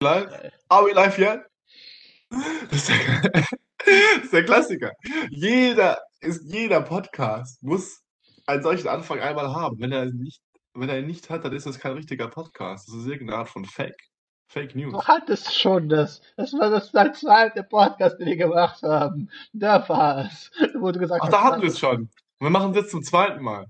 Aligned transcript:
live? 0.00 0.52
Are 0.68 0.84
we 0.84 0.92
live 0.92 1.18
yet? 1.18 1.40
Das 2.30 2.88
ist, 2.88 2.88
der, 2.88 3.30
das 3.32 4.24
ist 4.24 4.32
der 4.32 4.44
Klassiker. 4.44 4.92
Jeder, 5.30 5.98
ist, 6.20 6.42
jeder 6.44 6.82
Podcast 6.82 7.60
muss 7.62 8.02
einen 8.46 8.62
solchen 8.62 8.88
Anfang 8.88 9.20
einmal 9.20 9.52
haben. 9.52 9.80
Wenn 9.80 9.90
er 9.90 10.06
nicht, 10.06 10.40
wenn 10.74 10.88
er 10.88 11.00
ihn 11.00 11.06
nicht 11.06 11.30
hat, 11.30 11.44
dann 11.44 11.52
ist 11.52 11.66
das 11.66 11.80
kein 11.80 11.92
richtiger 11.92 12.28
Podcast. 12.28 12.88
Das 12.88 12.94
ist 12.94 13.06
irgendeine 13.06 13.40
Art 13.40 13.48
von 13.48 13.64
Fake. 13.64 14.08
Fake 14.46 14.76
News. 14.76 14.92
Du 14.92 15.02
hattest 15.02 15.52
schon 15.58 15.88
das. 15.88 16.22
Das 16.36 16.52
war 16.54 16.70
das 16.70 16.92
der 16.92 17.12
zweite 17.12 17.64
Podcast, 17.64 18.18
den 18.18 18.28
wir 18.28 18.36
gemacht 18.36 18.82
haben. 18.82 19.28
Da 19.52 19.86
war 19.88 20.26
es. 20.26 20.50
Wo 20.78 20.92
du 20.92 21.00
gesagt 21.00 21.22
Ach, 21.22 21.26
hast, 21.26 21.32
da 21.32 21.42
hatten 21.42 21.60
wir 21.60 21.68
es 21.68 21.78
schon. 21.78 22.08
Wir 22.38 22.50
machen 22.50 22.70
es 22.70 22.76
jetzt 22.76 22.90
zum 22.92 23.02
zweiten 23.02 23.42
Mal. 23.42 23.66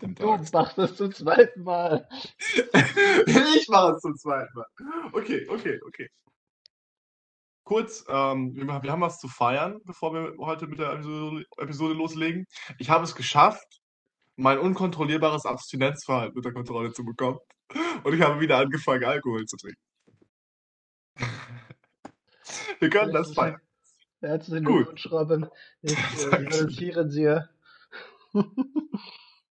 Du 0.00 0.08
machst 0.52 0.78
es 0.78 0.96
zum 0.96 1.12
zweiten 1.12 1.62
Mal. 1.62 2.08
ich 3.56 3.68
mache 3.68 3.92
es 3.94 4.00
zum 4.00 4.16
zweiten 4.16 4.52
Mal. 4.54 4.66
Okay, 5.12 5.46
okay, 5.48 5.80
okay. 5.86 6.08
Kurz, 7.64 8.04
ähm, 8.08 8.54
wir, 8.54 8.66
wir 8.66 8.92
haben 8.92 9.00
was 9.00 9.18
zu 9.18 9.28
feiern, 9.28 9.80
bevor 9.84 10.12
wir 10.14 10.34
heute 10.38 10.66
mit 10.66 10.78
der 10.78 10.92
Episode, 10.92 11.44
Episode 11.58 11.94
loslegen. 11.94 12.46
Ich 12.78 12.90
habe 12.90 13.04
es 13.04 13.14
geschafft, 13.14 13.80
mein 14.36 14.58
unkontrollierbares 14.58 15.46
Abstinenzverhalten 15.46 16.36
unter 16.36 16.52
Kontrolle 16.52 16.92
zu 16.92 17.04
bekommen. 17.04 17.38
Und 18.02 18.14
ich 18.14 18.20
habe 18.20 18.40
wieder 18.40 18.58
angefangen, 18.58 19.04
Alkohol 19.04 19.46
zu 19.46 19.56
trinken. 19.56 19.80
Wir 22.80 22.90
können 22.90 23.12
das 23.12 23.32
feiern. 23.32 23.60
Herzlichen. 24.20 24.64
Glückwunsch, 24.64 25.10
Robin. 25.10 25.48
Ich 25.82 25.92
äh, 26.26 26.30
Dankeschön. 26.30 27.48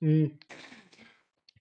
Gratuliere 0.01 0.31
dir. 0.31 0.31
Hm. 0.31 0.39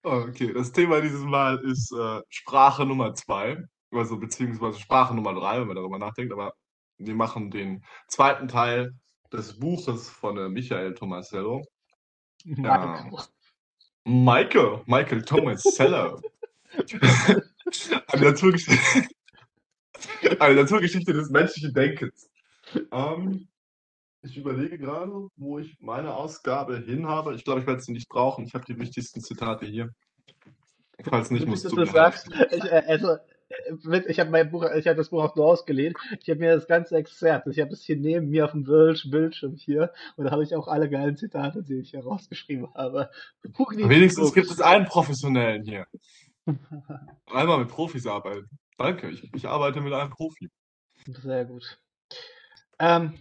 Okay, 0.03 0.53
das 0.53 0.71
Thema 0.71 1.01
dieses 1.01 1.23
Mal 1.23 1.57
ist 1.59 1.91
äh, 1.91 2.21
Sprache 2.29 2.85
Nummer 2.85 3.13
zwei, 3.15 3.57
also 3.91 4.17
beziehungsweise 4.17 4.79
Sprache 4.79 5.15
Nummer 5.15 5.33
drei, 5.33 5.59
wenn 5.59 5.67
man 5.67 5.75
darüber 5.75 5.97
nachdenkt, 5.97 6.31
aber 6.31 6.53
wir 6.97 7.15
machen 7.15 7.49
den 7.51 7.83
zweiten 8.07 8.47
Teil 8.47 8.93
des 9.33 9.57
Buches 9.59 10.09
von 10.09 10.37
äh, 10.37 10.49
Michael 10.49 10.93
Tomasello. 10.93 11.63
Ja. 12.47 13.09
Michael, 14.03 14.83
Michael 14.85 15.23
Tomasello. 15.23 16.21
Eine 18.09 18.25
Naturgeschichte, 18.25 19.07
eine 20.39 20.55
Naturgeschichte 20.55 21.13
des 21.13 21.29
menschlichen 21.29 21.73
Denkens. 21.73 22.29
Ähm, 22.91 23.47
ich 24.25 24.37
überlege 24.37 24.77
gerade, 24.77 25.27
wo 25.35 25.59
ich 25.59 25.77
meine 25.79 26.13
Ausgabe 26.15 26.77
hin 26.77 27.07
habe. 27.07 27.35
Ich 27.35 27.43
glaube, 27.43 27.61
ich 27.61 27.67
werde 27.67 27.81
sie 27.81 27.91
nicht 27.91 28.09
brauchen. 28.09 28.45
Ich 28.45 28.53
habe 28.53 28.65
die 28.65 28.77
wichtigsten 28.79 29.21
Zitate 29.21 29.65
hier. 29.65 29.89
Falls 31.03 31.29
nicht, 31.31 31.45
musst 31.45 31.69
du 31.69 31.75
das 31.75 31.91
sagst. 31.91 32.29
Ich, 32.51 32.63
äh, 32.63 32.83
also, 32.87 33.17
ich 34.07 34.19
habe 34.19 34.29
mein 34.31 34.49
Buch, 34.49 34.65
ich 34.75 34.87
habe 34.87 34.97
das 34.97 35.09
Buch 35.09 35.23
auch 35.23 35.35
nur 35.35 35.45
ausgeliehen. 35.45 35.93
Ich 36.19 36.29
habe 36.29 36.39
mir 36.39 36.55
das 36.55 36.67
ganze 36.67 36.95
Exzerpt, 36.95 37.47
ich 37.47 37.59
habe 37.59 37.71
es 37.71 37.83
hier 37.83 37.97
neben 37.97 38.29
mir 38.29 38.45
auf 38.45 38.51
dem 38.51 38.63
Bild- 38.63 39.05
Bildschirm 39.11 39.55
hier 39.55 39.91
und 40.15 40.25
da 40.25 40.31
habe 40.31 40.43
ich 40.43 40.55
auch 40.55 40.67
alle 40.67 40.89
geilen 40.89 41.17
Zitate, 41.17 41.63
die 41.63 41.75
ich 41.75 41.93
herausgeschrieben 41.93 42.73
habe. 42.73 43.11
Buch 43.43 43.71
nie 43.73 43.87
Wenigstens 43.87 44.33
gibt 44.33 44.49
es 44.49 44.61
einen 44.61 44.85
Professionellen 44.85 45.63
hier. 45.63 45.85
Einmal 47.27 47.59
mit 47.59 47.69
Profis 47.69 48.07
arbeiten. 48.07 48.49
Danke, 48.77 49.09
ich, 49.09 49.33
ich 49.33 49.47
arbeite 49.47 49.81
mit 49.81 49.93
einem 49.93 50.09
Profi. 50.09 50.49
Sehr 51.05 51.45
gut. 51.45 51.77
Ähm, 52.79 53.19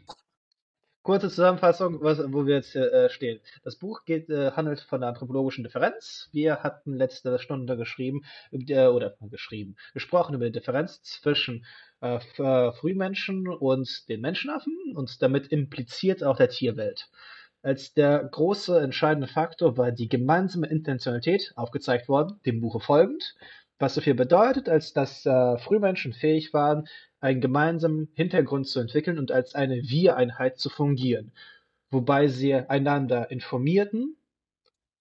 kurze 1.04 1.28
Zusammenfassung, 1.28 2.02
was, 2.02 2.18
wo 2.32 2.46
wir 2.46 2.56
jetzt 2.56 2.74
äh, 2.74 3.08
stehen. 3.10 3.38
Das 3.62 3.76
Buch 3.76 4.04
geht, 4.04 4.28
äh, 4.30 4.52
handelt 4.52 4.80
von 4.80 5.00
der 5.00 5.10
anthropologischen 5.10 5.62
Differenz. 5.62 6.30
Wir 6.32 6.62
hatten 6.64 6.94
letzte 6.94 7.38
Stunde 7.38 7.76
geschrieben, 7.76 8.22
die- 8.50 8.74
oder 8.74 9.14
geschrieben, 9.30 9.76
gesprochen 9.92 10.34
über 10.34 10.46
die 10.46 10.52
Differenz 10.52 11.02
zwischen 11.02 11.64
äh, 12.00 12.18
äh, 12.38 12.72
Frühmenschen 12.72 13.46
und 13.46 14.08
den 14.08 14.22
Menschenaffen 14.22 14.74
und 14.96 15.22
damit 15.22 15.48
impliziert 15.48 16.24
auch 16.24 16.38
der 16.38 16.48
Tierwelt. 16.48 17.08
Als 17.62 17.94
der 17.94 18.24
große 18.24 18.80
entscheidende 18.80 19.28
Faktor 19.28 19.76
war 19.76 19.92
die 19.92 20.08
gemeinsame 20.08 20.68
Intentionalität 20.68 21.52
aufgezeigt 21.54 22.08
worden, 22.08 22.40
dem 22.46 22.60
Buche 22.60 22.80
folgend, 22.80 23.34
was 23.78 23.94
so 23.94 24.00
viel 24.00 24.14
bedeutet, 24.14 24.68
als 24.68 24.92
dass 24.92 25.26
äh, 25.26 25.58
Frühmenschen 25.58 26.12
fähig 26.12 26.52
waren, 26.54 26.86
einen 27.24 27.40
gemeinsamen 27.40 28.08
Hintergrund 28.14 28.68
zu 28.68 28.80
entwickeln 28.80 29.18
und 29.18 29.32
als 29.32 29.54
eine 29.54 29.76
Wir-Einheit 29.88 30.58
zu 30.58 30.68
fungieren, 30.68 31.32
wobei 31.90 32.28
sie 32.28 32.54
einander 32.54 33.30
informierten, 33.30 34.16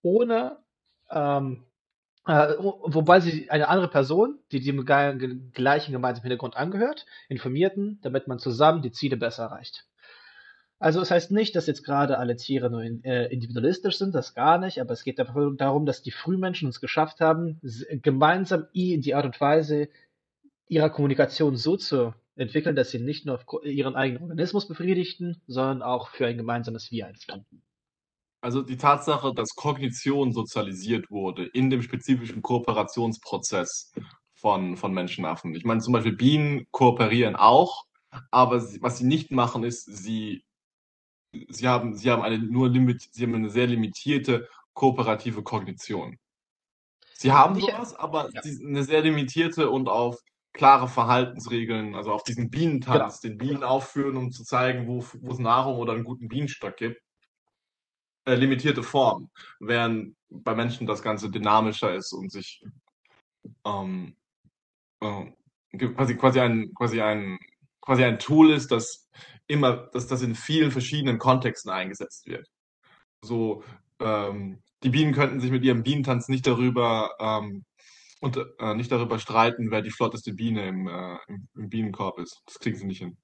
ohne 0.01 0.57
ähm, 1.11 1.65
äh, 2.25 2.53
wobei 2.57 3.19
sie 3.19 3.51
eine 3.51 3.67
andere 3.67 3.89
Person, 3.89 4.39
die 4.53 4.61
dem 4.61 4.85
gleichen 4.85 5.91
gemeinsamen 5.91 6.23
Hintergrund 6.23 6.55
angehört, 6.55 7.05
informierten, 7.27 7.99
damit 8.01 8.29
man 8.29 8.39
zusammen 8.39 8.81
die 8.81 8.93
Ziele 8.93 9.17
besser 9.17 9.43
erreicht. 9.43 9.85
Also 10.79 11.01
es 11.01 11.11
heißt 11.11 11.31
nicht, 11.31 11.55
dass 11.55 11.67
jetzt 11.67 11.83
gerade 11.83 12.17
alle 12.17 12.37
Tiere 12.37 12.69
nur 12.69 12.83
in, 12.83 13.03
äh, 13.03 13.25
individualistisch 13.27 13.97
sind, 13.97 14.15
das 14.15 14.33
gar 14.33 14.57
nicht, 14.57 14.79
aber 14.79 14.91
es 14.91 15.03
geht 15.03 15.19
darum, 15.19 15.85
dass 15.85 16.01
die 16.01 16.11
Frühmenschen 16.11 16.69
es 16.69 16.79
geschafft 16.79 17.19
haben, 17.19 17.59
gemeinsam 18.01 18.67
die 19.01 19.15
Art 19.15 19.25
und 19.25 19.39
Weise 19.41 19.89
ihrer 20.73 20.89
Kommunikation 20.89 21.55
so 21.55 21.77
zu 21.77 22.13
entwickeln, 22.35 22.75
dass 22.75 22.91
sie 22.91 22.99
nicht 22.99 23.25
nur 23.25 23.39
ihren 23.63 23.95
eigenen 23.95 24.23
Organismus 24.23 24.67
befriedigten, 24.67 25.41
sondern 25.47 25.81
auch 25.81 26.09
für 26.09 26.25
ein 26.25 26.37
gemeinsames 26.37 26.91
Wir 26.91 27.07
einstanden. 27.07 27.61
Also 28.41 28.61
die 28.61 28.77
Tatsache, 28.77 29.33
dass 29.33 29.55
Kognition 29.55 30.33
sozialisiert 30.33 31.09
wurde 31.09 31.45
in 31.45 31.69
dem 31.69 31.81
spezifischen 31.81 32.41
Kooperationsprozess 32.41 33.93
von, 34.33 34.75
von 34.75 34.93
Menschenaffen. 34.93 35.55
Ich 35.55 35.63
meine, 35.63 35.79
zum 35.79 35.93
Beispiel 35.93 36.15
Bienen 36.15 36.67
kooperieren 36.71 37.35
auch, 37.35 37.85
aber 38.31 38.59
sie, 38.59 38.81
was 38.81 38.97
sie 38.97 39.05
nicht 39.05 39.31
machen, 39.31 39.63
ist, 39.63 39.85
sie, 39.85 40.43
sie 41.47 41.67
haben, 41.67 41.95
sie 41.95 42.11
haben 42.11 42.21
eine 42.21 42.37
nur 42.37 42.69
limit, 42.69 43.07
sie 43.11 43.23
haben 43.23 43.35
eine 43.35 43.49
sehr 43.49 43.67
limitierte 43.67 44.49
kooperative 44.73 45.43
Kognition. 45.43 46.17
Sie 47.13 47.31
haben 47.31 47.57
sowas, 47.57 47.95
aber 47.95 48.29
ja. 48.33 48.41
eine 48.41 48.83
sehr 48.83 49.01
limitierte 49.01 49.69
und 49.69 49.87
auf 49.87 50.17
klare 50.53 50.87
Verhaltensregeln, 50.87 51.95
also 51.95 52.11
auf 52.11 52.23
diesen 52.23 52.49
Bienentanz, 52.49 53.19
den 53.19 53.37
Bienen 53.37 53.63
aufführen, 53.63 54.17
um 54.17 54.31
zu 54.31 54.43
zeigen, 54.43 54.87
wo, 54.87 55.05
wo 55.21 55.31
es 55.31 55.39
Nahrung 55.39 55.77
oder 55.77 55.93
einen 55.93 56.03
guten 56.03 56.27
Bienenstock 56.27 56.77
gibt 56.77 57.01
äh, 58.25 58.35
limitierte 58.35 58.83
Form, 58.83 59.29
während 59.59 60.15
bei 60.29 60.55
Menschen 60.55 60.87
das 60.87 61.01
Ganze 61.01 61.29
dynamischer 61.29 61.93
ist 61.93 62.13
und 62.13 62.31
sich 62.31 62.63
ähm, 63.65 64.15
äh, 65.01 65.25
quasi, 65.77 66.15
quasi, 66.15 66.39
ein, 66.39 66.73
quasi, 66.73 67.01
ein, 67.01 67.37
quasi 67.81 68.03
ein 68.03 68.19
Tool 68.19 68.51
ist, 68.51 68.71
das 68.71 69.09
immer, 69.47 69.89
dass 69.91 70.07
das 70.07 70.21
in 70.21 70.35
vielen 70.35 70.71
verschiedenen 70.71 71.19
Kontexten 71.19 71.71
eingesetzt 71.71 72.25
wird. 72.27 72.47
So, 73.21 73.63
ähm, 73.99 74.61
die 74.83 74.89
Bienen 74.89 75.13
könnten 75.13 75.39
sich 75.39 75.51
mit 75.51 75.63
ihrem 75.63 75.83
Bienentanz 75.83 76.27
nicht 76.29 76.47
darüber 76.47 77.11
ähm, 77.19 77.65
und 78.23 78.37
äh, 78.37 78.73
nicht 78.73 78.89
darüber 78.89 79.19
streiten, 79.19 79.69
wer 79.69 79.81
die 79.81 79.91
flotteste 79.91 80.33
Biene 80.33 80.65
im, 80.65 80.87
äh, 80.87 81.17
im, 81.27 81.69
Bienenkorb 81.69 82.19
ist. 82.19 82.41
Das 82.45 82.57
kriegen 82.57 82.77
sie 82.77 82.85
nicht 82.85 82.99
hin. 82.99 83.17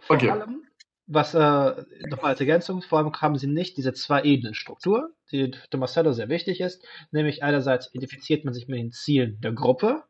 Vor 0.00 0.16
Okay. 0.16 0.30
allem, 0.30 0.62
was 1.06 1.34
äh, 1.34 1.84
nochmal 2.08 2.30
als 2.30 2.40
Ergänzung, 2.40 2.80
vor 2.80 2.98
allem 2.98 3.12
haben 3.12 3.36
sie 3.36 3.48
nicht 3.48 3.76
diese 3.76 3.92
Zwei-Ebenen-Struktur, 3.92 5.14
die 5.30 5.50
Tomasello 5.68 6.12
sehr 6.12 6.30
wichtig 6.30 6.62
ist, 6.62 6.82
nämlich 7.10 7.42
einerseits 7.42 7.92
identifiziert 7.92 8.46
man 8.46 8.54
sich 8.54 8.66
mit 8.66 8.78
den 8.78 8.92
Zielen 8.92 9.38
der 9.42 9.52
Gruppe 9.52 10.02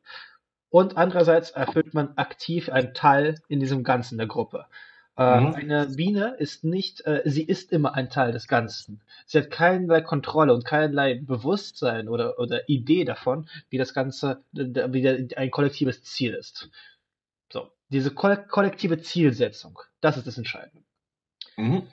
und 0.68 0.96
andererseits 0.96 1.50
erfüllt 1.50 1.92
man 1.92 2.16
aktiv 2.16 2.68
einen 2.68 2.94
Teil 2.94 3.34
in 3.48 3.58
diesem 3.58 3.82
Ganzen 3.82 4.16
der 4.16 4.28
Gruppe. 4.28 4.66
Äh, 5.16 5.40
Mhm. 5.40 5.54
Eine 5.54 5.86
Biene 5.88 6.36
ist 6.38 6.64
nicht, 6.64 7.04
äh, 7.06 7.22
sie 7.26 7.42
ist 7.44 7.72
immer 7.72 7.94
ein 7.94 8.08
Teil 8.08 8.32
des 8.32 8.48
Ganzen. 8.48 9.02
Sie 9.26 9.38
hat 9.38 9.50
keinerlei 9.50 10.00
Kontrolle 10.00 10.54
und 10.54 10.64
keinerlei 10.64 11.20
Bewusstsein 11.22 12.08
oder, 12.08 12.38
oder 12.38 12.68
Idee 12.68 13.04
davon, 13.04 13.48
wie 13.68 13.78
das 13.78 13.92
Ganze, 13.92 14.42
wie 14.52 15.36
ein 15.36 15.50
kollektives 15.50 16.02
Ziel 16.02 16.34
ist. 16.34 16.70
So, 17.52 17.70
diese 17.90 18.10
koll 18.12 18.36
kollektive 18.48 19.00
Zielsetzung, 19.02 19.78
das 20.00 20.16
ist 20.16 20.26
das 20.26 20.38
Entscheidende. 20.38 20.84
Mhm. 21.56 21.86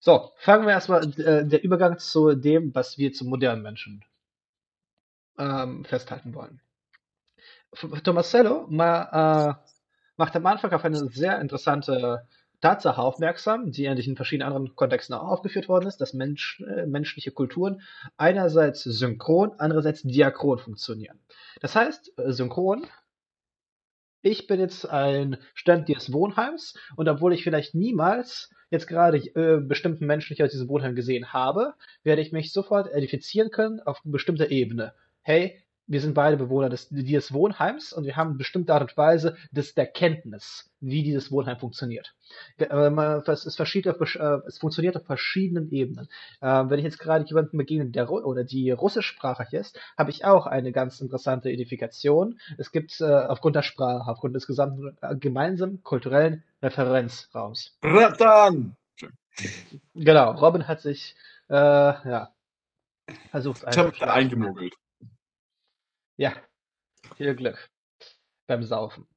So, 0.00 0.32
fangen 0.36 0.66
wir 0.66 0.72
erstmal 0.72 1.04
äh, 1.20 1.46
der 1.46 1.64
Übergang 1.64 1.98
zu 1.98 2.34
dem, 2.34 2.74
was 2.74 2.98
wir 2.98 3.12
zum 3.12 3.28
modernen 3.28 3.62
Menschen 3.62 4.04
ähm, 5.38 5.84
festhalten 5.84 6.34
wollen. 6.34 6.60
Tomasello 8.04 8.66
ma, 8.68 9.50
äh, 9.50 9.54
macht 10.16 10.36
am 10.36 10.46
Anfang 10.46 10.72
auf 10.72 10.84
eine 10.84 11.08
sehr 11.08 11.40
interessante 11.40 12.26
Tatsache 12.62 13.02
aufmerksam, 13.02 13.72
die 13.72 13.88
eigentlich 13.88 14.08
in 14.08 14.16
verschiedenen 14.16 14.46
anderen 14.46 14.76
Kontexten 14.76 15.14
auch 15.14 15.28
aufgeführt 15.28 15.68
worden 15.68 15.86
ist, 15.86 15.98
dass 15.98 16.14
Mensch, 16.14 16.62
äh, 16.66 16.86
menschliche 16.86 17.32
Kulturen 17.32 17.82
einerseits 18.16 18.84
synchron, 18.84 19.52
andererseits 19.58 20.02
diachron 20.02 20.58
funktionieren. 20.58 21.18
Das 21.60 21.76
heißt, 21.76 22.18
äh, 22.18 22.32
synchron, 22.32 22.86
ich 24.22 24.46
bin 24.46 24.60
jetzt 24.60 24.88
ein 24.88 25.36
Stand 25.52 25.88
dieses 25.88 26.12
Wohnheims 26.12 26.78
und 26.94 27.08
obwohl 27.08 27.34
ich 27.34 27.42
vielleicht 27.42 27.74
niemals 27.74 28.50
jetzt 28.70 28.86
gerade 28.86 29.18
äh, 29.18 29.60
bestimmten 29.60 30.06
Menschen 30.06 30.32
nicht 30.32 30.42
aus 30.42 30.52
diesem 30.52 30.68
Wohnheim 30.68 30.94
gesehen 30.94 31.32
habe, 31.32 31.74
werde 32.04 32.22
ich 32.22 32.30
mich 32.30 32.52
sofort 32.52 32.86
identifizieren 32.86 33.50
können 33.50 33.80
auf 33.80 34.00
bestimmter 34.04 34.50
Ebene. 34.50 34.94
Hey, 35.22 35.62
wir 35.92 36.00
sind 36.00 36.14
beide 36.14 36.38
Bewohner 36.38 36.70
des, 36.70 36.88
dieses 36.88 37.34
Wohnheims 37.34 37.92
und 37.92 38.04
wir 38.04 38.16
haben 38.16 38.30
eine 38.30 38.38
bestimmte 38.38 38.72
Art 38.72 38.82
und 38.82 38.96
Weise 38.96 39.36
des, 39.50 39.74
der 39.74 39.86
Kenntnis, 39.86 40.72
wie 40.80 41.02
dieses 41.02 41.30
Wohnheim 41.30 41.58
funktioniert. 41.58 42.14
Es, 42.56 43.44
es, 43.44 43.60
äh, 43.60 44.38
es 44.46 44.58
funktioniert 44.58 44.96
auf 44.96 45.04
verschiedenen 45.04 45.70
Ebenen. 45.70 46.08
Ähm, 46.40 46.70
wenn 46.70 46.78
ich 46.78 46.86
jetzt 46.86 46.98
gerade 46.98 47.26
jemandem 47.26 47.58
begegne, 47.58 47.90
der 47.90 48.10
oder 48.10 48.42
die 48.42 48.70
russischsprachig 48.70 49.52
ist, 49.52 49.78
habe 49.98 50.08
ich 50.08 50.24
auch 50.24 50.46
eine 50.46 50.72
ganz 50.72 50.98
interessante 51.02 51.50
Identifikation. 51.50 52.40
Es 52.56 52.72
gibt 52.72 52.98
äh, 53.02 53.04
aufgrund 53.04 53.56
der 53.56 53.62
Sprache, 53.62 54.10
aufgrund 54.10 54.34
des 54.34 54.46
gesamten 54.46 54.96
äh, 55.02 55.14
gemeinsamen 55.16 55.82
kulturellen 55.82 56.42
Referenzraums. 56.62 57.76
Ratan! 57.82 58.76
Genau, 59.94 60.30
Robin 60.32 60.66
hat 60.68 60.80
sich 60.80 61.14
äh, 61.50 61.54
ja, 61.54 62.30
versucht. 63.30 63.64
Ich 63.70 63.76
habe 63.76 64.10
eingemogelt. 64.10 64.72
Ja, 66.22 66.34
viel 67.16 67.34
Glück 67.34 67.68
beim 68.46 68.62
Saufen. 68.62 69.08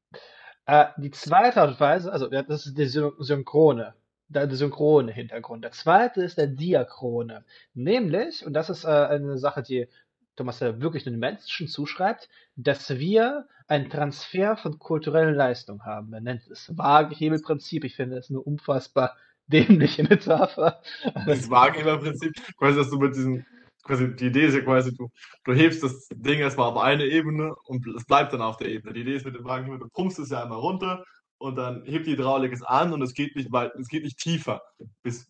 Äh, 0.66 0.88
die 0.98 1.12
zweite 1.12 1.62
Art 1.62 1.70
und 1.70 1.80
Weise, 1.80 2.12
also 2.12 2.28
das 2.28 2.66
ist 2.66 2.80
die 2.80 2.88
Synchrone, 2.88 3.94
der 4.28 4.50
synchrone 4.50 5.12
Hintergrund. 5.12 5.64
Der 5.64 5.72
zweite 5.72 6.24
ist 6.24 6.40
der 6.40 6.48
Diachrone. 6.48 7.46
Nämlich, 7.76 8.44
und 8.44 8.54
das 8.54 8.72
ist 8.72 8.86
äh, 8.86 8.88
eine 8.88 9.38
Sache, 9.38 9.62
die 9.62 9.88
Thomas 10.36 10.60
ja 10.62 10.82
wirklich 10.82 11.04
den 11.04 11.20
Menschen 11.20 11.68
zuschreibt, 11.68 12.28
dass 12.56 12.90
wir 12.90 13.48
einen 13.68 13.92
Transfer 13.92 14.58
von 14.58 14.80
kulturellen 14.80 15.36
Leistungen 15.36 15.86
haben. 15.86 16.12
Er 16.12 16.22
nennt 16.22 16.48
es 16.48 16.76
Waagehebelprinzip. 16.76 17.84
Ich 17.84 17.96
finde 17.96 18.18
es 18.18 18.32
eine 18.32 18.42
unfassbar 18.42 19.16
dämliche 19.46 20.02
Metapher. 20.02 20.82
Das 21.28 21.52
Waagehebelprinzip, 21.52 22.34
quasi, 22.58 22.80
dass 22.80 22.90
du 22.90 22.98
mit 22.98 23.16
diesen 23.16 23.46
quasi, 23.86 24.16
die 24.16 24.26
Idee 24.26 24.48
ist 24.48 24.56
ja 24.56 24.62
quasi, 24.62 24.94
du, 24.94 25.10
du 25.44 25.54
hebst 25.54 25.84
das 25.84 26.08
Ding 26.12 26.40
erstmal 26.40 26.70
auf 26.70 26.78
eine 26.78 27.06
Ebene 27.06 27.56
und 27.66 27.88
es 27.96 28.06
bleibt 28.06 28.34
dann 28.34 28.42
auf 28.42 28.58
der 28.58 28.68
Ebene. 28.68 28.94
Die 28.94 29.02
Idee 29.02 29.16
ist 29.16 29.26
mit 29.26 29.36
dem 29.36 29.46
Wagen, 29.46 29.80
du 29.80 29.88
pumpst 29.90 30.20
es 30.20 30.30
ja 30.32 30.44
einmal 30.44 30.60
runter 30.60 31.06
und 31.38 31.56
dann 31.56 31.84
hebt 31.86 32.08
die 32.08 32.14
Hydraulik 32.14 32.52
es 32.52 32.64
an 32.64 32.92
und 32.92 33.02
es 33.02 33.14
geht 33.14 33.36
nicht 33.36 33.52
weit, 33.52 33.74
es 33.76 33.88
geht 33.88 34.04
nicht 34.04 34.18
tiefer. 34.18 34.62
Bis, 35.04 35.30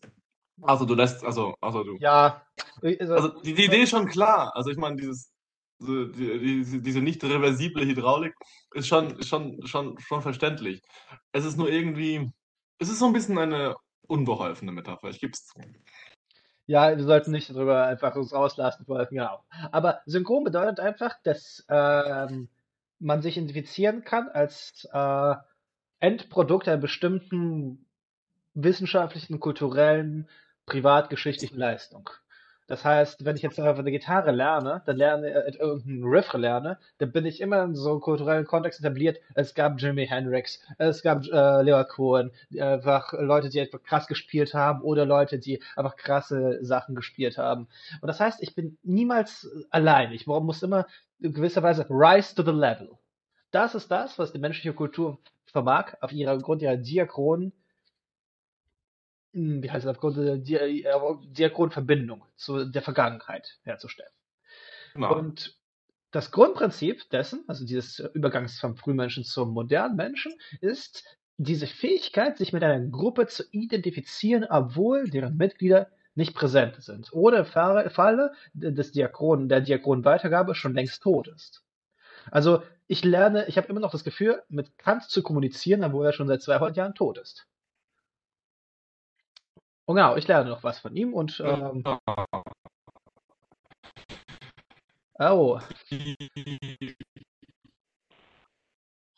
also 0.62 0.84
du 0.86 0.94
lässt, 0.94 1.24
also, 1.24 1.54
also 1.60 1.84
du. 1.84 1.96
Ja. 2.00 2.42
Also, 2.82 3.14
also 3.14 3.40
die, 3.42 3.54
die 3.54 3.66
Idee 3.66 3.82
ist 3.82 3.90
schon 3.90 4.08
klar. 4.08 4.52
Also 4.56 4.70
ich 4.70 4.78
meine, 4.78 4.96
dieses, 4.96 5.30
die, 5.78 6.64
die, 6.64 6.80
diese 6.80 7.02
nicht 7.02 7.22
reversible 7.22 7.84
Hydraulik 7.84 8.34
ist 8.72 8.88
schon, 8.88 9.22
schon, 9.22 9.64
schon, 9.66 9.98
schon 10.00 10.22
verständlich. 10.22 10.80
Es 11.32 11.44
ist 11.44 11.58
nur 11.58 11.70
irgendwie, 11.70 12.30
es 12.78 12.88
ist 12.88 12.98
so 12.98 13.06
ein 13.06 13.12
bisschen 13.12 13.36
eine 13.38 13.76
unbeholfene 14.08 14.72
Metapher, 14.72 15.10
ich 15.10 15.20
gebe 15.20 15.32
es 15.32 15.44
zu. 15.44 15.60
Ja, 16.66 16.96
wir 16.96 17.04
sollten 17.04 17.30
nicht 17.30 17.48
darüber 17.50 17.86
einfach 17.86 18.16
uns 18.16 18.32
rauslassen 18.32 18.86
wollen, 18.88 19.06
genau. 19.10 19.44
Aber 19.70 20.00
synchron 20.04 20.44
bedeutet 20.44 20.80
einfach, 20.80 21.14
dass 21.22 21.64
ähm, 21.68 22.48
man 22.98 23.22
sich 23.22 23.36
identifizieren 23.36 24.02
kann 24.02 24.28
als 24.28 24.88
äh, 24.92 25.34
Endprodukt 26.00 26.68
einer 26.68 26.76
bestimmten 26.76 27.86
wissenschaftlichen, 28.54 29.38
kulturellen, 29.38 30.28
privatgeschichtlichen 30.66 31.58
Leistung. 31.58 32.10
Das 32.66 32.84
heißt, 32.84 33.24
wenn 33.24 33.36
ich 33.36 33.42
jetzt 33.42 33.60
einfach 33.60 33.78
eine 33.78 33.90
Gitarre 33.92 34.32
lerne, 34.32 34.82
dann 34.86 34.96
lerne 34.96 35.28
äh, 35.28 35.56
irgendeinen 35.56 36.04
Riff 36.04 36.32
lerne, 36.32 36.78
dann 36.98 37.12
bin 37.12 37.24
ich 37.24 37.40
immer 37.40 37.62
in 37.62 37.74
so 37.74 37.92
einem 37.92 38.00
kulturellen 38.00 38.44
Kontext 38.44 38.80
etabliert. 38.80 39.18
Es 39.34 39.54
gab 39.54 39.80
Jimi 39.80 40.06
Hendrix, 40.06 40.60
es 40.78 41.02
gab 41.02 41.24
äh, 41.26 41.62
Leo 41.62 41.84
Cohen, 41.84 42.32
einfach 42.58 43.12
Leute, 43.12 43.50
die 43.50 43.60
einfach 43.60 43.82
krass 43.82 44.06
gespielt 44.08 44.54
haben 44.54 44.82
oder 44.82 45.06
Leute, 45.06 45.38
die 45.38 45.62
einfach 45.76 45.96
krasse 45.96 46.64
Sachen 46.64 46.94
gespielt 46.94 47.38
haben. 47.38 47.68
Und 48.00 48.08
das 48.08 48.18
heißt, 48.18 48.42
ich 48.42 48.54
bin 48.54 48.78
niemals 48.82 49.48
allein. 49.70 50.12
Ich 50.12 50.26
muss 50.26 50.62
immer 50.62 50.86
in 51.20 51.32
gewisser 51.32 51.62
Weise 51.62 51.86
rise 51.88 52.34
to 52.34 52.42
the 52.42 52.50
level. 52.50 52.98
Das 53.52 53.74
ist 53.74 53.90
das, 53.90 54.18
was 54.18 54.32
die 54.32 54.38
menschliche 54.38 54.74
Kultur 54.74 55.18
vermag, 55.46 55.94
auf 56.00 56.12
ihrer 56.12 56.36
Grund 56.38 56.62
ihrer 56.62 56.76
Diachronen 56.76 57.52
wie 59.36 59.70
heißt 59.70 59.84
es, 59.84 59.90
aufgrund 59.90 60.16
der 60.16 60.38
Diachronverbindung 60.38 62.24
zu 62.36 62.64
der 62.64 62.82
Vergangenheit 62.82 63.58
herzustellen. 63.64 64.10
Genau. 64.94 65.14
Und 65.14 65.58
das 66.10 66.30
Grundprinzip 66.30 67.10
dessen, 67.10 67.44
also 67.46 67.66
dieses 67.66 67.98
Übergangs 68.14 68.58
vom 68.58 68.76
Frühmenschen 68.76 69.24
zum 69.24 69.50
modernen 69.50 69.96
Menschen, 69.96 70.32
ist 70.60 71.04
diese 71.36 71.66
Fähigkeit, 71.66 72.38
sich 72.38 72.54
mit 72.54 72.64
einer 72.64 72.80
Gruppe 72.88 73.26
zu 73.26 73.44
identifizieren, 73.50 74.46
obwohl 74.48 75.10
deren 75.10 75.36
Mitglieder 75.36 75.90
nicht 76.14 76.34
präsent 76.34 76.82
sind 76.82 77.12
oder 77.12 77.40
im 77.40 77.90
Falle 77.90 78.32
des 78.54 78.92
Diakronen, 78.92 79.50
der 79.50 79.60
Diakronenweitergabe 79.60 80.54
schon 80.54 80.72
längst 80.72 81.02
tot 81.02 81.28
ist. 81.28 81.62
Also 82.30 82.62
ich 82.86 83.04
lerne, 83.04 83.46
ich 83.48 83.58
habe 83.58 83.68
immer 83.68 83.80
noch 83.80 83.92
das 83.92 84.04
Gefühl, 84.04 84.42
mit 84.48 84.78
Kant 84.78 85.02
zu 85.04 85.22
kommunizieren, 85.22 85.84
obwohl 85.84 86.06
er 86.06 86.14
schon 86.14 86.28
seit 86.28 86.40
200 86.40 86.74
Jahren 86.74 86.94
tot 86.94 87.18
ist. 87.18 87.46
Und 89.86 89.96
genau, 89.96 90.16
ich 90.16 90.26
lerne 90.26 90.50
noch 90.50 90.64
was 90.64 90.80
von 90.80 90.94
ihm 90.96 91.14
und 91.14 91.40
ähm, 91.44 91.84
Oh. 95.18 95.60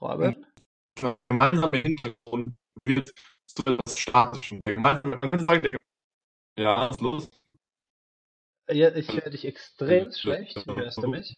Robin? 0.01 0.47
Gemeinsamer 0.95 1.71
Hintergrund 1.73 2.57
wird 2.85 3.13
etwas 3.59 3.99
Statischen. 3.99 4.61
Ja, 6.57 6.77
was 6.77 6.91
ist 6.93 7.01
los? 7.01 7.31
Ja, 8.71 8.95
ich 8.95 9.09
höre 9.09 9.31
dich 9.31 9.47
extrem 9.47 10.13
schlecht. 10.13 10.67
Hörst 10.67 10.99
du 10.99 11.09
mich? 11.09 11.35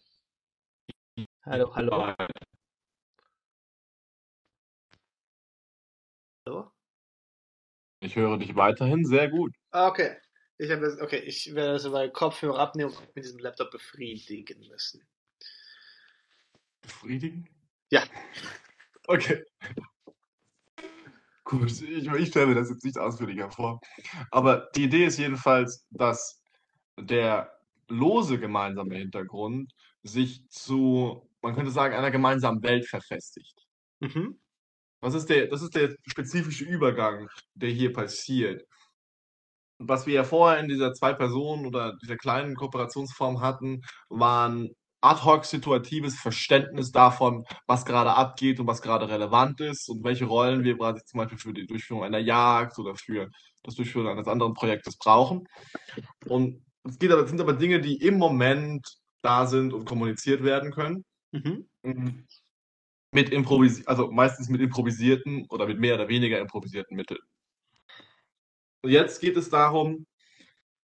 Hallo. 1.45 1.73
Hallo? 1.75 2.13
Ich 8.01 8.15
höre 8.15 8.37
dich 8.39 8.55
weiterhin 8.55 9.05
sehr 9.05 9.29
gut. 9.29 9.53
Ah, 9.69 9.87
okay. 9.87 10.17
Ich 10.57 10.71
habe 10.71 10.81
das, 10.81 10.99
okay, 10.99 11.19
ich 11.19 11.53
werde 11.53 11.73
das 11.73 11.85
über 11.85 12.09
Kopfhörer 12.09 12.59
abnehmen 12.59 12.91
und 12.91 13.15
mit 13.15 13.23
diesem 13.23 13.39
Laptop 13.39 13.71
befriedigen 13.71 14.67
müssen. 14.67 15.07
Befriedigen? 16.81 17.47
Ja. 17.91 18.03
Okay. 19.07 19.43
Gut, 21.43 21.69
ich, 21.81 22.07
ich 22.07 22.27
stelle 22.29 22.47
mir 22.47 22.55
das 22.55 22.69
jetzt 22.69 22.83
nicht 22.83 22.97
ausführlicher 22.97 23.51
vor. 23.51 23.79
Aber 24.31 24.69
die 24.75 24.85
Idee 24.85 25.05
ist 25.05 25.19
jedenfalls, 25.19 25.85
dass 25.91 26.41
der 26.99 27.55
lose 27.87 28.39
gemeinsame 28.39 28.95
Hintergrund 28.95 29.73
sich 30.01 30.49
zu, 30.49 31.29
man 31.41 31.53
könnte 31.53 31.71
sagen, 31.71 31.93
einer 31.93 32.09
gemeinsamen 32.09 32.63
Welt 32.63 32.87
verfestigt. 32.87 33.67
Mhm. 33.99 34.40
Was 35.01 35.15
ist 35.15 35.29
der, 35.29 35.47
das 35.47 35.61
ist 35.61 35.75
der 35.75 35.95
spezifische 36.07 36.63
Übergang, 36.65 37.27
der 37.55 37.69
hier 37.69 37.91
passiert. 37.93 38.63
Was 39.79 40.05
wir 40.05 40.13
ja 40.13 40.23
vorher 40.23 40.59
in 40.59 40.67
dieser 40.67 40.93
Zwei-Personen- 40.93 41.65
oder 41.65 41.97
dieser 42.01 42.15
kleinen 42.15 42.55
Kooperationsform 42.55 43.41
hatten, 43.41 43.81
waren 44.09 44.69
ad 45.01 45.23
hoc 45.23 45.45
situatives 45.45 46.19
Verständnis 46.19 46.91
davon, 46.91 47.45
was 47.67 47.85
gerade 47.85 48.13
abgeht 48.13 48.59
und 48.59 48.67
was 48.67 48.81
gerade 48.83 49.09
relevant 49.09 49.59
ist 49.59 49.89
und 49.89 50.03
welche 50.03 50.25
Rollen 50.25 50.63
wir 50.63 50.77
quasi 50.77 51.01
zum 51.05 51.17
Beispiel 51.19 51.39
für 51.39 51.53
die 51.53 51.65
Durchführung 51.65 52.03
einer 52.03 52.19
Jagd 52.19 52.77
oder 52.77 52.95
für 52.95 53.29
das 53.63 53.75
Durchführen 53.75 54.07
eines 54.07 54.27
anderen 54.27 54.53
Projektes 54.53 54.97
brauchen. 54.97 55.47
Und 56.27 56.63
es 56.83 56.99
geht 56.99 57.11
aber, 57.11 57.23
es 57.23 57.29
sind 57.29 57.41
aber 57.41 57.53
Dinge, 57.53 57.81
die 57.81 57.97
im 57.97 58.17
Moment 58.17 58.87
da 59.23 59.47
sind 59.47 59.73
und 59.73 59.85
kommuniziert 59.85 60.43
werden 60.43 60.71
können. 60.71 61.03
Mhm. 61.83 62.27
Mit 63.11 63.29
improvisi 63.29 63.83
also 63.85 64.11
meistens 64.11 64.49
mit 64.49 64.61
improvisierten 64.61 65.45
oder 65.49 65.67
mit 65.67 65.79
mehr 65.79 65.95
oder 65.95 66.07
weniger 66.07 66.39
improvisierten 66.39 66.95
Mitteln. 66.95 67.19
Und 68.83 68.91
jetzt 68.91 69.21
geht 69.21 69.37
es 69.37 69.49
darum, 69.49 70.05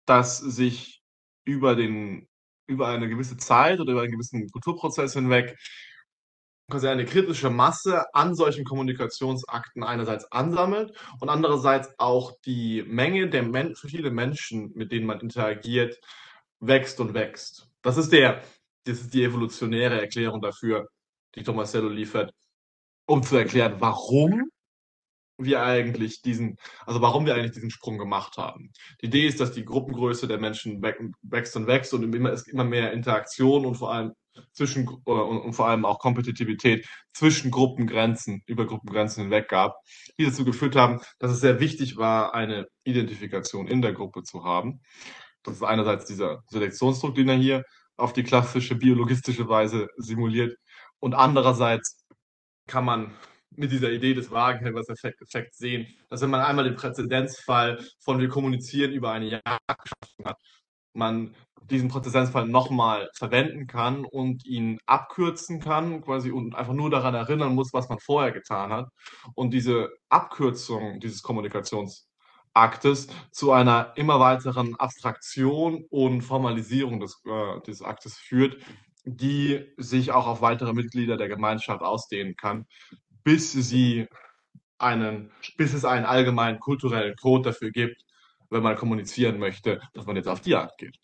dass 0.06 0.38
sich 0.38 1.02
über 1.46 1.76
den 1.76 2.28
über 2.68 2.88
eine 2.88 3.10
gewisse 3.10 3.38
Zeit 3.38 3.80
oder 3.80 3.94
über 3.94 4.02
einen 4.02 4.12
gewissen 4.12 4.50
Kulturprozess 4.50 5.14
hinweg 5.14 5.58
quasi 6.70 6.88
eine 6.88 7.06
kritische 7.06 7.50
Masse 7.50 8.06
an 8.14 8.34
solchen 8.34 8.64
Kommunikationsakten 8.64 9.84
einerseits 9.84 10.32
ansammelt 10.32 10.98
und 11.20 11.30
andererseits 11.30 11.94
auch 12.00 12.34
die 12.46 12.84
Menge 12.88 13.30
der 13.30 13.44
Men 13.44 13.76
verschiedenen 13.76 14.16
Menschen, 14.16 14.72
mit 14.74 14.92
denen 14.92 15.06
man 15.06 15.20
interagiert, 15.20 16.00
wächst 16.60 17.00
und 17.02 17.14
wächst. 17.14 17.68
Das 17.82 17.98
ist 17.98 18.12
der, 18.14 18.42
das 18.86 19.02
ist 19.02 19.14
die 19.14 19.24
evolutionäre 19.24 20.00
Erklärung 20.00 20.42
dafür, 20.42 20.88
die 21.36 21.44
Tomasello 21.44 21.90
liefert, 21.90 22.34
um 23.06 23.24
zu 23.24 23.36
erklären, 23.38 23.76
warum 23.80 24.50
wir 25.38 25.64
eigentlich 25.64 26.22
diesen, 26.22 26.58
also 26.86 27.02
warum 27.02 27.26
wir 27.26 27.36
eigentlich 27.36 27.54
diesen 27.54 27.72
Sprung 27.72 27.98
gemacht 27.98 28.38
haben. 28.38 28.72
Die 29.02 29.08
Idee 29.08 29.28
ist, 29.28 29.40
dass 29.40 29.52
die 29.52 29.66
Gruppengröße 29.66 30.28
der 30.28 30.40
Menschen 30.40 30.82
wächst 30.82 31.56
und 31.56 31.68
wächst 31.68 31.94
und 31.94 32.04
immer, 32.14 32.32
es 32.32 32.48
immer 32.48 32.64
mehr 32.64 32.94
Interaktion 32.94 33.66
und 33.66 33.76
vor 33.76 33.94
allem 33.94 34.14
zwischen 34.54 34.88
und, 34.88 35.40
und 35.40 35.54
vor 35.54 35.68
allem 35.68 35.86
auch 35.86 36.00
Kompetitivität 36.00 36.88
zwischen 37.14 37.52
Gruppengrenzen, 37.52 38.42
über 38.46 38.66
Gruppengrenzen 38.66 39.24
hinweg 39.24 39.50
gab, 39.50 39.76
die 40.18 40.26
dazu 40.26 40.46
geführt 40.46 40.76
haben, 40.76 41.02
dass 41.20 41.32
es 41.32 41.42
sehr 41.42 41.60
wichtig 41.60 41.98
war, 41.98 42.34
eine 42.34 42.68
Identifikation 42.84 43.68
in 43.68 43.82
der 43.82 43.94
Gruppe 43.94 44.24
zu 44.24 44.44
haben. 44.44 44.82
Das 45.44 45.56
ist 45.56 45.64
einerseits 45.64 46.06
dieser 46.06 46.44
Selektionsdruck, 46.48 47.16
den 47.16 47.30
er 47.30 47.36
hier 47.36 47.64
auf 47.98 48.14
die 48.14 48.24
klassische 48.24 48.76
biologistische 48.76 49.48
Weise 49.48 49.88
simuliert. 49.98 50.56
Und 51.02 51.14
andererseits 51.16 52.06
kann 52.68 52.86
man 52.86 53.12
mit 53.50 53.72
dieser 53.72 53.92
Idee 53.92 54.14
des 54.14 54.32
Wagenhelmers-Effekts 54.32 55.58
sehen, 55.58 55.88
dass 56.10 56.22
wenn 56.22 56.30
man 56.30 56.42
einmal 56.42 56.64
den 56.64 56.76
Präzedenzfall 56.76 57.84
von 58.00 58.20
wir 58.20 58.30
kommunizieren 58.30 58.94
über 58.94 59.12
eine 59.12 59.26
Jagd 59.26 59.46
geschaffen 59.68 60.26
hat, 60.26 60.38
man 60.94 61.36
diesen 61.70 61.90
Präzedenzfall 61.90 62.48
nochmal 62.48 63.10
verwenden 63.16 63.68
kann 63.68 64.06
und 64.06 64.46
ihn 64.46 64.80
abkürzen 64.86 65.60
kann, 65.60 66.02
quasi 66.02 66.32
und 66.32 66.56
einfach 66.56 66.74
nur 66.74 66.90
daran 66.90 67.16
erinnern 67.16 67.56
muss, 67.56 67.74
was 67.74 67.90
man 67.90 68.00
vorher 68.00 68.32
getan 68.32 68.72
hat. 68.72 68.88
Und 69.36 69.54
diese 69.54 69.90
Abkürzung 70.10 71.00
dieses 71.00 71.22
Kommunikationsaktes 71.24 73.08
zu 73.32 73.52
einer 73.52 73.94
immer 73.96 74.20
weiteren 74.20 74.76
Abstraktion 74.76 75.86
und 75.90 76.22
Formalisierung 76.22 77.00
des, 77.00 77.22
äh, 77.26 77.62
des 77.62 77.82
Aktes 77.82 78.18
führt, 78.18 78.58
die 79.04 79.66
sich 79.78 80.12
auch 80.12 80.28
auf 80.28 80.42
weitere 80.42 80.74
Mitglieder 80.74 81.18
der 81.18 81.28
Gemeinschaft 81.28 81.82
ausdehnen 81.82 82.36
kann, 82.36 82.66
bis 83.24 83.52
sie 83.52 84.08
einen, 84.78 85.32
bis 85.58 85.74
es 85.74 85.86
einen 85.86 86.06
allgemeinen 86.06 86.60
kulturellen 86.60 87.16
Code 87.16 87.50
dafür 87.50 87.72
gibt, 87.72 88.04
wenn 88.50 88.64
man 88.64 88.76
kommunizieren 88.76 89.40
möchte, 89.40 89.82
dass 89.94 90.06
man 90.06 90.16
jetzt 90.16 90.28
auf 90.28 90.42
die 90.42 90.56
Art 90.56 90.78
geht. 90.78 90.98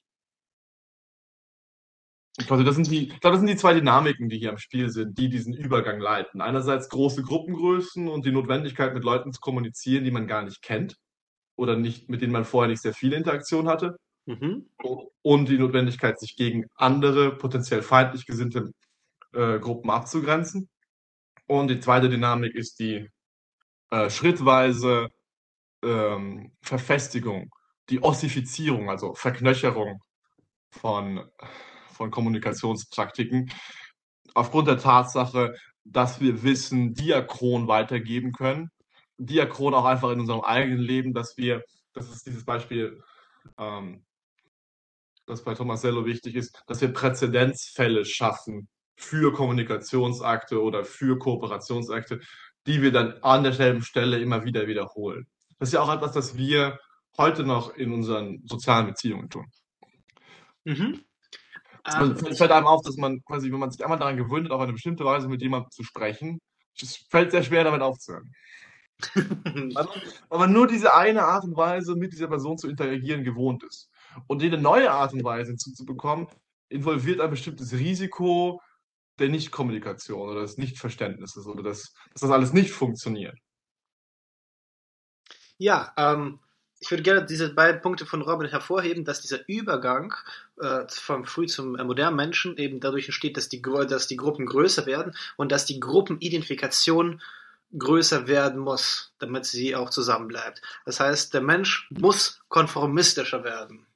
Also 2.50 2.64
das 2.64 2.76
sind 2.76 2.90
die, 2.92 3.10
ich 3.10 3.20
glaube, 3.20 3.36
das 3.36 3.40
sind 3.40 3.50
die 3.50 3.56
zwei 3.56 3.74
Dynamiken, 3.74 4.30
die 4.30 4.38
hier 4.38 4.52
im 4.52 4.60
Spiel 4.60 4.90
sind, 4.92 5.18
die 5.18 5.28
diesen 5.28 5.54
Übergang 5.54 6.00
leiten. 6.00 6.40
Einerseits 6.40 6.88
große 6.90 7.24
Gruppengrößen 7.24 8.08
und 8.08 8.26
die 8.26 8.32
Notwendigkeit, 8.32 8.94
mit 8.94 9.04
Leuten 9.04 9.34
zu 9.34 9.40
kommunizieren, 9.40 10.04
die 10.04 10.12
man 10.12 10.28
gar 10.28 10.44
nicht 10.44 10.62
kennt 10.62 10.98
oder 11.56 11.76
nicht, 11.76 12.10
mit 12.10 12.22
denen 12.22 12.34
man 12.34 12.46
vorher 12.46 12.70
nicht 12.70 12.82
sehr 12.82 12.94
viel 12.94 13.14
Interaktion 13.14 13.68
hatte. 13.68 13.98
Mhm. 14.28 14.70
Und 15.22 15.50
die 15.50 15.58
Notwendigkeit, 15.58 16.20
sich 16.20 16.36
gegen 16.36 16.66
andere 16.76 17.36
potenziell 17.38 17.82
feindlich 17.82 18.26
gesinnte 18.26 18.72
äh, 19.34 19.58
Gruppen 19.60 19.90
abzugrenzen. 19.90 20.70
Und 21.48 21.70
die 21.70 21.80
zweite 21.80 22.10
Dynamik 22.10 22.54
ist 22.54 22.80
die 22.80 23.10
äh, 23.90 24.10
schrittweise 24.10 25.08
ähm, 25.82 26.52
Verfestigung, 26.62 27.50
die 27.90 28.04
Ossifizierung, 28.04 28.90
also 28.90 29.14
Verknöcherung 29.16 30.02
von, 30.72 31.24
von 31.94 32.12
Kommunikationspraktiken, 32.12 33.50
aufgrund 34.34 34.68
der 34.68 34.78
Tatsache, 34.78 35.56
dass 35.86 36.20
wir 36.20 36.44
Wissen 36.44 36.94
diachron 36.94 37.70
weitergeben 37.70 38.34
können. 38.34 38.72
Diachron 39.18 39.74
auch 39.74 39.86
einfach 39.86 40.12
in 40.12 40.20
unserem 40.20 40.42
eigenen 40.42 40.80
Leben, 40.80 41.14
dass 41.14 41.38
wir, 41.38 41.64
das 41.94 42.10
ist 42.10 42.26
dieses 42.26 42.44
Beispiel, 42.44 43.02
ähm, 43.58 44.04
das 45.28 45.44
bei 45.44 45.54
Tomasello 45.54 46.06
wichtig 46.06 46.36
ist, 46.36 46.64
dass 46.68 46.82
wir 46.82 46.92
Präzedenzfälle 46.92 48.06
schaffen 48.06 48.68
für 48.96 49.32
Kommunikationsakte 49.34 50.62
oder 50.62 50.84
für 50.84 51.20
Kooperationsakte, 51.20 52.22
die 52.66 52.82
wir 52.82 52.92
dann 52.92 53.14
an 53.22 53.44
derselben 53.44 53.84
Stelle 53.84 54.20
immer 54.20 54.44
wieder 54.44 54.68
wiederholen. 54.68 55.28
Das 55.60 55.70
ist 55.70 55.74
ja 55.74 55.82
auch 55.82 55.94
etwas, 55.94 56.14
das 56.14 56.38
wir 56.38 56.80
heute 57.18 57.44
noch 57.44 57.76
in 57.76 57.94
unseren 57.94 58.42
sozialen 58.46 58.88
Beziehungen 58.88 59.30
tun. 59.30 59.46
Mhm. 60.66 61.04
Also, 61.84 62.28
es 62.28 62.38
fällt 62.38 62.52
einem 62.52 62.68
auf, 62.68 62.82
dass 62.84 62.98
man 62.98 63.24
quasi, 63.24 63.52
wenn 63.52 63.60
man 63.60 63.72
sich 63.72 63.82
einmal 63.84 64.00
daran 64.00 64.18
gewöhnt, 64.18 64.52
auf 64.52 64.60
eine 64.60 64.74
bestimmte 64.74 65.06
Weise 65.06 65.30
mit 65.30 65.42
jemandem 65.42 65.72
zu 65.72 65.84
sprechen, 65.84 66.42
es 66.82 66.98
fällt 67.10 67.32
sehr 67.32 67.44
schwer, 67.44 67.64
damit 67.64 67.82
aufzuhören. 67.82 68.32
weil, 69.14 69.86
man, 69.86 69.88
weil 70.30 70.40
man 70.40 70.54
nur 70.54 70.68
diese 70.68 70.94
eine 70.94 71.24
Art 71.24 71.44
und 71.44 71.56
Weise, 71.56 71.96
mit 71.96 72.12
dieser 72.12 72.28
Person 72.28 72.58
zu 72.58 72.68
interagieren, 72.68 73.24
gewohnt 73.24 73.64
ist. 73.64 73.90
Und 74.28 74.42
jede 74.42 74.58
neue 74.58 74.92
Art 74.92 75.14
und 75.14 75.24
Weise 75.24 75.52
hinzuzubekommen, 75.52 76.28
involviert 76.70 77.22
ein 77.22 77.30
bestimmtes 77.30 77.74
Risiko, 77.74 78.62
der 79.20 79.30
Nichtkommunikation 79.30 80.30
oder 80.30 80.42
des 80.42 80.58
Nichtverständnisses 80.58 81.48
oder 81.48 81.64
des, 81.64 81.94
dass 82.14 82.22
das 82.22 82.32
alles 82.32 82.54
nicht 82.54 82.72
funktioniert. 82.72 83.38
Ja, 85.58 85.92
ähm, 85.98 86.40
ich 86.80 86.92
würde 86.92 87.04
gerne 87.04 87.26
diese 87.26 87.54
beiden 87.54 87.82
Punkte 87.82 88.06
von 88.06 88.22
Robin 88.22 88.50
hervorheben, 88.50 89.04
dass 89.04 89.22
dieser 89.22 89.48
Übergang 89.48 90.14
äh, 90.62 90.86
vom 90.88 91.26
früh 91.26 91.48
zum 91.48 91.76
äh, 91.76 91.84
modernen 91.84 92.16
Menschen 92.16 92.58
eben 92.58 92.80
dadurch 92.80 93.06
entsteht, 93.06 93.38
dass 93.38 93.50
die, 93.50 93.62
dass 93.62 94.08
die 94.08 94.18
Gruppen 94.18 94.46
größer 94.46 94.86
werden 94.86 95.16
und 95.36 95.52
dass 95.52 95.66
die 95.66 95.80
Gruppenidentifikation 95.80 97.22
größer 97.78 98.28
werden 98.28 98.60
muss, 98.60 99.14
damit 99.18 99.46
sie 99.46 99.76
auch 99.76 99.90
zusammenbleibt. 99.90 100.62
Das 100.86 101.00
heißt, 101.00 101.34
der 101.34 101.42
Mensch 101.42 101.88
muss 101.90 102.40
konformistischer 102.48 103.44
werden. 103.44 103.87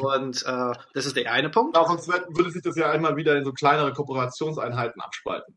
Und 0.00 0.42
äh, 0.42 0.72
das 0.92 1.06
ist 1.06 1.16
der 1.16 1.32
eine 1.32 1.50
Punkt. 1.50 1.76
Ja, 1.76 1.84
sonst 1.86 2.08
würde 2.08 2.50
sich 2.50 2.62
das 2.62 2.76
ja 2.76 2.90
einmal 2.90 3.16
wieder 3.16 3.36
in 3.36 3.44
so 3.44 3.52
kleinere 3.52 3.92
Kooperationseinheiten 3.92 5.00
abspalten. 5.00 5.56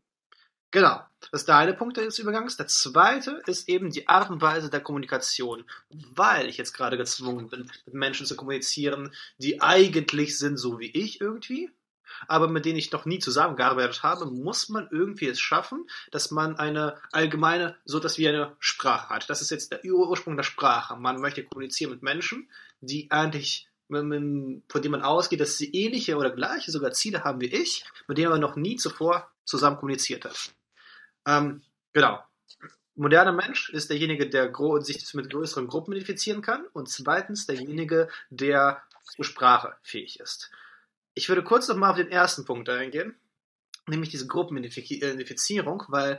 Genau. 0.70 1.00
Das 1.20 1.40
ist 1.40 1.48
der 1.48 1.56
eine 1.56 1.74
Punkt 1.74 1.96
des 1.96 2.18
Übergangs. 2.18 2.56
Der 2.56 2.68
zweite 2.68 3.42
ist 3.46 3.68
eben 3.68 3.90
die 3.90 4.06
Art 4.06 4.30
und 4.30 4.40
Weise 4.40 4.70
der 4.70 4.80
Kommunikation. 4.80 5.64
Weil 5.90 6.48
ich 6.48 6.58
jetzt 6.58 6.74
gerade 6.74 6.96
gezwungen 6.96 7.48
bin, 7.48 7.70
mit 7.86 7.94
Menschen 7.94 8.26
zu 8.26 8.36
kommunizieren, 8.36 9.12
die 9.38 9.60
eigentlich 9.60 10.38
sind 10.38 10.58
so 10.58 10.78
wie 10.78 10.90
ich 10.90 11.20
irgendwie, 11.20 11.70
aber 12.26 12.48
mit 12.48 12.64
denen 12.64 12.78
ich 12.78 12.92
noch 12.92 13.04
nie 13.04 13.18
zusammengearbeitet 13.18 14.02
habe, 14.02 14.26
muss 14.26 14.68
man 14.68 14.88
irgendwie 14.90 15.28
es 15.28 15.40
schaffen, 15.40 15.86
dass 16.10 16.30
man 16.30 16.56
eine 16.56 16.96
allgemeine, 17.12 17.76
so 17.84 17.98
dass 18.00 18.18
wir 18.18 18.28
eine 18.28 18.56
Sprache 18.58 19.08
hat. 19.08 19.30
Das 19.30 19.42
ist 19.42 19.50
jetzt 19.50 19.72
der 19.72 19.84
Ursprung 19.84 20.36
der 20.36 20.44
Sprache. 20.44 20.96
Man 20.96 21.20
möchte 21.20 21.44
kommunizieren 21.44 21.92
mit 21.92 22.02
Menschen, 22.02 22.50
die 22.80 23.10
eigentlich 23.10 23.67
von 23.88 24.82
dem 24.82 24.90
man 24.90 25.02
ausgeht, 25.02 25.40
dass 25.40 25.56
sie 25.56 25.70
ähnliche 25.72 26.16
oder 26.16 26.30
gleiche 26.30 26.70
sogar 26.70 26.92
Ziele 26.92 27.24
haben 27.24 27.40
wie 27.40 27.46
ich, 27.46 27.84
mit 28.06 28.18
denen 28.18 28.30
man 28.30 28.40
noch 28.40 28.56
nie 28.56 28.76
zuvor 28.76 29.30
zusammen 29.44 29.78
kommuniziert 29.78 30.24
hat. 30.24 30.54
Ähm, 31.26 31.62
genau. 31.92 32.22
Moderner 32.94 33.32
Mensch 33.32 33.70
ist 33.70 33.90
derjenige, 33.90 34.28
der 34.28 34.52
sich 34.80 35.14
mit 35.14 35.30
größeren 35.30 35.68
Gruppen 35.68 35.92
identifizieren 35.92 36.42
kann 36.42 36.66
und 36.72 36.88
zweitens 36.88 37.46
derjenige, 37.46 38.08
der 38.28 38.82
zur 39.04 39.24
Sprache 39.24 39.76
fähig 39.82 40.20
ist. 40.20 40.50
Ich 41.14 41.28
würde 41.28 41.44
kurz 41.44 41.68
noch 41.68 41.76
mal 41.76 41.90
auf 41.90 41.96
den 41.96 42.10
ersten 42.10 42.44
Punkt 42.44 42.68
eingehen, 42.68 43.14
nämlich 43.86 44.10
diese 44.10 44.26
Gruppenidentifizierung, 44.26 45.84
weil 45.88 46.18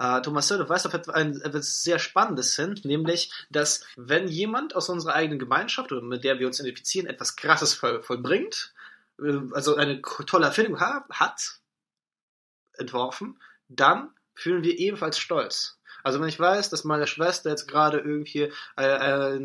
äh, 0.00 0.22
Thomas 0.22 0.48
Sölde 0.48 0.66
weist 0.66 0.86
auf 0.86 0.94
etwas 0.94 1.82
sehr 1.82 1.98
Spannendes 1.98 2.56
hin, 2.56 2.80
nämlich, 2.84 3.30
dass 3.50 3.84
wenn 3.96 4.28
jemand 4.28 4.74
aus 4.74 4.88
unserer 4.88 5.12
eigenen 5.12 5.38
Gemeinschaft 5.38 5.92
oder 5.92 6.00
mit 6.00 6.24
der 6.24 6.38
wir 6.38 6.46
uns 6.46 6.58
identifizieren, 6.58 7.06
etwas 7.06 7.36
Krasses 7.36 7.74
voll, 7.74 8.02
vollbringt, 8.02 8.72
äh, 9.20 9.38
also 9.52 9.76
eine 9.76 10.00
tolle 10.00 10.46
Erfindung 10.46 10.80
ha 10.80 11.04
hat, 11.10 11.60
entworfen, 12.78 13.38
dann 13.68 14.14
fühlen 14.34 14.62
wir 14.62 14.78
ebenfalls 14.78 15.18
Stolz. 15.18 15.78
Also 16.02 16.18
wenn 16.18 16.28
ich 16.28 16.40
weiß, 16.40 16.70
dass 16.70 16.84
meine 16.84 17.06
Schwester 17.06 17.50
jetzt 17.50 17.68
gerade 17.68 17.98
irgendwie 17.98 18.50
äh, 18.78 19.34
äh, 19.36 19.38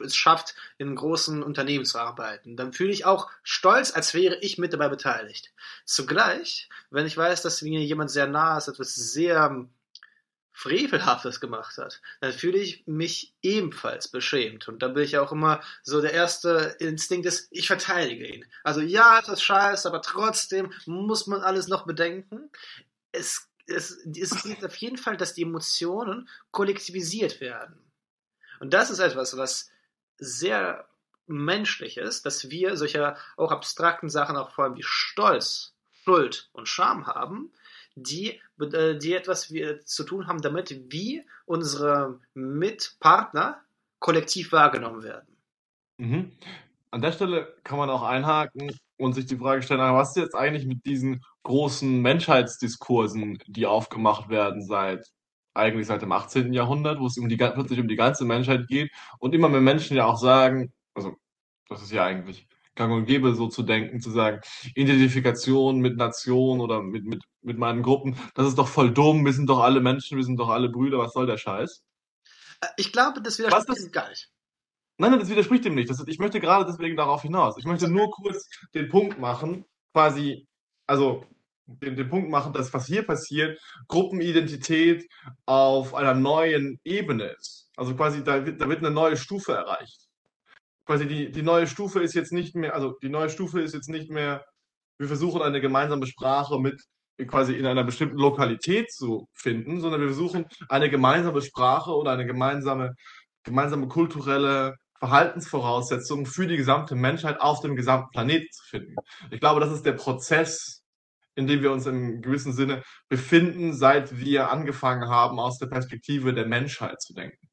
es 0.00 0.16
schafft, 0.16 0.54
in 0.78 0.94
großen 0.94 1.42
Unternehmen 1.42 1.84
zu 1.84 1.98
arbeiten, 1.98 2.56
dann 2.56 2.72
fühle 2.72 2.92
ich 2.92 3.04
auch 3.04 3.30
stolz, 3.42 3.94
als 3.94 4.14
wäre 4.14 4.36
ich 4.40 4.58
mit 4.58 4.72
dabei 4.72 4.88
beteiligt. 4.88 5.52
Zugleich, 5.84 6.68
wenn 6.90 7.06
ich 7.06 7.16
weiß, 7.16 7.42
dass 7.42 7.62
mir 7.62 7.80
jemand 7.80 8.10
sehr 8.10 8.26
nah 8.26 8.58
ist, 8.58 8.68
etwas 8.68 8.94
sehr 8.94 9.68
Frevelhaftes 10.60 11.40
gemacht 11.40 11.78
hat, 11.78 12.02
dann 12.20 12.34
fühle 12.34 12.58
ich 12.58 12.86
mich 12.86 13.34
ebenfalls 13.40 14.08
beschämt. 14.08 14.68
Und 14.68 14.82
dann 14.82 14.92
bin 14.92 15.04
ich 15.04 15.16
auch 15.16 15.32
immer 15.32 15.62
so, 15.82 16.02
der 16.02 16.12
erste 16.12 16.76
Instinkt 16.80 17.24
ist, 17.24 17.48
ich 17.50 17.66
verteidige 17.66 18.26
ihn. 18.26 18.44
Also 18.62 18.82
ja, 18.82 19.22
das 19.22 19.38
ist 19.38 19.42
scheiße, 19.42 19.88
aber 19.88 20.02
trotzdem 20.02 20.70
muss 20.84 21.26
man 21.26 21.40
alles 21.40 21.68
noch 21.68 21.86
bedenken. 21.86 22.50
Es, 23.10 23.48
es, 23.66 24.04
es 24.04 24.42
geht 24.42 24.62
auf 24.62 24.76
jeden 24.76 24.98
Fall, 24.98 25.16
dass 25.16 25.32
die 25.32 25.44
Emotionen 25.44 26.28
kollektivisiert 26.50 27.40
werden. 27.40 27.78
Und 28.58 28.74
das 28.74 28.90
ist 28.90 28.98
etwas, 28.98 29.38
was 29.38 29.70
sehr 30.20 30.86
menschlich 31.26 31.96
ist, 31.96 32.26
dass 32.26 32.50
wir 32.50 32.76
solche 32.76 33.16
auch 33.36 33.52
abstrakten 33.52 34.08
Sachen, 34.08 34.36
auch 34.36 34.50
vor 34.50 34.64
allem 34.64 34.76
wie 34.76 34.82
Stolz, 34.82 35.74
Schuld 35.90 36.50
und 36.52 36.68
Scham 36.68 37.06
haben, 37.06 37.52
die, 37.94 38.40
äh, 38.60 38.96
die 38.96 39.14
etwas 39.14 39.52
zu 39.84 40.04
tun 40.04 40.26
haben 40.26 40.40
damit, 40.40 40.92
wie 40.92 41.24
unsere 41.44 42.20
Mitpartner 42.34 43.60
kollektiv 43.98 44.52
wahrgenommen 44.52 45.02
werden. 45.02 45.36
Mhm. 45.98 46.32
An 46.90 47.02
der 47.02 47.12
Stelle 47.12 47.54
kann 47.62 47.78
man 47.78 47.90
auch 47.90 48.02
einhaken 48.02 48.76
und 48.96 49.12
sich 49.12 49.26
die 49.26 49.36
Frage 49.36 49.62
stellen, 49.62 49.80
was 49.80 50.10
ist 50.10 50.16
jetzt 50.16 50.34
eigentlich 50.34 50.66
mit 50.66 50.84
diesen 50.84 51.24
großen 51.44 52.00
Menschheitsdiskursen, 52.00 53.38
die 53.46 53.66
aufgemacht 53.66 54.28
werden 54.28 54.62
seit 54.62 55.06
eigentlich 55.54 55.86
seit 55.86 56.02
dem 56.02 56.12
18. 56.12 56.52
Jahrhundert, 56.52 57.00
wo 57.00 57.06
es 57.06 57.18
um 57.18 57.28
die, 57.28 57.36
plötzlich 57.36 57.80
um 57.80 57.88
die 57.88 57.96
ganze 57.96 58.24
Menschheit 58.24 58.66
geht 58.68 58.90
und 59.18 59.34
immer 59.34 59.48
mehr 59.48 59.60
Menschen 59.60 59.96
ja 59.96 60.06
auch 60.06 60.18
sagen, 60.18 60.72
also 60.94 61.16
das 61.68 61.82
ist 61.82 61.92
ja 61.92 62.04
eigentlich 62.04 62.46
gang 62.74 62.92
und 62.92 63.06
gäbe, 63.06 63.34
so 63.34 63.48
zu 63.48 63.62
denken, 63.62 64.00
zu 64.00 64.10
sagen, 64.10 64.40
Identifikation 64.74 65.80
mit 65.80 65.96
Nation 65.96 66.60
oder 66.60 66.82
mit, 66.82 67.04
mit, 67.04 67.22
mit 67.42 67.58
meinen 67.58 67.82
Gruppen, 67.82 68.16
das 68.34 68.46
ist 68.46 68.58
doch 68.58 68.68
voll 68.68 68.92
dumm, 68.92 69.24
wir 69.24 69.32
sind 69.32 69.48
doch 69.48 69.60
alle 69.60 69.80
Menschen, 69.80 70.16
wir 70.16 70.24
sind 70.24 70.38
doch 70.38 70.48
alle 70.48 70.68
Brüder, 70.68 70.98
was 70.98 71.12
soll 71.12 71.26
der 71.26 71.36
Scheiß? 71.36 71.82
Äh, 72.60 72.68
ich 72.76 72.92
glaube, 72.92 73.20
das 73.22 73.38
widerspricht 73.38 73.92
gar 73.92 74.08
nicht. 74.08 74.30
Nein, 74.98 75.18
das 75.18 75.30
widerspricht 75.30 75.64
dem 75.64 75.74
nicht. 75.74 75.88
Das, 75.88 76.02
ich 76.06 76.18
möchte 76.18 76.40
gerade 76.40 76.70
deswegen 76.70 76.96
darauf 76.96 77.22
hinaus. 77.22 77.56
Ich 77.56 77.64
möchte 77.64 77.88
nur 77.88 78.10
kurz 78.10 78.48
den 78.74 78.88
Punkt 78.90 79.18
machen, 79.18 79.64
quasi, 79.94 80.46
also 80.86 81.24
den, 81.82 81.96
den 81.96 82.08
Punkt 82.08 82.30
machen, 82.30 82.52
dass 82.52 82.72
was 82.74 82.86
hier 82.86 83.04
passiert, 83.04 83.58
Gruppenidentität 83.88 85.06
auf 85.46 85.94
einer 85.94 86.14
neuen 86.14 86.78
Ebene 86.84 87.24
ist. 87.38 87.70
Also 87.76 87.94
quasi, 87.94 88.22
da 88.24 88.44
wird, 88.44 88.60
da 88.60 88.68
wird 88.68 88.80
eine 88.80 88.90
neue 88.90 89.16
Stufe 89.16 89.52
erreicht. 89.52 90.08
Quasi 90.84 91.06
die, 91.06 91.30
die 91.30 91.42
neue 91.42 91.66
Stufe 91.66 92.00
ist 92.00 92.14
jetzt 92.14 92.32
nicht 92.32 92.54
mehr, 92.54 92.74
also 92.74 92.96
die 93.02 93.08
neue 93.08 93.30
Stufe 93.30 93.60
ist 93.60 93.74
jetzt 93.74 93.88
nicht 93.88 94.10
mehr, 94.10 94.44
wir 94.98 95.08
versuchen 95.08 95.42
eine 95.42 95.60
gemeinsame 95.60 96.06
Sprache 96.06 96.58
mit 96.58 96.80
quasi 97.26 97.54
in 97.54 97.66
einer 97.66 97.84
bestimmten 97.84 98.16
Lokalität 98.16 98.90
zu 98.92 99.28
finden, 99.34 99.80
sondern 99.80 100.00
wir 100.00 100.08
versuchen 100.08 100.46
eine 100.68 100.90
gemeinsame 100.90 101.42
Sprache 101.42 101.90
oder 101.92 102.12
eine 102.12 102.26
gemeinsame, 102.26 102.94
gemeinsame 103.44 103.88
kulturelle 103.88 104.76
Verhaltensvoraussetzungen 104.98 106.26
für 106.26 106.46
die 106.46 106.56
gesamte 106.56 106.94
Menschheit 106.94 107.40
auf 107.40 107.60
dem 107.60 107.74
gesamten 107.74 108.10
Planeten 108.10 108.48
zu 108.52 108.64
finden. 108.64 108.94
Ich 109.30 109.40
glaube, 109.40 109.60
das 109.60 109.72
ist 109.72 109.86
der 109.86 109.92
Prozess, 109.92 110.79
in 111.34 111.46
dem 111.46 111.62
wir 111.62 111.72
uns 111.72 111.86
im 111.86 112.22
gewissen 112.22 112.52
Sinne 112.52 112.82
befinden, 113.08 113.72
seit 113.72 114.18
wir 114.18 114.50
angefangen 114.50 115.08
haben, 115.08 115.38
aus 115.38 115.58
der 115.58 115.66
Perspektive 115.66 116.34
der 116.34 116.46
Menschheit 116.46 117.00
zu 117.00 117.14
denken. 117.14 117.48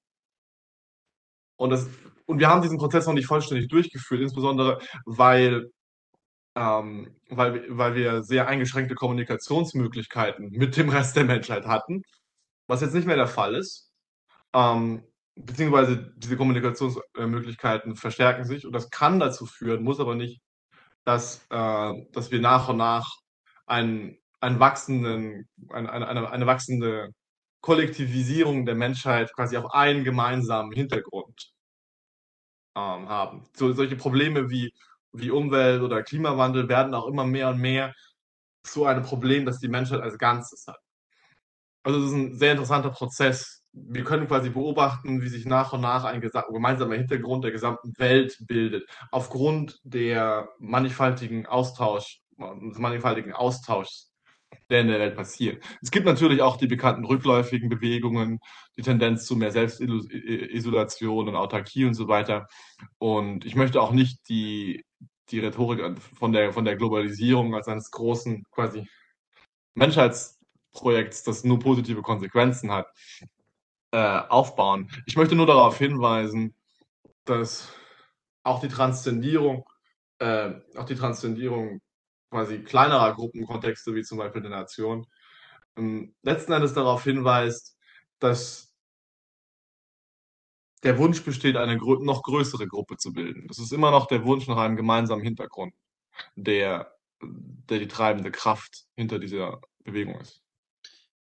Und, 1.57 1.71
das, 1.71 1.87
und 2.25 2.39
wir 2.39 2.49
haben 2.49 2.61
diesen 2.61 2.77
Prozess 2.77 3.07
noch 3.07 3.13
nicht 3.13 3.27
vollständig 3.27 3.67
durchgeführt, 3.67 4.21
insbesondere 4.21 4.79
weil, 5.05 5.71
ähm, 6.55 7.15
weil, 7.29 7.65
weil 7.69 7.95
wir 7.95 8.23
sehr 8.23 8.47
eingeschränkte 8.47 8.95
Kommunikationsmöglichkeiten 8.95 10.49
mit 10.51 10.77
dem 10.77 10.89
Rest 10.89 11.15
der 11.15 11.25
Menschheit 11.25 11.65
hatten, 11.65 12.03
was 12.67 12.81
jetzt 12.81 12.93
nicht 12.93 13.07
mehr 13.07 13.15
der 13.15 13.27
Fall 13.27 13.55
ist. 13.55 13.91
Ähm, 14.53 15.03
beziehungsweise 15.35 16.13
diese 16.17 16.37
Kommunikationsmöglichkeiten 16.37 17.95
verstärken 17.95 18.45
sich 18.45 18.65
und 18.65 18.73
das 18.73 18.89
kann 18.89 19.19
dazu 19.19 19.45
führen, 19.45 19.83
muss 19.83 19.99
aber 19.99 20.15
nicht, 20.15 20.41
dass, 21.05 21.45
äh, 21.49 21.93
dass 22.11 22.31
wir 22.31 22.41
nach 22.41 22.69
und 22.69 22.77
nach 22.77 23.07
einen, 23.67 24.17
einen 24.39 24.59
wachsenden, 24.59 25.47
eine, 25.69 25.91
eine, 25.91 26.31
eine 26.31 26.45
wachsende 26.47 27.09
Kollektivisierung 27.61 28.65
der 28.65 28.75
Menschheit 28.75 29.33
quasi 29.33 29.57
auf 29.57 29.73
einen 29.73 30.03
gemeinsamen 30.03 30.71
Hintergrund 30.71 31.51
ähm, 32.75 33.09
haben. 33.09 33.47
So, 33.53 33.73
solche 33.73 33.95
Probleme 33.95 34.49
wie, 34.49 34.73
wie 35.13 35.31
Umwelt 35.31 35.81
oder 35.81 36.03
Klimawandel 36.03 36.69
werden 36.69 36.93
auch 36.93 37.07
immer 37.07 37.25
mehr 37.25 37.49
und 37.49 37.59
mehr 37.59 37.93
zu 38.63 38.85
einem 38.85 39.03
Problem, 39.03 39.45
das 39.45 39.59
die 39.59 39.69
Menschheit 39.69 40.01
als 40.01 40.17
Ganzes 40.17 40.65
hat. 40.67 40.79
Also 41.83 41.99
es 41.99 42.05
ist 42.07 42.13
ein 42.13 42.37
sehr 42.37 42.51
interessanter 42.51 42.89
Prozess, 42.89 43.63
wir 43.71 44.03
können 44.03 44.27
quasi 44.27 44.49
beobachten, 44.49 45.21
wie 45.21 45.29
sich 45.29 45.45
nach 45.45 45.73
und 45.73 45.81
nach 45.81 46.03
ein 46.03 46.21
gemeinsamer 46.21 46.95
Hintergrund 46.95 47.43
der 47.43 47.51
gesamten 47.51 47.93
Welt 47.97 48.37
bildet, 48.41 48.89
aufgrund 49.11 49.79
der 49.83 50.49
mannigfaltigen 50.59 51.45
Austausch, 51.45 52.19
des 52.37 52.77
mannigfaltigen 52.77 53.33
Austauschs, 53.33 54.11
der 54.69 54.81
in 54.81 54.87
der 54.87 54.99
Welt 54.99 55.15
passiert. 55.15 55.63
Es 55.81 55.91
gibt 55.91 56.05
natürlich 56.05 56.41
auch 56.41 56.57
die 56.57 56.67
bekannten 56.67 57.05
rückläufigen 57.05 57.69
Bewegungen, 57.69 58.39
die 58.77 58.81
Tendenz 58.81 59.25
zu 59.25 59.35
mehr 59.35 59.51
Selbstisolation 59.51 61.27
und 61.27 61.35
Autarkie 61.35 61.85
und 61.85 61.93
so 61.93 62.07
weiter. 62.07 62.47
Und 62.97 63.45
ich 63.45 63.55
möchte 63.55 63.81
auch 63.81 63.91
nicht 63.91 64.29
die, 64.29 64.85
die 65.29 65.39
Rhetorik 65.39 65.99
von 65.99 66.31
der, 66.31 66.53
von 66.53 66.65
der 66.65 66.75
Globalisierung 66.75 67.55
als 67.55 67.67
eines 67.67 67.91
großen 67.91 68.43
quasi 68.51 68.87
Menschheitsprojekts, 69.75 71.23
das 71.23 71.43
nur 71.43 71.59
positive 71.59 72.01
Konsequenzen 72.01 72.71
hat, 72.71 72.87
äh, 73.91 73.97
aufbauen. 74.29 74.89
Ich 75.05 75.15
möchte 75.15 75.35
nur 75.35 75.47
darauf 75.47 75.77
hinweisen, 75.77 76.55
dass 77.25 77.73
auch 78.43 78.59
die 78.61 78.69
Transzendierung, 78.69 79.65
äh, 80.19 80.51
auch 80.75 80.85
die 80.85 80.95
Transzendierung 80.95 81.81
quasi 82.29 82.59
kleinerer 82.63 83.13
Gruppenkontexte, 83.13 83.95
wie 83.95 84.03
zum 84.03 84.17
Beispiel 84.17 84.41
der 84.41 84.51
Nation, 84.51 85.07
ähm, 85.77 86.15
letzten 86.23 86.53
Endes 86.53 86.73
darauf 86.73 87.03
hinweist, 87.03 87.77
dass 88.19 88.73
der 90.83 90.97
Wunsch 90.97 91.23
besteht, 91.23 91.57
eine 91.57 91.77
grö 91.77 92.03
noch 92.03 92.23
größere 92.23 92.67
Gruppe 92.67 92.97
zu 92.97 93.11
bilden. 93.11 93.47
Das 93.47 93.59
ist 93.59 93.73
immer 93.73 93.91
noch 93.91 94.07
der 94.07 94.25
Wunsch 94.25 94.47
nach 94.47 94.57
einem 94.57 94.75
gemeinsamen 94.75 95.23
Hintergrund, 95.23 95.73
der, 96.35 96.95
der 97.21 97.79
die 97.79 97.87
treibende 97.87 98.31
Kraft 98.31 98.85
hinter 98.95 99.19
dieser 99.19 99.59
Bewegung 99.83 100.19
ist. 100.19 100.41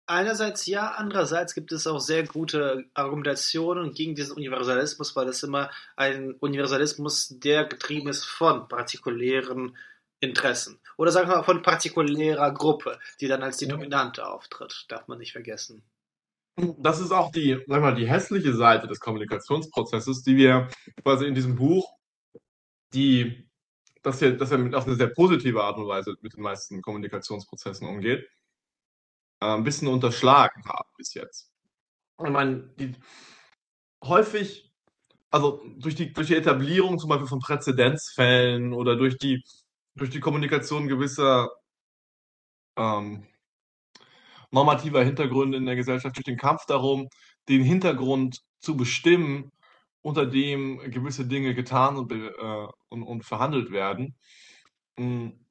Einerseits 0.10 0.66
ja, 0.66 0.92
andererseits 0.92 1.54
gibt 1.54 1.74
es 1.74 1.86
auch 1.86 2.00
sehr 2.00 2.26
gute 2.26 2.86
Argumentationen 2.94 3.94
gegen 3.94 4.16
diesen 4.16 4.38
Universalismus, 4.38 5.18
weil 5.18 5.28
es 5.28 5.44
immer 5.44 5.70
ein 5.98 6.34
Universalismus, 6.36 7.38
der 7.40 7.66
getrieben 7.66 8.08
ist 8.08 8.24
von 8.24 8.70
partikulären 8.70 9.76
Interessen. 10.20 10.80
Oder 10.98 11.12
sagen 11.12 11.30
wir 11.30 11.38
mal 11.38 11.44
von 11.44 11.62
partikulärer 11.62 12.52
Gruppe, 12.52 13.00
die 13.22 13.28
dann 13.28 13.44
als 13.44 13.58
die 13.58 13.68
dominante 13.68 14.28
auftritt. 14.28 14.86
Darf 14.90 15.08
man 15.08 15.20
nicht 15.20 15.32
vergessen. 15.32 15.84
Das 16.80 17.00
ist 17.00 17.12
auch 17.12 17.32
die, 17.32 17.64
sag 17.68 17.82
mal, 17.82 17.94
die 17.94 18.08
hässliche 18.08 18.54
Seite 18.56 18.88
des 18.88 19.00
Kommunikationsprozesses, 19.00 20.24
die 20.24 20.38
wir 20.38 20.70
quasi 21.04 21.26
in 21.28 21.36
diesem 21.36 21.56
Buch, 21.56 21.88
die, 22.94 23.48
dass 24.02 24.22
er, 24.24 24.32
dass 24.32 24.52
er 24.52 24.76
auf 24.76 24.88
eine 24.88 24.96
sehr 24.96 25.10
positive 25.10 25.64
Art 25.64 25.78
und 25.78 25.88
Weise 25.88 26.16
mit 26.22 26.34
den 26.34 26.42
meisten 26.42 26.82
Kommunikationsprozessen 26.82 27.88
umgeht 27.88 28.28
äh, 29.42 29.46
ein 29.46 29.64
bisschen 29.64 29.88
unterschlagen 29.88 30.64
haben 30.66 30.90
bis 30.98 31.14
jetzt. 31.14 31.52
Ich 32.24 32.30
meine, 32.30 32.70
die, 32.80 32.94
häufig, 34.04 34.74
also 35.30 35.62
durch 35.78 35.96
die, 35.96 36.14
durch 36.14 36.28
die 36.28 36.36
Etablierung 36.36 36.98
zum 36.98 37.10
Beispiel 37.10 37.28
von 37.28 37.40
Präzedenzfällen 37.40 38.74
oder 38.74 38.96
durch 38.96 39.18
die, 39.18 39.44
durch 39.98 40.10
die 40.12 40.20
Kommunikation 40.20 40.88
gewisser 40.88 41.50
ähm, 42.78 43.26
normativer 44.52 45.04
Hintergründe 45.04 45.58
in 45.58 45.66
der 45.66 45.76
Gesellschaft, 45.76 46.16
durch 46.16 46.26
den 46.26 46.38
Kampf 46.38 46.66
darum, 46.66 47.10
den 47.50 47.64
Hintergrund 47.64 48.42
zu 48.60 48.78
bestimmen, 48.78 49.52
unter 50.02 50.26
dem 50.26 50.80
gewisse 50.92 51.26
Dinge 51.28 51.54
getan 51.54 51.98
und, 51.98 52.12
äh, 52.12 52.68
und, 52.90 53.04
und 53.04 53.26
verhandelt 53.26 53.72
werden, 53.72 54.16
hm, 54.98 55.46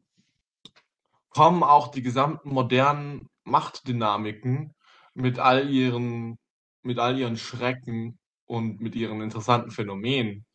kommen 1.31 1.63
auch 1.63 1.89
die 1.89 2.03
gesamten 2.03 2.51
modernen 2.51 3.29
Machtdynamiken 3.45 4.75
mit 5.15 5.39
all 5.39 5.69
ihren, 5.71 6.39
mit 6.83 6.99
all 6.99 7.19
ihren 7.19 7.37
Schrecken 7.37 8.19
und 8.47 8.81
mit 8.81 8.95
ihren 8.95 9.21
interessanten 9.21 9.71
Phänomenen 9.71 10.46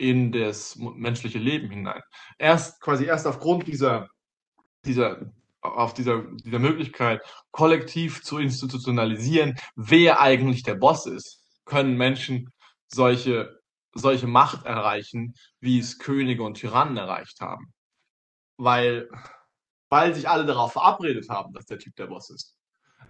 in 0.00 0.32
das 0.32 0.76
menschliche 0.76 1.38
Leben 1.38 1.70
hinein. 1.70 2.00
Erst 2.38 2.80
quasi 2.80 3.04
erst 3.04 3.26
aufgrund 3.26 3.66
dieser, 3.66 4.08
dieser, 4.84 5.32
auf 5.60 5.92
dieser, 5.94 6.22
dieser 6.44 6.58
Möglichkeit, 6.58 7.20
kollektiv 7.50 8.22
zu 8.22 8.38
institutionalisieren, 8.38 9.56
wer 9.76 10.20
eigentlich 10.20 10.62
der 10.62 10.74
Boss 10.74 11.06
ist, 11.06 11.44
können 11.66 11.96
Menschen 11.96 12.50
solche, 12.88 13.60
solche 13.94 14.26
Macht 14.26 14.64
erreichen, 14.64 15.34
wie 15.60 15.78
es 15.78 15.98
Könige 15.98 16.42
und 16.42 16.54
Tyrannen 16.54 16.96
erreicht 16.96 17.40
haben. 17.40 17.72
Weil 18.56 19.08
weil 19.90 20.14
sich 20.14 20.28
alle 20.28 20.46
darauf 20.46 20.72
verabredet 20.72 21.28
haben, 21.28 21.52
dass 21.52 21.66
der 21.66 21.78
Typ 21.78 21.96
der 21.96 22.06
Boss 22.06 22.30
ist. 22.30 22.56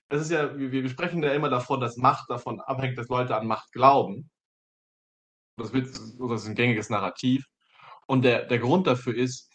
Es 0.09 0.23
ist 0.23 0.31
ja, 0.31 0.57
wir, 0.59 0.73
wir 0.73 0.89
sprechen 0.89 1.23
ja 1.23 1.33
immer 1.33 1.51
davon, 1.51 1.81
dass 1.81 1.97
Macht 1.97 2.29
davon 2.31 2.61
abhängt, 2.61 2.99
dass 2.99 3.09
Leute 3.09 3.37
an 3.37 3.47
Macht 3.47 3.71
glauben. 3.73 4.31
Das, 5.61 5.73
wird, 5.73 5.89
das 5.89 6.43
ist 6.43 6.49
ein 6.49 6.55
gängiges 6.55 6.91
Narrativ. 6.91 7.47
Und 8.07 8.23
der, 8.23 8.47
der 8.47 8.59
Grund 8.59 8.87
dafür 8.87 9.15
ist, 9.15 9.51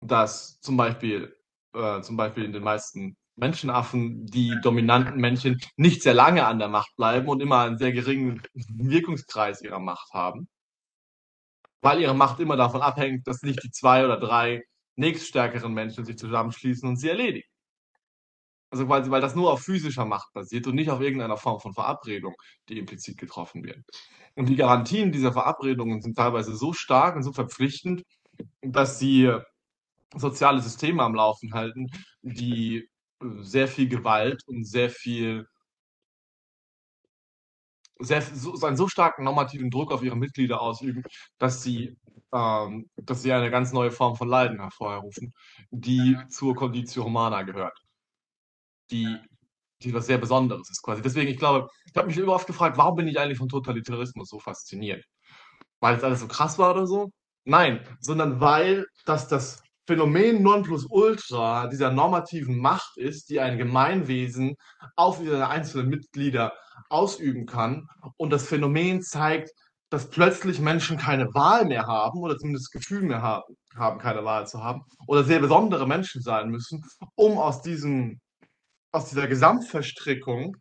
dass 0.00 0.60
zum 0.60 0.76
Beispiel, 0.76 1.36
äh, 1.74 2.00
zum 2.02 2.16
Beispiel 2.16 2.44
in 2.44 2.52
den 2.52 2.62
meisten 2.62 3.16
Menschenaffen 3.36 4.26
die 4.26 4.56
dominanten 4.62 5.20
Männchen 5.20 5.60
nicht 5.76 6.02
sehr 6.02 6.14
lange 6.14 6.46
an 6.46 6.58
der 6.58 6.68
Macht 6.68 6.94
bleiben 6.96 7.28
und 7.28 7.40
immer 7.40 7.60
einen 7.60 7.78
sehr 7.78 7.92
geringen 7.92 8.42
Wirkungskreis 8.54 9.60
ihrer 9.62 9.80
Macht 9.80 10.12
haben, 10.12 10.48
weil 11.82 12.00
ihre 12.00 12.14
Macht 12.14 12.40
immer 12.40 12.56
davon 12.56 12.80
abhängt, 12.82 13.26
dass 13.26 13.42
nicht 13.42 13.62
die 13.62 13.70
zwei 13.70 14.04
oder 14.04 14.18
drei 14.18 14.62
nächststärkeren 14.96 15.72
Menschen 15.72 16.04
sich 16.04 16.16
zusammenschließen 16.16 16.88
und 16.88 16.96
sie 16.96 17.08
erledigen. 17.08 17.48
Also 18.74 18.88
weil, 18.88 19.08
weil 19.08 19.20
das 19.20 19.36
nur 19.36 19.52
auf 19.52 19.62
physischer 19.62 20.04
Macht 20.04 20.32
basiert 20.32 20.66
und 20.66 20.74
nicht 20.74 20.90
auf 20.90 21.00
irgendeiner 21.00 21.36
Form 21.36 21.60
von 21.60 21.74
Verabredung, 21.74 22.34
die 22.68 22.80
implizit 22.80 23.16
getroffen 23.18 23.62
wird. 23.62 23.84
Und 24.34 24.48
die 24.48 24.56
Garantien 24.56 25.12
dieser 25.12 25.32
Verabredungen 25.32 26.02
sind 26.02 26.16
teilweise 26.16 26.56
so 26.56 26.72
stark 26.72 27.14
und 27.14 27.22
so 27.22 27.32
verpflichtend, 27.32 28.02
dass 28.62 28.98
sie 28.98 29.32
soziale 30.16 30.60
Systeme 30.60 31.04
am 31.04 31.14
Laufen 31.14 31.54
halten, 31.54 31.86
die 32.22 32.88
sehr 33.42 33.68
viel 33.68 33.88
Gewalt 33.88 34.42
und 34.48 34.64
sehr 34.64 34.90
viel 34.90 35.46
sehr, 38.00 38.22
so, 38.22 38.60
einen 38.66 38.76
so 38.76 38.88
starken 38.88 39.22
normativen 39.22 39.70
Druck 39.70 39.92
auf 39.92 40.02
ihre 40.02 40.16
Mitglieder 40.16 40.60
ausüben, 40.60 41.04
dass 41.38 41.62
sie 41.62 41.96
ähm, 42.32 42.90
dass 42.96 43.22
sie 43.22 43.32
eine 43.32 43.50
ganz 43.52 43.72
neue 43.72 43.92
Form 43.92 44.16
von 44.16 44.28
Leiden 44.28 44.58
hervorrufen, 44.58 45.32
die 45.70 46.18
zur 46.28 46.56
Conditio 46.56 47.04
Humana 47.04 47.42
gehört. 47.42 47.83
Die, 48.90 49.16
die 49.82 49.94
was 49.94 50.06
sehr 50.06 50.18
Besonderes 50.18 50.70
ist 50.70 50.82
quasi. 50.82 51.02
Deswegen, 51.02 51.30
ich 51.30 51.38
glaube, 51.38 51.68
ich 51.86 51.96
habe 51.96 52.08
mich 52.08 52.18
immer 52.18 52.34
oft 52.34 52.46
gefragt, 52.46 52.76
warum 52.78 52.96
bin 52.96 53.08
ich 53.08 53.18
eigentlich 53.18 53.38
von 53.38 53.48
Totalitarismus 53.48 54.28
so 54.28 54.38
fasziniert? 54.38 55.04
weil 55.84 55.96
es 55.96 56.02
alles 56.02 56.20
so 56.20 56.28
krass 56.28 56.58
war 56.58 56.70
oder 56.70 56.86
so. 56.86 57.10
Nein, 57.44 57.80
sondern 58.00 58.40
weil 58.40 58.86
das 59.04 59.28
das 59.28 59.62
Phänomen 59.86 60.42
Nonplusultra 60.42 61.66
dieser 61.66 61.90
normativen 61.92 62.58
Macht 62.58 62.96
ist, 62.96 63.28
die 63.28 63.38
ein 63.40 63.58
Gemeinwesen 63.58 64.54
auf 64.96 65.20
ihre 65.22 65.48
einzelnen 65.48 65.90
Mitglieder 65.90 66.54
ausüben 66.88 67.44
kann. 67.44 67.86
Und 68.16 68.30
das 68.30 68.46
Phänomen 68.46 69.02
zeigt, 69.02 69.50
dass 69.90 70.08
plötzlich 70.08 70.58
Menschen 70.58 70.96
keine 70.96 71.26
Wahl 71.34 71.66
mehr 71.66 71.86
haben 71.86 72.20
oder 72.20 72.38
zumindest 72.38 72.68
das 72.68 72.80
Gefühl 72.80 73.02
mehr 73.02 73.20
haben, 73.20 73.54
haben 73.76 73.98
keine 73.98 74.24
Wahl 74.24 74.46
zu 74.46 74.64
haben 74.64 74.80
oder 75.06 75.22
sehr 75.22 75.40
besondere 75.40 75.86
Menschen 75.86 76.22
sein 76.22 76.48
müssen, 76.48 76.82
um 77.14 77.36
aus 77.36 77.60
diesem 77.60 78.20
aus 78.94 79.08
dieser 79.08 79.26
Gesamtverstrickung, 79.26 80.56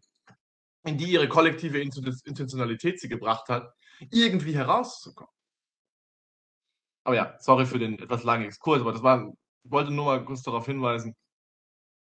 in 0.86 0.98
die 0.98 1.12
ihre 1.12 1.30
kollektive 1.30 1.80
Intentionalität 1.80 3.00
sie 3.00 3.08
gebracht 3.08 3.48
hat, 3.48 3.72
irgendwie 4.12 4.56
herauszukommen. 4.56 5.32
Aber 7.06 7.16
ja, 7.16 7.38
sorry 7.40 7.66
für 7.66 7.80
den 7.80 8.00
etwas 8.00 8.24
langen 8.24 8.46
Exkurs, 8.46 8.82
aber 8.82 8.92
das 8.92 9.04
war, 9.04 9.32
ich 9.64 9.72
wollte 9.72 9.92
nur 9.92 10.06
mal 10.06 10.26
kurz 10.26 10.42
darauf 10.42 10.66
hinweisen, 10.66 11.16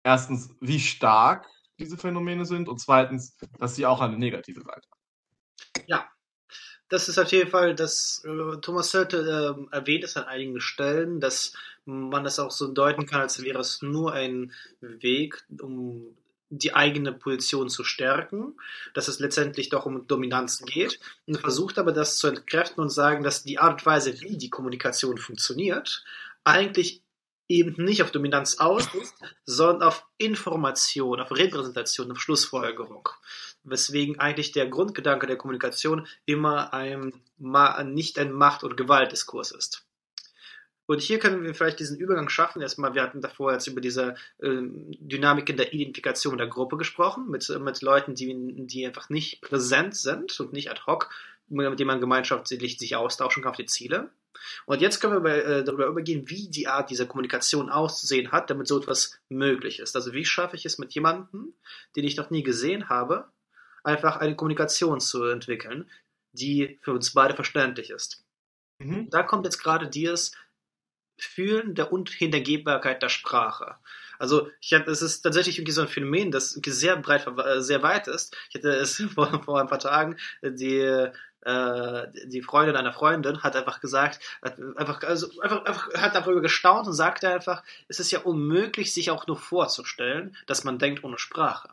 erstens, 0.04 0.54
wie 0.60 0.80
stark 0.80 1.48
diese 1.78 1.96
Phänomene 1.96 2.44
sind 2.44 2.68
und 2.68 2.78
zweitens, 2.78 3.36
dass 3.58 3.76
sie 3.76 3.86
auch 3.86 4.00
eine 4.00 4.18
negative 4.18 4.60
Seite 4.60 4.86
haben. 4.90 5.84
Ja, 5.86 6.10
das 6.88 7.08
ist 7.08 7.18
auf 7.18 7.30
jeden 7.30 7.50
Fall, 7.50 7.74
dass 7.74 8.24
äh, 8.24 8.56
Thomas 8.60 8.90
Sölte 8.90 9.56
äh, 9.70 9.74
erwähnt 9.74 10.04
es 10.04 10.16
an 10.16 10.24
einigen 10.24 10.60
Stellen, 10.60 11.20
dass 11.20 11.52
man 11.84 12.24
das 12.24 12.38
auch 12.38 12.50
so 12.50 12.68
deuten 12.68 13.06
kann, 13.06 13.22
als 13.22 13.42
wäre 13.42 13.60
es 13.60 13.82
nur 13.82 14.12
ein 14.12 14.52
Weg, 14.80 15.44
um 15.60 16.16
die 16.50 16.74
eigene 16.74 17.12
Position 17.12 17.68
zu 17.68 17.84
stärken, 17.84 18.54
dass 18.94 19.08
es 19.08 19.18
letztendlich 19.18 19.68
doch 19.68 19.86
um 19.86 20.06
Dominanz 20.06 20.62
geht 20.64 20.98
und 21.26 21.40
versucht 21.40 21.78
aber 21.78 21.92
das 21.92 22.16
zu 22.16 22.26
entkräften 22.28 22.82
und 22.82 22.90
sagen, 22.90 23.22
dass 23.22 23.44
die 23.44 23.58
Art 23.58 23.80
und 23.80 23.86
Weise, 23.86 24.20
wie 24.20 24.38
die 24.38 24.50
Kommunikation 24.50 25.18
funktioniert, 25.18 26.04
eigentlich 26.44 27.02
eben 27.48 27.82
nicht 27.82 28.02
auf 28.02 28.10
Dominanz 28.10 28.58
aus 28.58 28.94
ist, 28.94 29.14
sondern 29.44 29.88
auf 29.88 30.06
Information, 30.18 31.20
auf 31.20 31.30
Repräsentation, 31.30 32.12
auf 32.12 32.20
Schlussfolgerung. 32.20 33.08
Weswegen 33.64 34.18
eigentlich 34.18 34.52
der 34.52 34.66
Grundgedanke 34.66 35.26
der 35.26 35.36
Kommunikation 35.36 36.06
immer 36.26 36.72
ein, 36.72 37.12
nicht 37.84 38.18
ein 38.18 38.32
Macht- 38.32 38.64
und 38.64 38.76
Gewaltdiskurs 38.76 39.50
ist. 39.52 39.84
Und 40.86 41.02
hier 41.02 41.18
können 41.18 41.44
wir 41.44 41.54
vielleicht 41.54 41.80
diesen 41.80 41.98
Übergang 41.98 42.30
schaffen. 42.30 42.62
Erstmal, 42.62 42.94
wir 42.94 43.02
hatten 43.02 43.20
davor 43.20 43.52
jetzt 43.52 43.66
über 43.66 43.82
diese 43.82 44.14
äh, 44.38 44.62
Dynamik 45.00 45.50
in 45.50 45.58
der 45.58 45.74
Identifikation 45.74 46.38
der 46.38 46.46
Gruppe 46.46 46.78
gesprochen, 46.78 47.30
mit, 47.30 47.46
mit 47.60 47.82
Leuten, 47.82 48.14
die, 48.14 48.66
die 48.66 48.86
einfach 48.86 49.10
nicht 49.10 49.42
präsent 49.42 49.94
sind 49.94 50.40
und 50.40 50.54
nicht 50.54 50.70
ad 50.70 50.80
hoc, 50.86 51.10
mit 51.48 51.78
denen 51.78 51.88
man 51.88 52.00
gemeinschaftlich 52.00 52.78
sich 52.78 52.96
austauschen 52.96 53.42
kann 53.42 53.50
auf 53.50 53.58
die 53.58 53.66
Ziele. 53.66 54.10
Und 54.64 54.80
jetzt 54.80 55.00
können 55.00 55.12
wir 55.12 55.20
bei, 55.20 55.38
äh, 55.40 55.62
darüber 55.64 55.86
übergehen, 55.86 56.30
wie 56.30 56.48
die 56.48 56.68
Art 56.68 56.88
dieser 56.88 57.04
Kommunikation 57.04 57.68
auszusehen 57.68 58.32
hat, 58.32 58.48
damit 58.48 58.66
so 58.66 58.80
etwas 58.80 59.18
möglich 59.28 59.80
ist. 59.80 59.94
Also 59.94 60.14
wie 60.14 60.24
schaffe 60.24 60.56
ich 60.56 60.64
es 60.64 60.78
mit 60.78 60.94
jemandem, 60.94 61.52
den 61.96 62.04
ich 62.04 62.16
noch 62.16 62.30
nie 62.30 62.42
gesehen 62.42 62.88
habe, 62.88 63.28
einfach 63.88 64.18
eine 64.18 64.36
Kommunikation 64.36 65.00
zu 65.00 65.24
entwickeln, 65.24 65.90
die 66.32 66.78
für 66.82 66.92
uns 66.92 67.12
beide 67.12 67.34
verständlich 67.34 67.90
ist. 67.90 68.24
Mhm. 68.78 69.10
Da 69.10 69.22
kommt 69.22 69.44
jetzt 69.44 69.58
gerade 69.58 69.88
dieses 69.88 70.32
Fühlen 71.18 71.74
der 71.74 71.92
Unhintergehbarkeit 71.92 73.02
der 73.02 73.08
Sprache. 73.08 73.76
Also 74.18 74.50
ich 74.60 74.72
hatte, 74.72 74.90
es 74.90 75.02
ist 75.02 75.22
tatsächlich 75.22 75.58
irgendwie 75.58 75.72
so 75.72 75.82
ein 75.82 75.88
Phänomen, 75.88 76.30
das 76.30 76.50
sehr 76.50 76.96
breit, 76.96 77.26
äh, 77.26 77.60
sehr 77.60 77.82
weit 77.82 78.08
ist. 78.08 78.36
Ich 78.48 78.56
hatte 78.56 78.70
es 78.70 78.96
vor, 79.14 79.42
vor 79.42 79.60
ein 79.60 79.68
paar 79.68 79.78
Tagen 79.78 80.16
die 80.42 81.10
äh, 81.42 82.06
die 82.26 82.42
Freundin 82.42 82.76
einer 82.76 82.92
Freundin 82.92 83.42
hat 83.42 83.54
einfach 83.54 83.80
gesagt, 83.80 84.20
hat 84.42 84.58
einfach, 84.76 85.02
also 85.04 85.28
einfach, 85.40 85.64
einfach 85.64 85.94
hat 85.94 86.14
darüber 86.14 86.40
gestaunt 86.40 86.86
und 86.86 86.94
sagte 86.94 87.28
einfach, 87.28 87.62
es 87.86 88.00
ist 88.00 88.10
ja 88.10 88.20
unmöglich, 88.20 88.92
sich 88.92 89.10
auch 89.10 89.26
nur 89.26 89.36
vorzustellen, 89.36 90.36
dass 90.46 90.64
man 90.64 90.78
denkt 90.78 91.04
ohne 91.04 91.18
Sprache. 91.18 91.70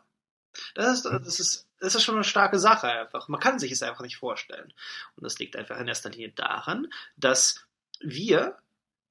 Das 0.74 0.94
ist, 0.94 1.04
das 1.04 1.40
ist, 1.40 1.65
das 1.80 1.94
ist 1.94 2.04
schon 2.04 2.14
eine 2.14 2.24
starke 2.24 2.58
Sache 2.58 2.88
einfach. 2.88 3.28
Man 3.28 3.40
kann 3.40 3.58
sich 3.58 3.72
es 3.72 3.82
einfach 3.82 4.02
nicht 4.02 4.16
vorstellen. 4.16 4.72
Und 5.16 5.24
das 5.24 5.38
liegt 5.38 5.56
einfach 5.56 5.78
in 5.78 5.88
erster 5.88 6.10
Linie 6.10 6.30
daran, 6.30 6.88
dass 7.16 7.66
wir 8.00 8.58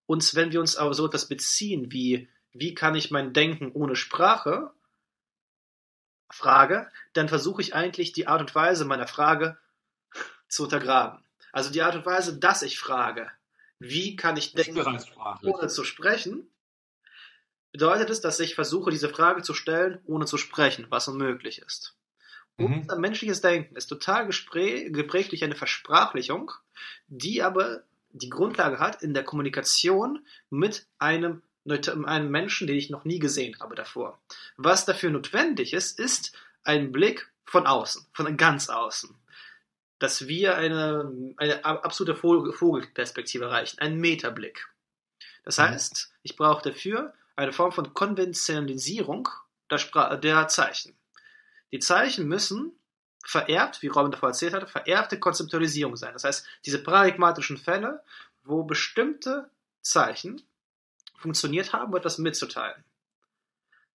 uns, 0.06 0.36
wenn 0.36 0.51
wir 0.51 0.60
uns 0.60 0.75
auf 0.75 0.93
so 0.93 1.06
etwas 1.06 1.28
beziehen 1.28 1.91
wie, 1.91 2.30
wie 2.54 2.73
kann 2.73 2.95
ich 2.95 3.12
mein 3.12 3.34
Denken 3.34 3.71
ohne 3.71 3.95
Sprache, 3.95 4.71
Frage, 6.32 6.91
dann 7.13 7.30
versuche 7.30 7.62
ich 7.62 7.75
eigentlich 7.75 8.12
die 8.13 8.28
Art 8.28 8.41
und 8.41 8.54
Weise 8.56 8.86
meiner 8.86 9.08
Frage 9.08 9.58
zu 10.47 10.63
untergraben. 10.63 11.23
Also 11.51 11.71
die 11.71 11.82
Art 11.82 11.95
und 11.95 12.06
Weise, 12.06 12.38
dass 12.38 12.62
ich 12.62 12.80
frage, 12.80 13.32
wie 13.80 14.15
kann 14.15 14.38
ich 14.38 14.54
denken, 14.54 14.80
ohne 15.43 15.67
zu 15.67 15.84
sprechen, 15.84 16.49
bedeutet 17.71 18.10
es, 18.10 18.21
dass 18.21 18.39
ich 18.39 18.56
versuche, 18.56 18.89
diese 18.89 19.10
Frage 19.10 19.43
zu 19.43 19.54
stellen, 19.54 20.01
ohne 20.06 20.25
zu 20.25 20.38
sprechen, 20.38 20.88
was 20.89 21.08
unmöglich 21.08 21.62
ist. 21.62 21.95
Mhm. 22.57 22.81
Unser 22.81 22.97
menschliches 22.97 23.41
Denken 23.41 23.75
ist 23.75 23.87
total 23.87 24.27
geprägt 24.27 25.31
durch 25.31 25.43
eine 25.43 25.55
Versprachlichung, 25.55 26.51
die 27.07 27.41
aber 27.43 27.83
die 28.11 28.29
Grundlage 28.29 28.79
hat 28.79 29.01
in 29.01 29.13
der 29.13 29.23
Kommunikation 29.23 30.25
mit 30.49 30.87
einem, 30.99 31.41
einem 31.67 32.31
Menschen, 32.31 32.67
den 32.67 32.77
ich 32.77 32.89
noch 32.89 33.03
nie 33.03 33.19
gesehen 33.19 33.57
habe 33.59 33.75
davor. 33.75 34.19
Was 34.55 34.85
dafür 34.85 35.09
notwendig 35.09 35.73
ist, 35.73 35.99
ist 35.99 36.37
ein 36.63 36.91
Blick 36.91 37.29
von 37.43 37.67
außen, 37.67 38.05
von 38.13 38.37
ganz 38.37 38.69
außen. 38.69 39.13
Dass 39.99 40.27
wir 40.27 40.55
eine, 40.55 41.33
eine 41.37 41.63
absolute 41.63 42.15
Vogelperspektive 42.15 43.45
erreichen, 43.45 43.79
einen 43.79 43.99
Metablick. 43.99 44.67
Das 45.43 45.57
mhm. 45.57 45.63
heißt, 45.63 46.11
ich 46.23 46.35
brauche 46.35 46.69
dafür 46.69 47.13
eine 47.35 47.53
Form 47.53 47.71
von 47.71 47.93
Konventionalisierung 47.93 49.29
der, 49.69 49.77
Spra 49.77 50.15
der 50.15 50.47
Zeichen. 50.47 50.95
Die 51.75 51.79
Zeichen 51.79 52.29
müssen 52.29 52.71
vererbt, 53.25 53.81
wie 53.81 53.88
Robin 53.88 54.09
davor 54.09 54.29
erzählt 54.29 54.53
hatte, 54.53 54.65
vererbte 54.65 55.19
Konzeptualisierung 55.19 55.97
sein. 55.97 56.13
Das 56.13 56.23
heißt, 56.23 56.47
diese 56.65 56.81
paradigmatischen 56.81 57.57
Fälle, 57.57 58.01
wo 58.45 58.63
bestimmte 58.63 59.49
Zeichen 59.81 60.41
funktioniert 61.17 61.73
haben, 61.73 61.91
um 61.91 61.97
etwas 61.97 62.17
mitzuteilen. 62.17 62.81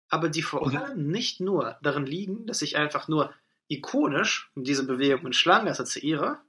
Aber 0.09 0.31
die 0.31 0.41
vor 0.41 0.67
allem 0.67 1.09
nicht 1.09 1.41
nur 1.41 1.77
darin 1.83 2.07
liegen, 2.07 2.47
dass 2.47 2.63
ich 2.63 2.79
einfach 2.79 3.09
nur 3.09 3.35
ikonisch 3.69 4.51
diese 4.55 4.87
Bewegung 4.87 5.25
mit 5.25 5.37
Schlangen 5.37 5.69
assoziiere, 5.69 6.41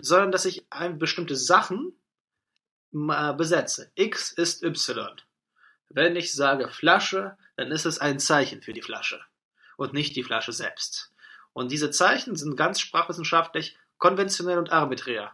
sondern 0.00 0.32
dass 0.32 0.46
ich 0.46 0.66
bestimmte 0.94 1.36
Sachen 1.36 1.92
äh, 2.94 3.34
besetze. 3.34 3.92
X 3.94 4.32
ist 4.32 4.62
Y. 4.62 5.20
Wenn 5.90 6.16
ich 6.16 6.32
sage 6.32 6.70
Flasche, 6.70 7.36
dann 7.56 7.70
ist 7.72 7.84
es 7.84 7.98
ein 7.98 8.18
Zeichen 8.18 8.62
für 8.62 8.72
die 8.72 8.80
Flasche 8.80 9.22
und 9.76 9.92
nicht 9.92 10.16
die 10.16 10.22
Flasche 10.22 10.52
selbst. 10.52 11.12
Und 11.52 11.72
diese 11.72 11.90
Zeichen 11.90 12.36
sind 12.36 12.56
ganz 12.56 12.80
sprachwissenschaftlich 12.80 13.78
konventionell 13.98 14.58
und 14.58 14.72
arbiträr. 14.72 15.32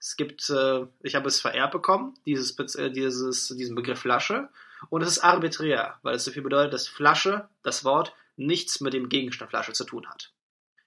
Es 0.00 0.16
gibt, 0.16 0.48
äh, 0.50 0.86
ich 1.02 1.14
habe 1.14 1.28
es 1.28 1.40
vererbt 1.40 1.72
bekommen, 1.72 2.14
dieses, 2.26 2.58
äh, 2.74 2.90
dieses, 2.90 3.48
diesen 3.48 3.76
Begriff 3.76 4.00
Flasche. 4.00 4.48
Und 4.88 5.02
es 5.02 5.10
ist 5.10 5.18
arbiträr, 5.18 5.98
weil 6.02 6.14
es 6.14 6.24
so 6.24 6.30
viel 6.30 6.42
bedeutet, 6.42 6.72
dass 6.72 6.88
Flasche, 6.88 7.48
das 7.62 7.84
Wort, 7.84 8.14
nichts 8.36 8.80
mit 8.80 8.94
dem 8.94 9.10
Gegenstand 9.10 9.50
Flasche 9.50 9.74
zu 9.74 9.84
tun 9.84 10.08
hat. 10.08 10.32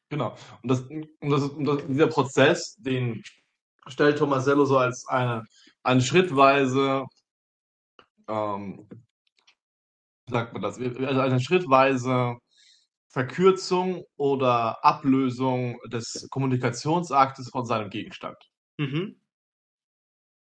Genau. 0.09 0.35
Und, 0.63 0.69
das, 0.69 0.81
und, 0.81 1.29
das, 1.29 1.43
und 1.43 1.65
das, 1.65 1.87
dieser 1.87 2.07
Prozess, 2.07 2.75
den 2.77 3.23
stellt 3.87 4.17
Tomasello 4.17 4.65
so 4.65 4.77
als 4.77 5.07
eine, 5.07 5.45
eine 5.83 6.01
schrittweise, 6.01 7.05
ähm, 8.27 8.87
sagt 10.27 10.53
man 10.53 10.61
das, 10.61 10.79
also 10.79 11.19
eine 11.21 11.39
schrittweise 11.39 12.37
Verkürzung 13.13 14.05
oder 14.17 14.83
Ablösung 14.83 15.79
des 15.87 16.27
Kommunikationsaktes 16.31 17.49
von 17.49 17.63
seinem 17.63 17.91
Gegenstand. 17.91 18.37
Mhm. 18.79 19.21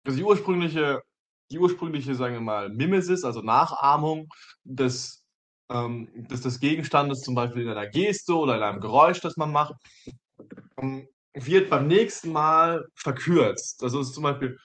Also 0.06 0.18
die 0.20 0.24
ursprüngliche, 0.24 1.02
die 1.50 1.58
ursprüngliche, 1.58 2.14
sagen 2.14 2.36
wir 2.36 2.42
mal, 2.42 2.70
Mimesis, 2.70 3.24
also 3.24 3.42
Nachahmung 3.42 4.28
des, 4.64 5.26
ähm, 5.70 6.10
des, 6.30 6.42
des 6.42 6.60
Gegenstandes, 6.60 7.22
zum 7.22 7.34
Beispiel 7.34 7.64
in 7.64 7.70
einer 7.70 7.88
Geste 7.88 8.36
oder 8.36 8.56
in 8.56 8.62
einem 8.62 8.82
Geräusch, 8.82 9.20
das 9.20 9.36
man 9.36 9.52
macht, 9.52 9.74
ähm, 10.78 11.08
wird 11.34 11.72
beim 11.72 11.88
nächsten 11.88 12.32
Mal 12.32 12.86
verkürzt. 12.94 13.84
Also 13.84 14.00
ist 14.00 14.14
zum 14.14 14.24
Beispiel, 14.24 14.60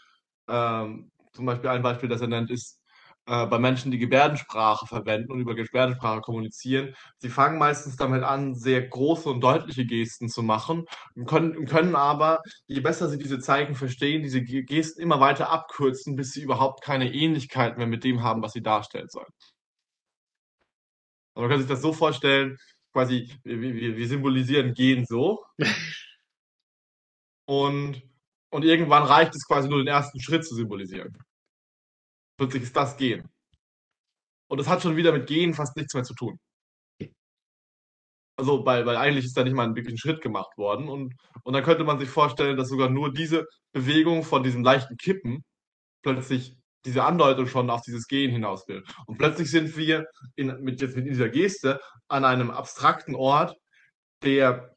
ähm, 0.48 1.10
zum 1.32 1.46
Beispiel 1.46 1.70
ein 1.70 1.82
Beispiel, 1.82 2.10
das 2.10 2.20
er 2.20 2.28
nennt, 2.28 2.50
ist 2.50 2.83
äh, 3.26 3.46
bei 3.46 3.58
Menschen, 3.58 3.90
die 3.90 3.98
Gebärdensprache 3.98 4.86
verwenden 4.86 5.32
und 5.32 5.40
über 5.40 5.54
Gebärdensprache 5.54 6.20
kommunizieren. 6.20 6.94
Sie 7.18 7.28
fangen 7.28 7.58
meistens 7.58 7.96
damit 7.96 8.22
an, 8.22 8.54
sehr 8.54 8.82
große 8.86 9.28
und 9.28 9.40
deutliche 9.40 9.86
Gesten 9.86 10.28
zu 10.28 10.42
machen 10.42 10.84
und 11.14 11.26
können, 11.26 11.66
können 11.66 11.96
aber, 11.96 12.40
je 12.66 12.80
besser 12.80 13.08
sie 13.08 13.18
diese 13.18 13.38
Zeichen 13.40 13.74
verstehen, 13.74 14.22
diese 14.22 14.42
Gesten 14.42 15.00
immer 15.02 15.20
weiter 15.20 15.50
abkürzen, 15.50 16.16
bis 16.16 16.32
sie 16.32 16.42
überhaupt 16.42 16.82
keine 16.82 17.12
Ähnlichkeit 17.12 17.78
mehr 17.78 17.86
mit 17.86 18.04
dem 18.04 18.22
haben, 18.22 18.42
was 18.42 18.52
sie 18.52 18.62
darstellen 18.62 19.08
sollen. 19.08 19.32
Also 21.34 21.42
man 21.42 21.50
kann 21.50 21.60
sich 21.60 21.68
das 21.68 21.82
so 21.82 21.92
vorstellen, 21.92 22.56
quasi, 22.92 23.32
wir, 23.44 23.60
wir, 23.60 23.96
wir 23.96 24.08
symbolisieren 24.08 24.74
Gehen 24.74 25.04
so. 25.06 25.44
und 27.46 28.02
Und 28.50 28.64
irgendwann 28.64 29.02
reicht 29.02 29.34
es 29.34 29.46
quasi 29.46 29.68
nur, 29.68 29.78
den 29.78 29.88
ersten 29.88 30.20
Schritt 30.20 30.46
zu 30.46 30.54
symbolisieren. 30.54 31.18
Plötzlich 32.36 32.64
ist 32.64 32.76
das 32.76 32.96
Gehen. 32.96 33.28
Und 34.48 34.58
das 34.58 34.68
hat 34.68 34.82
schon 34.82 34.96
wieder 34.96 35.12
mit 35.12 35.26
Gehen 35.26 35.54
fast 35.54 35.76
nichts 35.76 35.94
mehr 35.94 36.04
zu 36.04 36.14
tun. 36.14 36.38
Also, 38.36 38.66
weil, 38.66 38.84
weil 38.84 38.96
eigentlich 38.96 39.24
ist 39.24 39.36
da 39.36 39.44
nicht 39.44 39.54
mal 39.54 39.64
ein 39.64 39.76
wirklichen 39.76 39.98
Schritt 39.98 40.20
gemacht 40.20 40.58
worden. 40.58 40.88
Und, 40.88 41.14
und 41.44 41.52
dann 41.52 41.62
könnte 41.62 41.84
man 41.84 41.98
sich 41.98 42.08
vorstellen, 42.08 42.56
dass 42.56 42.68
sogar 42.68 42.90
nur 42.90 43.12
diese 43.12 43.46
Bewegung 43.72 44.24
von 44.24 44.42
diesem 44.42 44.64
leichten 44.64 44.96
Kippen 44.96 45.44
plötzlich 46.02 46.56
diese 46.84 47.04
Andeutung 47.04 47.46
schon 47.46 47.70
auf 47.70 47.82
dieses 47.82 48.06
Gehen 48.06 48.30
hinaus 48.30 48.68
will. 48.68 48.84
Und 49.06 49.18
plötzlich 49.18 49.50
sind 49.50 49.76
wir 49.76 50.06
in, 50.36 50.60
mit, 50.60 50.80
jetzt 50.80 50.96
mit 50.96 51.06
dieser 51.06 51.28
Geste 51.28 51.80
an 52.08 52.24
einem 52.24 52.50
abstrakten 52.50 53.14
Ort, 53.14 53.56
der, 54.22 54.74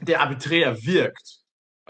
der 0.00 0.20
arbiträr 0.20 0.76
wirkt. 0.84 1.39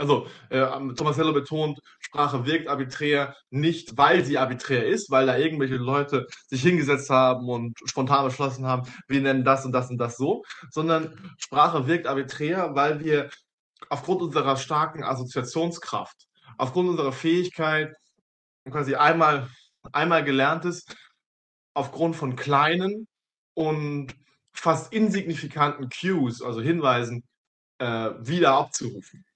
Also 0.01 0.27
äh, 0.49 0.65
Tomasello 0.95 1.35
betont, 1.35 1.79
Sprache 1.99 2.47
wirkt 2.47 2.69
arbiträr 2.69 3.37
nicht, 3.51 3.99
weil 3.99 4.25
sie 4.25 4.39
arbiträr 4.39 4.87
ist, 4.87 5.11
weil 5.11 5.27
da 5.27 5.37
irgendwelche 5.37 5.77
Leute 5.77 6.27
sich 6.47 6.63
hingesetzt 6.63 7.11
haben 7.11 7.51
und 7.51 7.79
spontan 7.85 8.25
beschlossen 8.25 8.67
haben, 8.67 8.91
wir 9.09 9.21
nennen 9.21 9.45
das 9.45 9.67
und 9.67 9.73
das 9.73 9.91
und 9.91 9.99
das 9.99 10.17
so, 10.17 10.43
sondern 10.71 11.35
Sprache 11.37 11.87
wirkt 11.87 12.07
arbiträr, 12.07 12.75
weil 12.75 13.01
wir 13.05 13.29
aufgrund 13.91 14.23
unserer 14.23 14.57
starken 14.57 15.05
Assoziationskraft, 15.05 16.17
aufgrund 16.57 16.89
unserer 16.89 17.13
Fähigkeit, 17.13 17.95
quasi 18.71 18.95
einmal, 18.95 19.51
einmal 19.93 20.25
gelerntes, 20.25 20.87
aufgrund 21.75 22.17
von 22.17 22.37
kleinen 22.37 23.07
und 23.53 24.15
fast 24.55 24.95
insignifikanten 24.95 25.91
Cues, 25.91 26.41
also 26.41 26.63
Hinweisen, 26.63 27.23
äh, 27.79 28.13
wieder 28.19 28.55
abzurufen. 28.55 29.27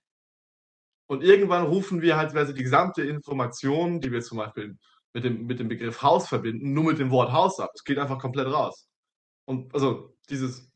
Und 1.15 1.23
irgendwann 1.23 1.65
rufen 1.65 2.03
wir 2.03 2.17
halt 2.17 2.35
also 2.35 2.53
die 2.53 2.63
gesamte 2.63 3.03
Information, 3.03 4.01
die 4.01 4.13
wir 4.13 4.21
zum 4.21 4.39
Beispiel 4.39 4.77
mit 5.13 5.25
dem, 5.25 5.47
mit 5.47 5.61
dem 5.61 5.69
Begriff 5.69 6.03
Haus 6.03 6.29
verbinden, 6.29 6.73
nur 6.73 6.85
mit 6.85 6.99
dem 6.99 7.11
Wort 7.11 7.33
Haus 7.33 7.61
ab. 7.61 7.71
Es 7.75 7.85
geht 7.85 7.99
einfach 7.99 8.19
komplett 8.19 8.49
raus. 8.49 8.89
Und 9.45 9.73
also 9.75 10.15
dieses. 10.29 10.67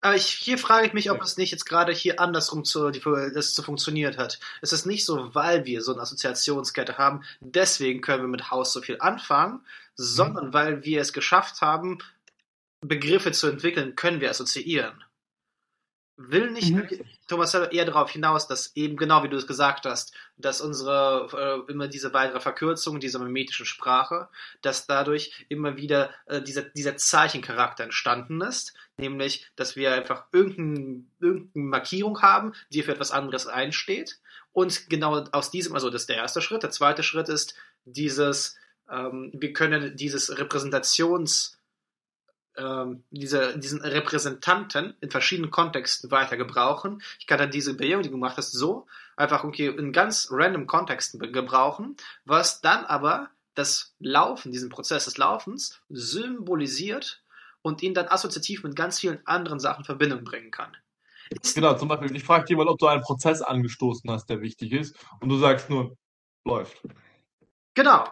Aber 0.00 0.14
ich, 0.14 0.26
hier 0.26 0.58
frage 0.58 0.86
ich 0.86 0.92
mich, 0.92 1.10
ob 1.10 1.20
es 1.22 1.38
nicht 1.38 1.50
jetzt 1.50 1.64
gerade 1.64 1.92
hier 1.92 2.20
andersrum 2.20 2.64
zu, 2.64 2.90
die, 2.90 3.00
das 3.34 3.54
zu 3.54 3.62
funktioniert 3.62 4.16
hat. 4.16 4.38
Es 4.62 4.72
ist 4.72 4.86
nicht 4.86 5.04
so, 5.04 5.34
weil 5.34 5.64
wir 5.64 5.82
so 5.82 5.92
eine 5.92 6.02
Assoziationskette 6.02 6.98
haben, 6.98 7.24
deswegen 7.40 8.00
können 8.00 8.22
wir 8.22 8.28
mit 8.28 8.50
Haus 8.52 8.72
so 8.72 8.80
viel 8.80 8.98
anfangen, 9.00 9.60
sondern 9.96 10.48
mhm. 10.48 10.52
weil 10.52 10.84
wir 10.84 11.00
es 11.00 11.12
geschafft 11.12 11.62
haben, 11.62 11.98
Begriffe 12.80 13.32
zu 13.32 13.48
entwickeln, 13.48 13.96
können 13.96 14.20
wir 14.20 14.30
assoziieren. 14.30 15.02
Will 16.20 16.50
nicht 16.50 16.74
mhm. 16.74 16.88
Thomas 17.28 17.54
eher 17.54 17.84
darauf 17.84 18.10
hinaus, 18.10 18.48
dass 18.48 18.74
eben 18.74 18.96
genau 18.96 19.22
wie 19.22 19.28
du 19.28 19.36
es 19.36 19.46
gesagt 19.46 19.86
hast, 19.86 20.12
dass 20.36 20.60
unsere 20.60 21.64
äh, 21.68 21.70
immer 21.70 21.86
diese 21.86 22.12
weitere 22.12 22.40
Verkürzung 22.40 22.98
dieser 22.98 23.20
mimetischen 23.20 23.66
Sprache, 23.66 24.28
dass 24.60 24.88
dadurch 24.88 25.46
immer 25.48 25.76
wieder 25.76 26.10
äh, 26.26 26.42
dieser, 26.42 26.62
dieser 26.62 26.96
Zeichencharakter 26.96 27.84
entstanden 27.84 28.40
ist, 28.40 28.74
nämlich, 28.96 29.46
dass 29.54 29.76
wir 29.76 29.94
einfach 29.94 30.24
irgendein, 30.32 31.08
irgendeine 31.20 31.64
Markierung 31.66 32.20
haben, 32.20 32.52
die 32.70 32.82
für 32.82 32.92
etwas 32.92 33.12
anderes 33.12 33.46
einsteht. 33.46 34.18
Und 34.50 34.90
genau 34.90 35.24
aus 35.30 35.52
diesem, 35.52 35.74
also 35.74 35.88
das 35.88 36.02
ist 36.02 36.08
der 36.08 36.16
erste 36.16 36.42
Schritt. 36.42 36.64
Der 36.64 36.72
zweite 36.72 37.04
Schritt 37.04 37.28
ist 37.28 37.54
dieses, 37.84 38.56
ähm, 38.90 39.30
wir 39.34 39.52
können 39.52 39.96
dieses 39.96 40.36
Repräsentations- 40.36 41.57
ähm, 42.58 43.04
diese, 43.10 43.58
diesen 43.58 43.80
Repräsentanten 43.80 44.94
in 45.00 45.10
verschiedenen 45.10 45.50
Kontexten 45.50 46.10
weiter 46.10 46.36
gebrauchen. 46.36 47.02
Ich 47.18 47.26
kann 47.26 47.38
dann 47.38 47.50
diese 47.50 47.74
Bewegung, 47.74 48.02
die 48.02 48.08
du 48.08 48.14
gemacht 48.14 48.36
hast, 48.36 48.52
so 48.52 48.86
einfach 49.16 49.44
okay, 49.44 49.68
in 49.68 49.92
ganz 49.92 50.28
random 50.30 50.66
Kontexten 50.66 51.20
gebrauchen, 51.32 51.96
was 52.24 52.60
dann 52.60 52.84
aber 52.84 53.30
das 53.54 53.94
Laufen, 53.98 54.52
diesen 54.52 54.70
Prozess 54.70 55.06
des 55.06 55.18
Laufens 55.18 55.80
symbolisiert 55.88 57.22
und 57.62 57.82
ihn 57.82 57.94
dann 57.94 58.06
assoziativ 58.06 58.62
mit 58.62 58.76
ganz 58.76 59.00
vielen 59.00 59.20
anderen 59.26 59.58
Sachen 59.58 59.80
in 59.80 59.86
Verbindung 59.86 60.24
bringen 60.24 60.50
kann. 60.50 60.76
Genau, 61.54 61.74
zum 61.74 61.88
Beispiel, 61.88 62.14
ich 62.16 62.24
frage 62.24 62.56
mal, 62.56 62.68
ob 62.68 62.78
du 62.78 62.86
einen 62.86 63.02
Prozess 63.02 63.42
angestoßen 63.42 64.10
hast, 64.10 64.30
der 64.30 64.40
wichtig 64.40 64.72
ist, 64.72 64.96
und 65.20 65.28
du 65.28 65.36
sagst 65.38 65.68
nur, 65.68 65.96
läuft. 66.44 66.80
Genau, 67.74 68.08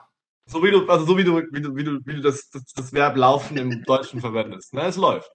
so 0.46 0.62
wie 0.62 0.70
du, 0.70 0.88
also 0.88 1.04
so 1.04 1.18
wie 1.18 1.24
du, 1.24 1.42
wie 1.50 1.60
du, 1.60 1.74
wie 1.74 1.84
du, 1.84 2.00
wie 2.04 2.14
du 2.14 2.20
das, 2.20 2.48
das, 2.50 2.64
das 2.74 2.92
Verb 2.92 3.16
laufen 3.16 3.56
im 3.56 3.82
Deutschen 3.82 4.20
verwendest. 4.20 4.72
Ne? 4.74 4.82
Es 4.82 4.96
läuft. 4.96 5.30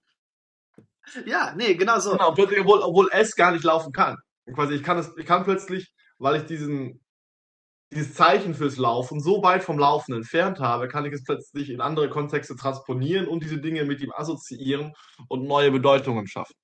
Ja, 1.26 1.54
nee, 1.56 1.74
genau 1.74 1.98
so. 1.98 2.12
Genau, 2.12 2.32
plötzlich, 2.32 2.60
obwohl, 2.60 2.80
obwohl 2.80 3.08
es 3.12 3.34
gar 3.34 3.52
nicht 3.52 3.64
laufen 3.64 3.92
kann. 3.92 4.16
Quasi, 4.54 4.74
ich 4.74 4.82
kann 4.82 4.98
es, 4.98 5.10
ich 5.16 5.26
kann 5.26 5.44
plötzlich, 5.44 5.92
weil 6.18 6.36
ich 6.36 6.46
diesen, 6.46 7.04
dieses 7.92 8.14
Zeichen 8.14 8.54
fürs 8.54 8.78
Laufen 8.78 9.20
so 9.20 9.42
weit 9.42 9.62
vom 9.62 9.78
Laufen 9.78 10.14
entfernt 10.14 10.60
habe, 10.60 10.88
kann 10.88 11.04
ich 11.04 11.12
es 11.12 11.24
plötzlich 11.24 11.70
in 11.70 11.80
andere 11.80 12.08
Kontexte 12.08 12.56
transponieren 12.56 13.26
und 13.26 13.42
diese 13.42 13.58
Dinge 13.58 13.84
mit 13.84 14.00
ihm 14.00 14.12
assoziieren 14.12 14.94
und 15.28 15.46
neue 15.46 15.70
Bedeutungen 15.70 16.26
schaffen. 16.26 16.54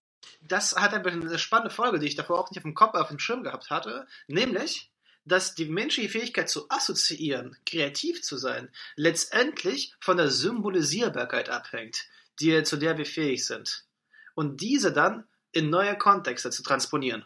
Das 0.41 0.75
hat 0.77 0.95
eine 0.95 1.39
spannende 1.39 1.75
Folge, 1.75 1.99
die 1.99 2.07
ich 2.07 2.17
davor 2.17 2.41
auch 2.41 2.51
nicht 2.51 2.59
auf 2.59 2.65
dem 2.65 2.75
Kopf, 2.75 2.95
auf 2.95 3.09
dem 3.09 3.19
Schirm 3.19 3.43
gehabt 3.43 3.71
hatte, 3.71 4.07
nämlich 4.27 4.91
dass 5.29 5.55
die 5.55 5.67
menschliche 5.67 6.09
Fähigkeit 6.09 6.49
zu 6.49 6.69
assoziieren, 6.71 7.57
kreativ 7.67 8.23
zu 8.23 8.37
sein, 8.37 8.71
letztendlich 8.97 9.95
von 10.01 10.17
der 10.17 10.31
Symbolisierbarkeit 10.31 11.49
abhängt, 11.49 12.09
die, 12.41 12.62
zu 12.62 12.77
der 12.77 12.99
wir 12.99 13.07
fähig 13.07 13.47
sind. 13.47 13.87
Und 14.35 14.61
diese 14.61 14.93
dann 14.93 15.29
in 15.53 15.71
neue 15.71 15.97
Kontexte 15.97 16.51
zu 16.51 16.62
transponieren. 16.62 17.25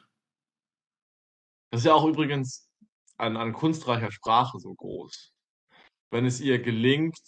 Das 1.71 1.81
ist 1.81 1.87
ja 1.87 1.95
auch 1.95 2.05
übrigens 2.05 2.69
an, 3.17 3.37
an 3.37 3.53
kunstreicher 3.53 4.11
Sprache 4.11 4.59
so 4.59 4.75
groß. 4.75 5.33
Wenn 6.11 6.27
es 6.27 6.41
ihr 6.41 6.61
gelingt, 6.61 7.19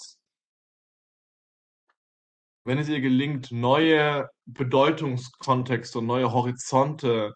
wenn 2.64 2.78
es 2.78 2.88
ihr 2.88 3.00
gelingt, 3.00 3.52
neue 3.52 4.28
Bedeutungskontexte 4.46 5.98
und 5.98 6.06
neue 6.06 6.32
Horizonte 6.32 7.34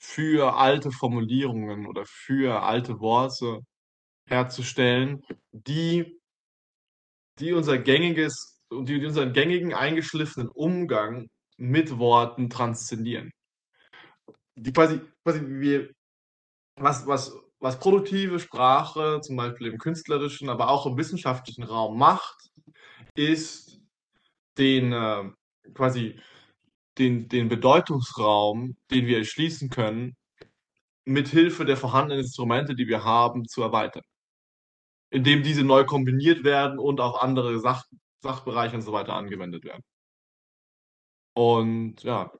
für 0.00 0.56
alte 0.56 0.90
Formulierungen 0.90 1.86
oder 1.86 2.04
für 2.06 2.62
alte 2.62 3.00
Worte 3.00 3.60
herzustellen, 4.26 5.22
die, 5.52 6.20
die 7.38 7.52
unser 7.52 7.78
gängiges, 7.78 8.60
die 8.72 9.04
unseren 9.04 9.32
gängigen 9.32 9.74
eingeschliffenen 9.74 10.48
Umgang 10.48 11.28
mit 11.58 11.98
Worten 11.98 12.48
transzendieren. 12.48 13.30
Die 14.56 14.72
quasi, 14.72 15.00
quasi 15.24 15.40
wir, 15.46 15.90
was, 16.76 17.06
was, 17.06 17.36
was 17.58 17.78
produktive 17.78 18.40
Sprache, 18.40 19.20
zum 19.22 19.36
Beispiel 19.36 19.66
im 19.66 19.78
künstlerischen, 19.78 20.48
aber 20.48 20.70
auch 20.70 20.86
im 20.86 20.96
wissenschaftlichen 20.96 21.64
Raum 21.64 21.98
macht, 21.98 22.48
ist 23.14 23.80
den 24.56 24.92
äh, 24.92 25.30
quasi 25.74 26.18
den, 26.98 27.28
den 27.28 27.48
Bedeutungsraum, 27.48 28.76
den 28.90 29.06
wir 29.06 29.18
erschließen 29.18 29.70
können, 29.70 30.16
mit 31.04 31.28
Hilfe 31.28 31.64
der 31.64 31.76
vorhandenen 31.76 32.20
Instrumente, 32.24 32.74
die 32.74 32.88
wir 32.88 33.04
haben, 33.04 33.46
zu 33.48 33.62
erweitern. 33.62 34.02
Indem 35.10 35.42
diese 35.42 35.64
neu 35.64 35.84
kombiniert 35.84 36.44
werden 36.44 36.78
und 36.78 37.00
auch 37.00 37.20
andere 37.20 37.58
Sach 37.60 37.84
Sachbereiche 38.22 38.76
und 38.76 38.82
so 38.82 38.92
weiter 38.92 39.14
angewendet 39.14 39.64
werden. 39.64 39.82
Und 41.34 42.02
ja, 42.02 42.30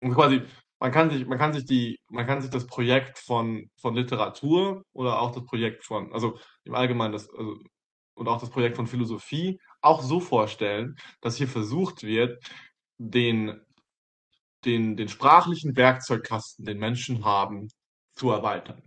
und 0.00 0.14
quasi, 0.14 0.42
man 0.78 0.92
kann 0.92 1.10
sich, 1.10 1.26
man 1.26 1.38
kann 1.38 1.52
sich 1.52 1.66
die, 1.66 1.98
man 2.08 2.26
kann 2.26 2.40
sich 2.42 2.50
das 2.50 2.66
Projekt 2.66 3.18
von, 3.18 3.70
von 3.76 3.94
Literatur 3.94 4.84
oder 4.92 5.20
auch 5.20 5.32
das 5.32 5.44
Projekt 5.44 5.84
von, 5.84 6.12
also 6.12 6.38
im 6.64 6.74
Allgemeinen 6.74 7.12
das, 7.12 7.28
also, 7.30 7.58
und 8.14 8.28
auch 8.28 8.40
das 8.40 8.50
Projekt 8.50 8.76
von 8.76 8.86
Philosophie 8.86 9.58
auch 9.82 10.02
so 10.02 10.20
vorstellen, 10.20 10.96
dass 11.20 11.36
hier 11.36 11.48
versucht 11.48 12.02
wird, 12.02 12.42
den 12.98 13.60
den, 14.64 14.96
den 14.96 15.08
sprachlichen 15.08 15.76
Werkzeugkasten, 15.76 16.64
den 16.64 16.78
Menschen 16.78 17.24
haben, 17.24 17.68
zu 18.14 18.30
erweitern. 18.30 18.82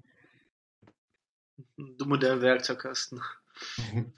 Du 1.78 2.06
modernen 2.06 2.42
Werkzeugkasten. 2.42 3.22
Mhm. 3.78 4.14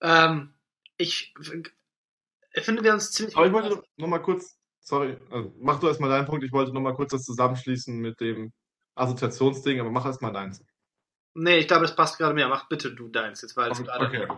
ähm, 0.00 0.54
ich, 0.96 1.34
ich 2.52 2.64
finde, 2.64 2.82
wir 2.82 2.92
uns 2.92 3.12
ziemlich. 3.12 3.36
Aber 3.36 3.46
ich 3.46 3.52
wollte 3.52 3.82
noch 3.96 4.08
mal 4.08 4.18
kurz, 4.18 4.58
sorry, 4.80 5.16
also 5.30 5.54
mach 5.58 5.80
du 5.80 5.88
erstmal 5.88 6.10
deinen 6.10 6.26
Punkt. 6.26 6.44
Ich 6.44 6.52
wollte 6.52 6.72
noch 6.72 6.80
mal 6.80 6.94
kurz 6.94 7.12
das 7.12 7.24
zusammenschließen 7.24 7.98
mit 7.98 8.20
dem 8.20 8.52
Assoziationsding, 8.94 9.80
aber 9.80 9.90
mach 9.90 10.04
erstmal 10.04 10.32
deins. 10.32 10.64
Nee, 11.34 11.58
ich 11.58 11.68
glaube, 11.68 11.84
es 11.84 11.94
passt 11.94 12.18
gerade 12.18 12.34
mehr. 12.34 12.48
Mach 12.48 12.68
bitte 12.68 12.94
du 12.94 13.08
deins 13.08 13.42
jetzt, 13.42 13.56
weil 13.56 13.70
es 13.70 13.82
gerade. 13.82 14.06
Okay. 14.06 14.28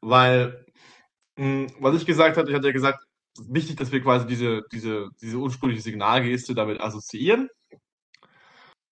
Weil, 0.00 0.66
mh, 1.36 1.44
hm, 1.44 1.76
was 1.80 1.96
ich 1.96 2.06
gesagt 2.06 2.36
hatte, 2.36 2.50
ich 2.50 2.56
hatte 2.56 2.66
ja 2.66 2.72
gesagt, 2.72 3.04
wichtig, 3.48 3.76
dass 3.76 3.92
wir 3.92 4.02
quasi 4.02 4.26
diese, 4.26 4.62
diese, 4.72 5.08
diese 5.20 5.36
ursprüngliche 5.36 5.82
Signalgeste 5.82 6.54
damit 6.54 6.80
assoziieren. 6.80 7.48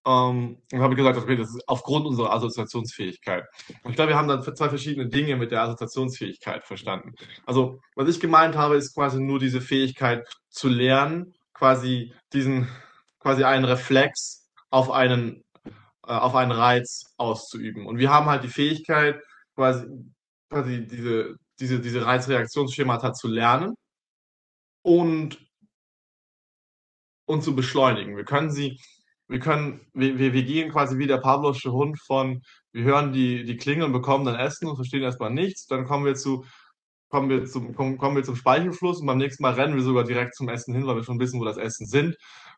Ähm, 0.06 0.58
und 0.70 0.80
habe 0.80 0.96
gesagt, 0.96 1.16
okay, 1.16 1.36
das 1.36 1.48
ist 1.48 1.66
aufgrund 1.66 2.06
unserer 2.06 2.32
Assoziationsfähigkeit. 2.32 3.44
Und 3.82 3.90
ich 3.90 3.96
glaube, 3.96 4.10
wir 4.10 4.16
haben 4.16 4.28
dann 4.28 4.42
zwei 4.42 4.68
verschiedene 4.68 5.08
Dinge 5.08 5.36
mit 5.36 5.50
der 5.50 5.62
Assoziationsfähigkeit 5.62 6.64
verstanden. 6.66 7.14
Also, 7.46 7.80
was 7.96 8.08
ich 8.08 8.20
gemeint 8.20 8.56
habe, 8.56 8.76
ist 8.76 8.94
quasi 8.94 9.20
nur 9.20 9.38
diese 9.38 9.62
Fähigkeit 9.62 10.26
zu 10.50 10.68
lernen, 10.68 11.34
quasi 11.54 12.12
diesen, 12.34 12.68
quasi 13.18 13.44
einen 13.44 13.64
Reflex 13.64 14.46
auf 14.70 14.90
einen, 14.90 15.42
äh, 16.06 16.12
auf 16.12 16.34
einen 16.34 16.52
Reiz 16.52 17.14
auszuüben. 17.16 17.86
Und 17.86 17.98
wir 17.98 18.10
haben 18.10 18.26
halt 18.26 18.44
die 18.44 18.48
Fähigkeit, 18.48 19.22
quasi, 19.54 19.86
quasi 20.50 20.86
diese, 20.86 21.36
diese, 21.58 21.80
diese 21.80 22.04
Reizreaktionsschemata 22.04 23.14
zu 23.14 23.28
lernen 23.28 23.74
und, 24.84 25.38
und 27.26 27.42
zu 27.42 27.56
beschleunigen. 27.56 28.16
Wir 28.16 28.24
können 28.24 28.50
sie, 28.50 28.78
wir 29.28 29.40
können, 29.40 29.80
wir, 29.94 30.18
wir, 30.18 30.32
wir 30.34 30.44
gehen 30.44 30.70
quasi 30.70 30.98
wie 30.98 31.06
der 31.06 31.18
Pavlovsche 31.18 31.72
Hund 31.72 31.98
von, 32.00 32.42
wir 32.72 32.84
hören 32.84 33.12
die, 33.12 33.44
die 33.44 33.56
Klingel 33.56 33.86
und 33.86 33.92
bekommen 33.92 34.26
dann 34.26 34.38
Essen 34.38 34.68
und 34.68 34.76
verstehen 34.76 35.02
erstmal 35.02 35.30
nichts. 35.30 35.66
Dann 35.66 35.86
kommen 35.86 36.04
wir 36.04 36.14
zu, 36.14 36.44
kommen 37.08 37.30
wir 37.30 37.46
zum, 37.46 37.74
kommen, 37.74 37.96
kommen 37.96 38.16
wir 38.16 38.24
zum 38.24 38.36
Speichelfluss 38.36 39.00
und 39.00 39.06
beim 39.06 39.18
nächsten 39.18 39.42
Mal 39.42 39.54
rennen 39.54 39.74
wir 39.74 39.82
sogar 39.82 40.04
direkt 40.04 40.34
zum 40.34 40.48
Essen 40.50 40.74
hin, 40.74 40.86
weil 40.86 40.96
wir 40.96 41.04
schon 41.04 41.18
wissen, 41.18 41.40
wo 41.40 41.44
das 41.44 41.56
Essen 41.56 41.86
sind, 41.86 42.16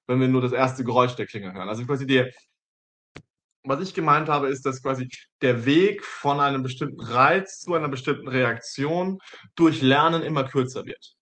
wenn 0.08 0.20
wir 0.20 0.28
nur 0.28 0.42
das 0.42 0.52
erste 0.52 0.82
Geräusch 0.84 1.14
der 1.14 1.26
Klingel 1.26 1.52
hören. 1.52 1.68
Also 1.68 1.86
quasi 1.86 2.06
der, 2.06 2.30
was 3.62 3.80
ich 3.82 3.94
gemeint 3.94 4.28
habe, 4.28 4.48
ist, 4.48 4.66
dass 4.66 4.82
quasi 4.82 5.08
der 5.42 5.64
Weg 5.64 6.04
von 6.04 6.40
einem 6.40 6.64
bestimmten 6.64 7.00
Reiz 7.00 7.60
zu 7.60 7.74
einer 7.74 7.88
bestimmten 7.88 8.28
Reaktion 8.28 9.20
durch 9.54 9.80
Lernen 9.80 10.22
immer 10.22 10.44
kürzer 10.44 10.86
wird. 10.86 11.15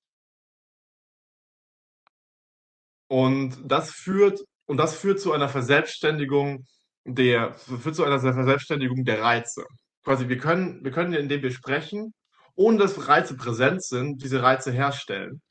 Und 3.14 3.56
das 3.64 3.90
führt, 3.92 4.40
und 4.66 4.76
das 4.76 4.96
führt 4.96 5.20
zu 5.20 5.32
einer 5.32 5.48
Verselbstständigung 5.48 6.66
der, 7.04 7.54
führt 7.54 7.94
zu 7.94 8.04
einer 8.04 8.18
Verselbstständigung 8.18 9.04
der 9.04 9.22
Reize. 9.22 9.64
Quasi, 10.02 10.28
wir 10.28 10.38
können, 10.38 10.82
wir 10.82 10.90
können, 10.90 11.12
indem 11.14 11.42
wir 11.42 11.52
sprechen, 11.52 12.14
ohne 12.56 12.78
dass 12.78 13.06
Reize 13.06 13.36
präsent 13.36 13.84
sind, 13.84 14.22
diese 14.22 14.42
Reize 14.42 14.72
herstellen. 14.72 15.42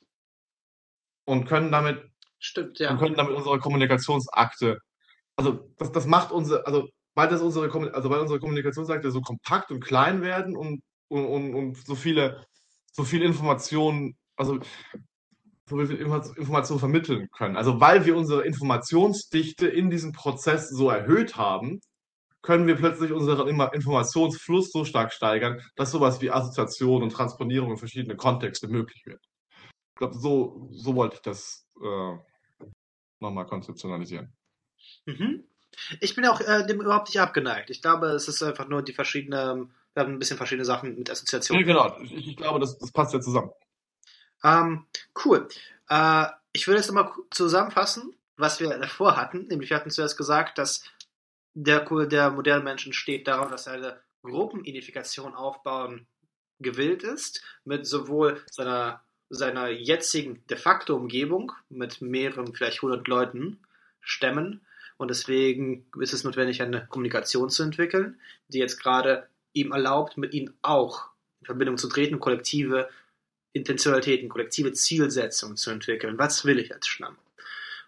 Und 1.24 1.46
können 1.46 1.72
damit, 1.72 2.04
Stimmt, 2.38 2.78
ja. 2.80 2.90
und 2.90 2.98
können 2.98 3.14
damit 3.14 3.34
unsere 3.34 3.58
Kommunikationsakte 3.58 4.78
also 5.36 5.68
das, 5.78 5.92
das 5.92 6.06
macht 6.06 6.32
unsere, 6.32 6.66
also 6.66 6.88
weil 7.14 7.28
das 7.28 7.40
unsere, 7.40 7.70
also 7.94 8.10
weil 8.10 8.20
unsere 8.20 8.40
Kommunikationsakte 8.40 9.10
so 9.10 9.20
kompakt 9.20 9.70
und 9.70 9.80
klein 9.80 10.22
werden 10.22 10.56
und, 10.56 10.82
und, 11.08 11.26
und, 11.26 11.54
und 11.54 11.86
so 11.86 11.94
viele, 11.94 12.44
so 12.92 13.04
viel 13.04 13.22
Informationen, 13.22 14.16
also 14.36 14.60
so 15.68 15.78
viel 15.78 15.96
Informationen 15.96 16.80
vermitteln 16.80 17.28
können. 17.30 17.56
Also 17.56 17.80
weil 17.80 18.04
wir 18.04 18.16
unsere 18.16 18.44
Informationsdichte 18.44 19.66
in 19.66 19.90
diesem 19.90 20.12
Prozess 20.12 20.68
so 20.68 20.90
erhöht 20.90 21.36
haben, 21.36 21.80
können 22.42 22.66
wir 22.66 22.76
plötzlich 22.76 23.10
unseren 23.10 23.48
Informationsfluss 23.48 24.70
so 24.70 24.84
stark 24.84 25.12
steigern, 25.12 25.62
dass 25.76 25.90
sowas 25.90 26.20
wie 26.20 26.30
Assoziation 26.30 27.02
und 27.02 27.10
Transponierung 27.10 27.70
in 27.70 27.78
verschiedene 27.78 28.16
Kontexte 28.16 28.68
möglich 28.68 29.06
wird. 29.06 29.24
Ich 29.94 29.98
glaube, 29.98 30.18
so, 30.18 30.68
so 30.70 30.94
wollte 30.94 31.16
ich 31.16 31.22
das 31.22 31.66
äh, 31.82 32.16
nochmal 33.20 33.46
konzeptionalisieren. 33.46 34.32
Mhm. 35.06 35.44
Ich 36.00 36.14
bin 36.14 36.26
auch 36.26 36.40
äh, 36.40 36.66
dem 36.66 36.80
überhaupt 36.80 37.08
nicht 37.08 37.20
abgeneigt. 37.20 37.70
Ich 37.70 37.82
glaube, 37.82 38.08
es 38.08 38.28
ist 38.28 38.42
einfach 38.42 38.68
nur 38.68 38.82
die 38.82 38.92
verschiedenen, 38.92 39.72
wir 39.94 40.02
haben 40.02 40.12
ein 40.12 40.18
bisschen 40.18 40.36
verschiedene 40.36 40.64
Sachen 40.64 40.96
mit 40.96 41.10
Assoziationen. 41.10 41.66
Ja, 41.66 41.72
genau. 41.72 41.98
Ich, 42.02 42.28
ich 42.28 42.36
glaube, 42.36 42.60
das, 42.60 42.78
das, 42.78 42.92
passt 42.92 43.14
ja 43.14 43.20
zusammen. 43.20 43.50
Ähm, 44.44 44.86
cool. 45.24 45.48
Äh, 45.88 46.26
ich 46.52 46.66
würde 46.66 46.78
jetzt 46.78 46.88
nochmal 46.88 47.12
zusammenfassen, 47.30 48.14
was 48.36 48.60
wir 48.60 48.68
davor 48.78 49.16
hatten. 49.16 49.46
Nämlich, 49.48 49.70
wir 49.70 49.76
hatten 49.76 49.90
zuerst 49.90 50.16
gesagt, 50.16 50.58
dass 50.58 50.84
der, 51.54 51.80
der 52.06 52.30
moderne 52.30 52.64
Mensch 52.64 52.88
steht 52.92 53.26
darauf, 53.26 53.50
dass 53.50 53.66
er 53.66 53.74
eine 53.74 54.00
Gruppenidentifikation 54.22 55.34
aufbauen 55.34 56.06
gewillt 56.60 57.02
ist, 57.02 57.42
mit 57.64 57.86
sowohl 57.86 58.42
seiner, 58.50 59.02
seiner 59.28 59.68
jetzigen 59.68 60.44
de 60.48 60.56
facto 60.56 60.94
Umgebung, 60.94 61.52
mit 61.68 62.00
mehreren, 62.00 62.54
vielleicht 62.54 62.78
100 62.78 63.06
Leuten, 63.08 63.60
Stämmen, 64.00 64.60
und 64.96 65.08
deswegen 65.08 65.86
ist 66.00 66.12
es 66.12 66.24
notwendig, 66.24 66.62
eine 66.62 66.86
Kommunikation 66.86 67.50
zu 67.50 67.62
entwickeln, 67.62 68.20
die 68.48 68.58
jetzt 68.58 68.80
gerade 68.80 69.28
ihm 69.52 69.72
erlaubt, 69.72 70.16
mit 70.16 70.34
ihnen 70.34 70.54
auch 70.62 71.08
in 71.40 71.46
Verbindung 71.46 71.78
zu 71.78 71.88
treten, 71.88 72.20
kollektive 72.20 72.88
Intentionalitäten, 73.54 74.28
kollektive 74.28 74.72
Zielsetzungen 74.72 75.56
zu 75.56 75.70
entwickeln. 75.70 76.18
Was 76.18 76.44
will 76.44 76.58
ich 76.58 76.74
als 76.74 76.86
Stamm? 76.86 77.16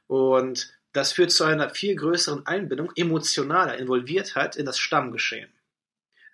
Und 0.06 0.72
das 0.92 1.12
führt 1.12 1.32
zu 1.32 1.44
einer 1.44 1.68
viel 1.68 1.94
größeren 1.94 2.46
Einbindung, 2.46 2.90
emotionaler 2.96 3.76
Involviertheit 3.76 4.56
in 4.56 4.64
das 4.64 4.78
Stammgeschehen. 4.78 5.50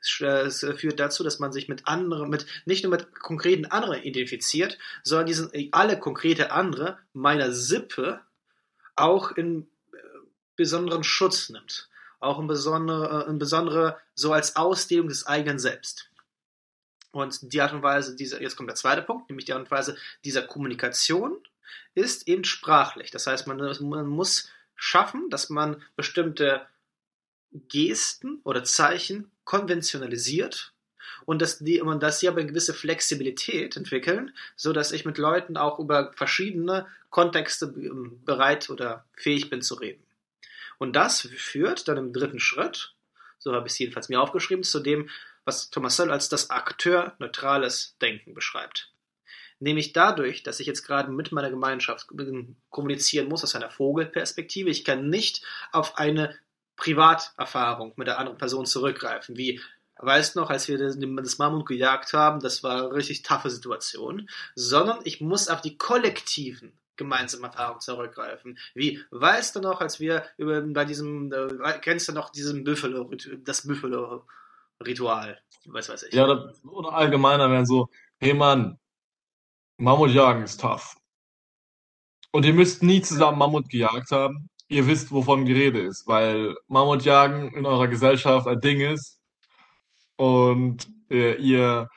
Es 0.00 0.64
führt 0.76 1.00
dazu, 1.00 1.24
dass 1.24 1.38
man 1.38 1.52
sich 1.52 1.68
mit 1.68 1.86
anderen, 1.86 2.28
mit, 2.28 2.46
nicht 2.64 2.84
nur 2.84 2.90
mit 2.90 3.14
konkreten 3.14 3.66
anderen 3.66 4.02
identifiziert, 4.02 4.78
sondern 5.02 5.26
diesen, 5.26 5.50
alle 5.72 5.98
konkrete 5.98 6.52
andere 6.52 6.98
meiner 7.12 7.52
Sippe 7.52 8.20
auch 8.94 9.32
in 9.32 9.68
besonderen 10.56 11.04
Schutz 11.04 11.48
nimmt. 11.48 11.88
Auch 12.20 12.38
in 12.38 12.46
besondere, 12.46 13.26
in 13.28 13.38
besondere 13.38 13.98
so 14.14 14.32
als 14.32 14.54
Ausdehnung 14.56 15.08
des 15.08 15.26
eigenen 15.26 15.58
Selbst. 15.58 16.08
Und 17.12 17.52
die 17.52 17.60
Art 17.60 17.72
und 17.72 17.82
Weise 17.82 18.16
dieser, 18.16 18.42
jetzt 18.42 18.56
kommt 18.56 18.68
der 18.68 18.74
zweite 18.74 19.02
Punkt, 19.02 19.28
nämlich 19.28 19.44
die 19.44 19.52
Art 19.52 19.62
und 19.62 19.70
Weise 19.70 19.96
dieser 20.24 20.42
Kommunikation 20.42 21.36
ist 21.94 22.26
eben 22.26 22.44
sprachlich. 22.44 23.10
Das 23.10 23.26
heißt, 23.26 23.46
man, 23.46 23.58
man 23.58 24.06
muss 24.06 24.50
schaffen, 24.74 25.28
dass 25.30 25.50
man 25.50 25.82
bestimmte 25.94 26.66
Gesten 27.52 28.40
oder 28.44 28.64
Zeichen 28.64 29.30
konventionalisiert 29.44 30.72
und 31.26 31.42
dass 31.42 31.58
die 31.58 31.80
und 31.80 32.02
dass 32.02 32.20
sie 32.20 32.28
aber 32.28 32.40
eine 32.40 32.48
gewisse 32.48 32.74
Flexibilität 32.74 33.76
entwickeln, 33.76 34.34
so 34.56 34.72
dass 34.72 34.92
ich 34.92 35.04
mit 35.04 35.18
Leuten 35.18 35.56
auch 35.56 35.78
über 35.78 36.12
verschiedene 36.14 36.86
Kontexte 37.10 37.72
bereit 38.24 38.70
oder 38.70 39.04
fähig 39.14 39.50
bin 39.50 39.60
zu 39.62 39.74
reden. 39.74 40.02
Und 40.78 40.94
das 40.94 41.20
führt 41.36 41.86
dann 41.88 41.98
im 41.98 42.12
dritten 42.12 42.40
Schritt, 42.40 42.94
so 43.38 43.52
habe 43.52 43.66
ich 43.66 43.74
es 43.74 43.78
jedenfalls 43.78 44.08
mir 44.08 44.20
aufgeschrieben, 44.20 44.64
zu 44.64 44.80
dem, 44.80 45.10
was 45.44 45.70
Thomas 45.70 45.96
Sell 45.96 46.10
als 46.10 46.28
das 46.28 46.50
Akteur-neutrales 46.50 47.96
Denken 48.00 48.34
beschreibt. 48.34 48.92
Nämlich 49.58 49.92
dadurch, 49.92 50.42
dass 50.42 50.58
ich 50.58 50.66
jetzt 50.66 50.84
gerade 50.84 51.12
mit 51.12 51.30
meiner 51.30 51.50
Gemeinschaft 51.50 52.08
kommunizieren 52.70 53.28
muss 53.28 53.44
aus 53.44 53.54
einer 53.54 53.70
Vogelperspektive. 53.70 54.70
Ich 54.70 54.84
kann 54.84 55.08
nicht 55.08 55.44
auf 55.70 55.98
eine 55.98 56.36
Privaterfahrung 56.76 57.92
mit 57.96 58.08
der 58.08 58.18
anderen 58.18 58.38
Person 58.38 58.66
zurückgreifen, 58.66 59.36
wie 59.36 59.60
weißt 59.98 60.34
noch, 60.36 60.50
als 60.50 60.68
wir 60.68 60.78
das 60.78 61.38
Mammut 61.38 61.66
gejagt 61.66 62.12
haben, 62.12 62.40
das 62.40 62.62
war 62.64 62.86
eine 62.86 62.94
richtig 62.94 63.22
taffe 63.22 63.50
Situation, 63.50 64.28
sondern 64.56 64.98
ich 65.04 65.20
muss 65.20 65.48
auf 65.48 65.60
die 65.60 65.78
kollektiven 65.78 66.72
gemeinsame 66.96 67.46
Erfahrung 67.46 67.80
zurückgreifen. 67.80 68.58
Wie 68.74 69.02
weißt 69.10 69.56
du 69.56 69.60
noch, 69.60 69.80
als 69.80 70.00
wir 70.00 70.24
über, 70.36 70.60
bei 70.60 70.84
diesem, 70.84 71.32
äh, 71.32 71.78
kennst 71.80 72.08
du 72.08 72.12
noch 72.12 72.30
diesen 72.30 72.64
Buffalo, 72.64 73.10
das 73.44 73.64
Buffalo-Ritual? 74.78 75.38
Was 75.66 75.88
weiß 75.88 76.04
ich. 76.04 76.14
Ja, 76.14 76.24
oder, 76.24 76.52
oder 76.64 76.92
allgemeiner 76.92 77.50
wären 77.50 77.66
so, 77.66 77.88
hey 78.18 78.34
Mann, 78.34 78.78
Mammut 79.78 80.10
jagen 80.10 80.42
ist 80.42 80.60
tough. 80.60 80.96
Und 82.32 82.44
ihr 82.44 82.54
müsst 82.54 82.82
nie 82.82 83.02
zusammen 83.02 83.38
Mammut 83.38 83.68
gejagt 83.68 84.10
haben. 84.10 84.48
Ihr 84.68 84.86
wisst, 84.86 85.12
wovon 85.12 85.44
die 85.44 85.52
Rede 85.52 85.80
ist, 85.80 86.06
weil 86.06 86.56
Mammutjagen 86.68 87.52
in 87.54 87.66
eurer 87.66 87.88
Gesellschaft 87.88 88.46
ein 88.46 88.60
Ding 88.60 88.80
ist 88.80 89.20
und 90.16 90.88
äh, 91.10 91.34
ihr 91.34 91.88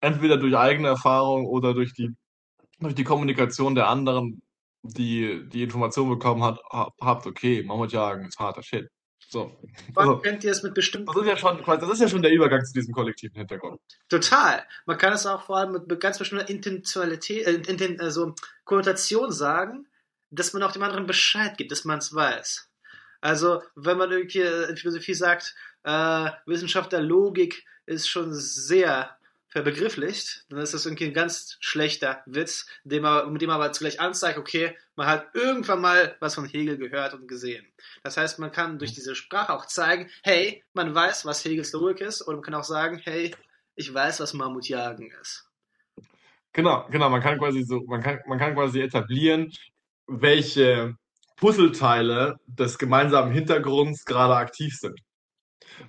entweder 0.00 0.38
durch 0.38 0.56
eigene 0.56 0.88
Erfahrung 0.88 1.46
oder 1.46 1.74
durch 1.74 1.92
die 1.92 2.10
durch 2.80 2.94
die 2.94 3.04
Kommunikation 3.04 3.74
der 3.74 3.88
anderen 3.88 4.40
die 4.82 5.46
die 5.48 5.62
Information 5.62 6.08
bekommen 6.08 6.42
hat, 6.42 6.58
habt, 6.70 7.26
okay, 7.26 7.62
Mammutjagen 7.62 8.26
ist 8.26 8.38
harter 8.38 8.62
Shit. 8.62 8.88
So. 9.28 9.56
Also, 9.94 10.18
könnt 10.18 10.44
ihr 10.44 10.52
es 10.52 10.62
mit 10.62 10.74
bestimmten. 10.74 11.06
Das 11.06 11.16
ist, 11.16 11.26
ja 11.26 11.36
schon, 11.36 11.62
das 11.64 11.90
ist 11.90 12.00
ja 12.00 12.08
schon 12.08 12.22
der 12.22 12.32
Übergang 12.32 12.64
zu 12.64 12.72
diesem 12.72 12.92
kollektiven 12.92 13.36
Hintergrund. 13.36 13.80
Total. 14.08 14.64
Man 14.84 14.98
kann 14.98 15.12
es 15.12 15.26
auch 15.26 15.44
vor 15.44 15.56
allem 15.56 15.72
mit 15.72 16.00
ganz 16.00 16.18
bestimmter 16.18 16.48
Intentionalität, 16.48 17.46
äh, 17.46 17.52
Inten, 17.52 18.00
also 18.00 18.34
Konnotation 18.64 19.32
sagen, 19.32 19.86
dass 20.30 20.52
man 20.52 20.62
auch 20.62 20.72
dem 20.72 20.82
anderen 20.82 21.06
Bescheid 21.06 21.56
gibt, 21.56 21.72
dass 21.72 21.84
man 21.84 21.98
es 21.98 22.14
weiß. 22.14 22.68
Also, 23.20 23.62
wenn 23.74 23.98
man 23.98 24.10
irgendwie 24.10 24.40
in 24.40 24.76
Philosophie 24.76 25.14
sagt, 25.14 25.54
äh, 25.84 26.30
Wissenschaft 26.46 26.92
der 26.92 27.00
Logik 27.00 27.64
ist 27.86 28.08
schon 28.08 28.32
sehr 28.34 29.16
verbegrifflicht, 29.52 30.46
dann 30.48 30.60
ist 30.60 30.72
das 30.72 30.86
irgendwie 30.86 31.04
ein 31.04 31.12
ganz 31.12 31.58
schlechter 31.60 32.22
Witz, 32.24 32.66
dem 32.84 33.02
man, 33.02 33.30
mit 33.32 33.42
dem 33.42 33.48
man 33.48 33.60
aber 33.60 33.72
zugleich 33.72 34.00
anzeigt, 34.00 34.38
okay, 34.38 34.76
man 34.96 35.06
hat 35.06 35.26
irgendwann 35.34 35.82
mal 35.82 36.16
was 36.20 36.34
von 36.34 36.46
Hegel 36.46 36.78
gehört 36.78 37.12
und 37.12 37.28
gesehen. 37.28 37.66
Das 38.02 38.16
heißt, 38.16 38.38
man 38.38 38.50
kann 38.50 38.78
durch 38.78 38.94
diese 38.94 39.14
Sprache 39.14 39.52
auch 39.52 39.66
zeigen, 39.66 40.08
hey, 40.22 40.64
man 40.72 40.94
weiß, 40.94 41.26
was 41.26 41.44
Hegels 41.44 41.72
Logik 41.72 42.00
ist, 42.00 42.26
oder 42.26 42.38
man 42.38 42.42
kann 42.42 42.54
auch 42.54 42.64
sagen, 42.64 43.00
hey, 43.04 43.34
ich 43.74 43.92
weiß, 43.92 44.20
was 44.20 44.32
Mammutjagen 44.32 45.10
ist. 45.20 45.46
Genau, 46.54 46.86
genau, 46.90 47.10
man 47.10 47.20
kann 47.20 47.38
quasi 47.38 47.62
so, 47.62 47.82
man 47.86 48.02
kann, 48.02 48.20
man 48.26 48.38
kann 48.38 48.54
quasi 48.54 48.80
etablieren, 48.80 49.52
welche 50.06 50.96
Puzzleteile 51.36 52.38
des 52.46 52.78
gemeinsamen 52.78 53.32
Hintergrunds 53.32 54.04
gerade 54.04 54.36
aktiv 54.36 54.74
sind. 54.78 54.98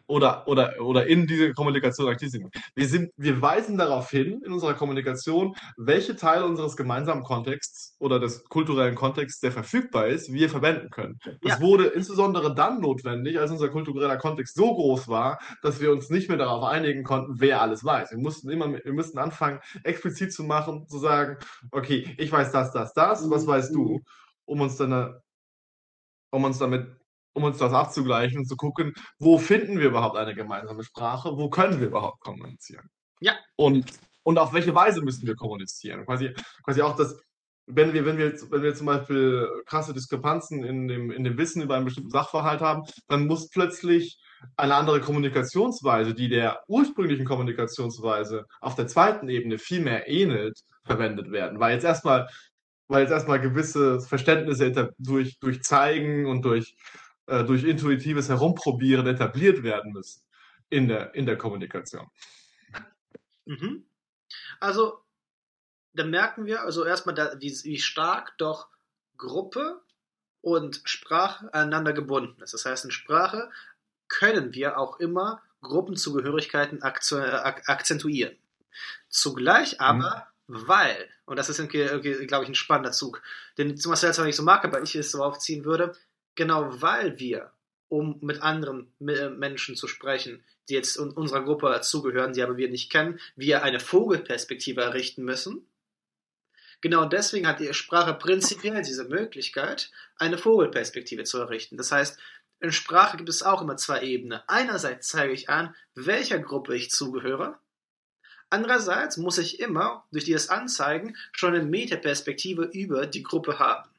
Oder, 0.08 0.48
oder, 0.48 0.80
oder 0.80 1.08
in 1.08 1.28
diese 1.28 1.54
Kommunikation 1.54 2.08
aktiv 2.10 2.30
sind. 2.30 2.54
Wir, 2.76 2.88
sind. 2.88 3.12
wir 3.18 3.42
weisen 3.42 3.78
darauf 3.78 4.10
hin 4.10 4.42
in 4.46 4.52
unserer 4.52 4.74
Kommunikation, 4.74 5.56
welche 5.78 6.16
Teile 6.16 6.46
unseres 6.46 6.76
gemeinsamen 6.76 7.24
Kontexts 7.24 7.96
oder 8.00 8.20
des 8.20 8.44
kulturellen 8.46 8.96
Kontexts, 8.96 9.40
der 9.40 9.52
verfügbar 9.52 10.08
ist, 10.08 10.32
wir 10.32 10.50
verwenden 10.50 10.90
können. 10.90 11.20
Das 11.42 11.60
ja. 11.60 11.62
wurde 11.62 11.88
insbesondere 11.88 12.54
dann 12.56 12.82
notwendig, 12.82 13.40
als 13.40 13.52
unser 13.52 13.70
kultureller 13.70 14.18
Kontext 14.18 14.56
so 14.56 14.74
groß 14.74 15.08
war, 15.08 15.40
dass 15.62 15.80
wir 15.80 15.92
uns 15.92 16.10
nicht 16.10 16.30
mehr 16.30 16.38
darauf 16.38 16.64
einigen 16.64 17.04
konnten, 17.04 17.40
wer 17.40 17.62
alles 17.62 17.84
weiß. 17.84 18.12
Wir 18.12 18.20
mussten 18.20 18.50
immer, 18.50 18.74
wir 18.74 18.94
mussten 18.94 19.18
anfangen, 19.18 19.60
explizit 19.84 20.34
zu 20.34 20.44
machen, 20.44 20.88
zu 20.88 21.00
sagen, 21.00 21.38
okay, 21.72 22.16
ich 22.18 22.32
weiß 22.32 22.52
das, 22.52 22.72
das, 22.72 22.94
das, 22.94 23.30
was 23.30 23.48
weißt 23.48 23.74
du, 23.74 24.02
um 24.46 24.62
uns 24.62 24.78
dann, 24.78 25.16
um 26.32 26.44
uns 26.44 26.58
damit 26.58 26.88
um 27.34 27.44
uns 27.44 27.58
das 27.58 27.74
abzugleichen 27.74 28.40
und 28.40 28.46
zu 28.46 28.56
gucken, 28.56 28.94
wo 29.20 29.38
finden 29.38 29.80
wir 29.80 29.88
überhaupt 29.88 30.18
eine 30.18 30.36
gemeinsame 30.36 30.84
Sprache, 30.84 31.38
wo 31.38 31.50
können 31.50 31.80
wir 31.80 31.88
überhaupt 31.88 32.20
kommunizieren. 32.22 32.90
Ja. 33.20 33.34
Und, 33.56 33.86
und 34.24 34.38
auf 34.38 34.54
welche 34.54 34.76
Weise 34.76 35.02
müssen 35.02 35.28
wir 35.28 35.36
kommunizieren. 35.36 36.06
Quasi, 36.06 36.34
quasi 36.64 36.82
auch 36.82 36.96
das, 36.96 37.18
wenn 37.66 37.94
wir, 37.94 38.06
wenn, 38.06 38.18
wir, 38.18 38.34
wenn 38.50 38.64
wir 38.64 38.76
zum 38.76 38.88
Beispiel 38.88 39.48
krasse 39.66 39.94
Diskrepanzen 39.94 40.64
in 40.64 40.88
dem, 40.88 41.12
in 41.12 41.24
dem 41.24 41.38
Wissen 41.38 41.62
über 41.62 41.76
einen 41.76 41.86
bestimmten 41.86 42.10
Sachverhalt 42.10 42.62
haben, 42.62 42.84
dann 43.08 43.26
muss 43.26 43.50
plötzlich 43.50 44.20
eine 44.58 44.76
andere 44.76 45.00
Kommunikationsweise, 45.00 46.14
die 46.14 46.28
der 46.28 46.64
ursprünglichen 46.68 47.26
Kommunikationsweise 47.26 48.46
auf 48.60 48.76
der 48.76 48.88
zweiten 48.88 49.30
Ebene 49.30 49.58
viel 49.58 49.82
mehr 49.82 50.10
ähnelt, 50.10 50.60
verwendet 50.84 51.32
werden. 51.32 51.60
Weil 51.60 51.76
jetzt 51.76 51.86
erstmal, 51.86 52.28
weil 52.90 53.04
jetzt 53.04 53.12
erstmal 53.12 53.40
gewisse 53.40 54.02
Verständnisse 54.02 54.92
durch, 54.98 55.40
durch 55.40 55.64
Zeigen 55.64 56.26
und 56.26 56.44
durch 56.44 56.76
äh, 57.28 57.44
durch 57.44 57.64
intuitives 57.64 58.30
Herumprobieren 58.30 59.08
etabliert 59.08 59.64
werden 59.64 59.94
müssen 59.94 60.22
in 60.70 60.88
der, 60.88 61.14
in 61.16 61.26
der 61.26 61.38
Kommunikation. 61.38 62.10
Mhm. 63.46 63.86
Also, 64.60 65.00
da 65.94 66.04
merken 66.04 66.46
wir 66.46 66.62
also 66.62 66.86
erstmal, 66.86 67.16
da, 67.16 67.40
wie, 67.40 67.52
wie 67.64 67.80
stark 67.80 68.38
doch 68.38 68.68
Gruppe 69.18 69.82
und 70.42 70.82
Sprache 70.84 71.54
aneinander 71.54 71.94
gebunden 71.94 72.42
ist. 72.42 72.54
Das 72.54 72.66
heißt, 72.66 72.86
in 72.86 72.92
Sprache 72.92 73.50
können 74.08 74.54
wir 74.54 74.78
auch 74.78 75.00
immer 75.00 75.42
Gruppenzugehörigkeiten 75.62 76.84
akzentuieren. 76.84 78.36
Zugleich 79.08 79.80
aber, 79.80 80.28
mhm. 80.48 80.68
weil, 80.68 81.10
und 81.26 81.38
das 81.38 81.50
ist, 81.50 81.70
glaube 81.70 82.44
ich, 82.44 82.50
ein 82.50 82.56
spannender 82.56 82.92
Zug, 82.92 83.22
den 83.58 83.80
Marcel 83.86 84.14
zwar 84.14 84.26
nicht 84.26 84.36
so 84.36 84.44
mag, 84.44 84.66
aber 84.66 84.82
ich 84.82 84.96
es 84.96 85.12
so 85.12 85.24
aufziehen 85.24 85.64
würde, 85.64 85.96
genau 86.36 86.82
weil 86.82 87.20
wir, 87.20 87.52
um 87.90 88.18
mit 88.22 88.42
anderen 88.42 88.92
äh, 89.00 89.30
Menschen 89.30 89.76
zu 89.76 89.88
sprechen, 89.88 90.44
die 90.70 90.74
jetzt 90.74 90.98
unserer 90.98 91.44
Gruppe 91.44 91.80
zugehören, 91.82 92.34
die 92.34 92.42
aber 92.42 92.58
wir 92.58 92.70
nicht 92.70 92.92
kennen, 92.92 93.20
wir 93.36 93.64
eine 93.64 93.80
Vogelperspektive 93.80 94.82
errichten 94.82 95.24
müssen. 95.24 95.68
Genau 96.82 97.06
deswegen 97.06 97.48
hat 97.48 97.60
die 97.60 97.74
Sprache 97.74 98.14
prinzipiell 98.14 98.82
diese 98.82 99.06
Möglichkeit, 99.06 99.92
eine 100.18 100.38
Vogelperspektive 100.38 101.24
zu 101.24 101.40
errichten. 101.40 101.78
Das 101.78 101.92
heißt, 101.92 102.20
in 102.60 102.72
Sprache 102.72 103.18
gibt 103.18 103.30
es 103.30 103.44
auch 103.44 103.62
immer 103.62 103.78
zwei 103.78 104.04
Ebenen. 104.04 104.40
Einerseits 104.48 105.10
zeige 105.10 105.34
ich 105.34 105.50
an, 105.50 105.76
welcher 105.96 106.40
Gruppe 106.40 106.76
ich 106.76 106.90
zugehöre. 106.90 107.60
Andererseits 108.50 109.18
muss 109.18 109.38
ich 109.38 109.60
immer 109.60 110.06
durch 110.12 110.26
dieses 110.26 110.50
Anzeigen 110.50 111.18
schon 111.32 111.56
eine 111.56 111.66
Metaperspektive 111.66 112.64
über 112.66 113.06
die 113.06 113.24
Gruppe 113.24 113.60
haben. 113.60 113.90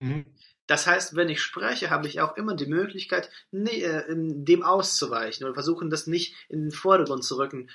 Mhm. 0.00 0.26
Das 0.66 0.86
heißt, 0.86 1.14
wenn 1.14 1.28
ich 1.28 1.40
spreche, 1.40 1.90
habe 1.90 2.08
ich 2.08 2.20
auch 2.20 2.36
immer 2.36 2.54
die 2.54 2.66
Möglichkeit, 2.66 3.30
äh, 3.52 4.04
dem 4.08 4.62
auszuweichen 4.62 5.44
oder 5.44 5.54
versuchen, 5.54 5.90
das 5.90 6.06
nicht 6.06 6.34
in 6.48 6.62
den 6.62 6.72
Vordergrund 6.72 7.24
zu 7.24 7.38
rücken, 7.38 7.70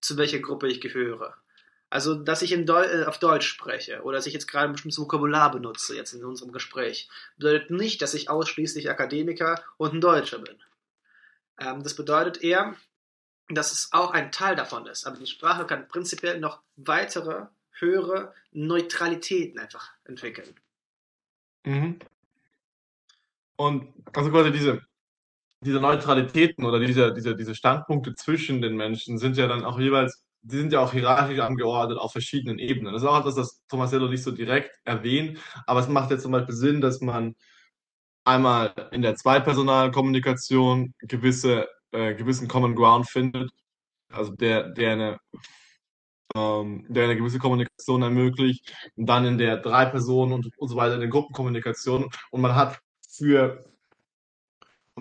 zu 0.00 0.16
welcher 0.16 0.38
Gruppe 0.38 0.68
ich 0.68 0.80
gehöre. 0.80 1.34
Also, 1.90 2.14
dass 2.14 2.42
ich 2.42 2.54
Deu 2.66 2.84
äh, 2.84 3.04
auf 3.04 3.18
Deutsch 3.18 3.48
spreche 3.48 4.02
oder 4.02 4.18
dass 4.18 4.26
ich 4.26 4.34
jetzt 4.34 4.46
gerade 4.46 4.66
ein 4.66 4.72
bestimmtes 4.72 4.98
Vokabular 4.98 5.50
benutze, 5.50 5.96
jetzt 5.96 6.12
in 6.12 6.24
unserem 6.24 6.52
Gespräch, 6.52 7.08
bedeutet 7.38 7.70
nicht, 7.70 8.02
dass 8.02 8.12
ich 8.12 8.28
ausschließlich 8.28 8.90
Akademiker 8.90 9.62
und 9.78 9.94
ein 9.94 10.00
Deutscher 10.02 10.38
bin. 10.38 10.56
Ähm, 11.58 11.82
das 11.82 11.94
bedeutet 11.94 12.42
eher, 12.42 12.76
dass 13.48 13.72
es 13.72 13.88
auch 13.92 14.10
ein 14.10 14.30
Teil 14.30 14.54
davon 14.56 14.86
ist. 14.86 15.06
Aber 15.06 15.16
die 15.16 15.26
Sprache 15.26 15.66
kann 15.66 15.88
prinzipiell 15.88 16.38
noch 16.38 16.60
weitere, 16.76 17.46
höhere 17.70 18.34
Neutralitäten 18.52 19.58
einfach 19.58 19.92
entwickeln. 20.04 20.54
Mhm. 21.64 21.98
Und 23.56 23.92
also 24.14 24.30
quasi 24.30 24.52
diese, 24.52 24.80
diese 25.64 25.80
Neutralitäten 25.80 26.64
oder 26.64 26.78
diese, 26.78 27.12
diese, 27.12 27.36
diese 27.36 27.54
Standpunkte 27.54 28.14
zwischen 28.14 28.62
den 28.62 28.76
Menschen 28.76 29.18
sind 29.18 29.36
ja 29.36 29.48
dann 29.48 29.64
auch 29.64 29.78
jeweils, 29.80 30.24
die 30.42 30.56
sind 30.58 30.72
ja 30.72 30.80
auch 30.80 30.92
hierarchisch 30.92 31.40
angeordnet 31.40 31.98
auf 31.98 32.12
verschiedenen 32.12 32.58
Ebenen. 32.58 32.92
Das 32.92 33.02
ist 33.02 33.08
auch 33.08 33.18
etwas, 33.18 33.34
das 33.34 33.62
Tomasello 33.68 34.08
nicht 34.08 34.22
so 34.22 34.30
direkt 34.30 34.78
erwähnt, 34.84 35.38
aber 35.66 35.80
es 35.80 35.88
macht 35.88 36.10
jetzt 36.10 36.22
zum 36.22 36.32
Beispiel 36.32 36.54
Sinn, 36.54 36.80
dass 36.80 37.00
man 37.00 37.34
einmal 38.24 38.72
in 38.92 39.02
der 39.02 39.16
Zweipersonalkommunikation 39.16 40.94
gewisse, 41.00 41.68
äh, 41.92 42.14
gewissen 42.14 42.46
Common 42.46 42.74
Ground 42.76 43.08
findet, 43.08 43.50
also 44.12 44.32
der, 44.32 44.70
der 44.70 44.92
eine 44.92 45.18
ähm, 46.34 46.86
der 46.88 47.04
eine 47.04 47.16
gewisse 47.16 47.38
Kommunikation 47.38 48.02
ermöglicht. 48.02 48.72
Und 48.96 49.06
dann 49.06 49.24
in 49.24 49.38
der 49.38 49.58
drei 49.58 49.86
Personen 49.86 50.32
und, 50.32 50.50
und 50.58 50.68
so 50.68 50.76
weiter 50.76 50.94
in 50.94 51.00
der 51.00 51.08
Gruppenkommunikation. 51.08 52.10
Und 52.30 52.40
man 52.40 52.54
hat 52.54 52.80
für 53.10 53.64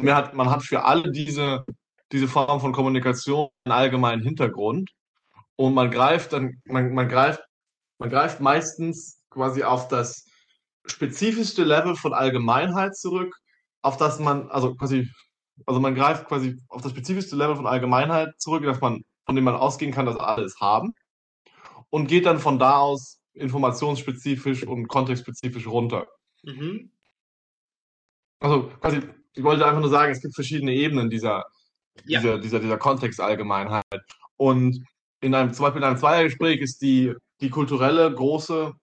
man 0.04 0.16
hat, 0.16 0.34
man 0.34 0.50
hat 0.50 0.64
für 0.64 0.84
alle 0.84 1.12
diese, 1.12 1.66
diese 2.12 2.28
Form 2.28 2.60
von 2.60 2.72
Kommunikation 2.74 3.50
einen 3.66 3.74
allgemeinen 3.74 4.22
Hintergrund. 4.22 4.92
Und 5.56 5.74
man 5.74 5.92
greift 5.92 6.34
dann, 6.34 6.62
man, 6.66 6.94
man 6.94 7.10
greift, 7.10 7.42
man 7.98 8.10
greift 8.10 8.40
meistens 8.40 9.20
quasi 9.30 9.64
auf 9.64 9.88
das 9.88 10.26
spezifischste 10.86 11.64
Level 11.64 11.96
von 11.96 12.14
Allgemeinheit 12.14 12.96
zurück, 12.96 13.36
auf 13.82 13.98
das 13.98 14.20
man, 14.20 14.50
also 14.50 14.76
quasi, 14.76 15.10
also 15.66 15.80
man 15.80 15.96
greift 15.96 16.28
quasi 16.28 16.62
auf 16.70 16.82
das 16.82 16.92
spezifischste 16.92 17.36
Level 17.36 17.56
von 17.56 17.68
Allgemeinheit 17.68 18.30
zurück, 18.38 18.64
dass 18.64 18.80
man, 18.80 19.04
von 19.26 19.36
dem 19.36 19.44
man 19.44 19.56
ausgehen 19.56 19.92
kann, 19.92 20.06
dass 20.06 20.18
alle 20.18 20.44
es 20.44 20.60
haben 20.60 20.94
und 21.90 22.08
geht 22.08 22.26
dann 22.26 22.40
von 22.40 22.60
da 22.60 22.78
aus 22.80 23.20
informationsspezifisch 23.34 24.66
und 24.66 24.88
kontextspezifisch 24.88 25.68
runter. 25.68 26.08
Mhm. 26.44 26.92
Also 28.40 28.72
quasi, 28.82 29.02
ich 29.34 29.44
wollte 29.44 29.66
einfach 29.66 29.82
nur 29.82 29.90
sagen, 29.90 30.12
es 30.12 30.22
gibt 30.22 30.36
verschiedene 30.36 30.74
Ebenen 30.74 31.10
dieser, 31.10 31.46
ja. 32.06 32.20
dieser, 32.20 32.40
dieser, 32.40 32.60
dieser 32.60 32.78
Kontextallgemeinheit. 32.78 33.84
Und 34.36 34.84
in 35.22 35.34
einem, 35.34 35.54
zum 35.54 35.64
Beispiel 35.64 35.82
in 35.82 35.88
einem 35.88 35.98
Zweiergespräch 35.98 36.62
ist 36.62 36.82
die, 36.82 37.14
die 37.42 37.50
kulturelle 37.50 38.14
große, 38.14 38.74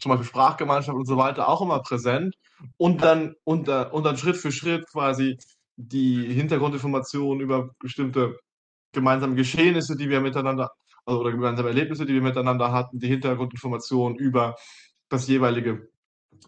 zum 0.00 0.08
Beispiel 0.08 0.26
Sprachgemeinschaft 0.26 0.96
und 0.96 1.06
so 1.06 1.16
weiter, 1.16 1.48
auch 1.48 1.62
immer 1.62 1.80
präsent. 1.80 2.34
Und 2.76 3.02
dann, 3.02 3.34
und, 3.44 3.68
und 3.68 4.04
dann 4.04 4.16
Schritt 4.16 4.36
für 4.36 4.52
Schritt 4.52 4.86
quasi 4.90 5.38
die 5.76 6.32
Hintergrundinformationen 6.32 7.40
über 7.40 7.70
bestimmte 7.78 8.38
gemeinsame 8.92 9.34
Geschehnisse, 9.34 9.96
die 9.96 10.08
wir 10.08 10.20
miteinander 10.20 10.70
oder 11.06 11.30
gemeinsame 11.30 11.68
Erlebnisse, 11.68 12.06
die 12.06 12.14
wir 12.14 12.22
miteinander 12.22 12.72
hatten, 12.72 12.98
die 12.98 13.08
Hintergrundinformationen 13.08 14.18
über 14.18 14.56
das 15.08 15.28
jeweilige 15.28 15.88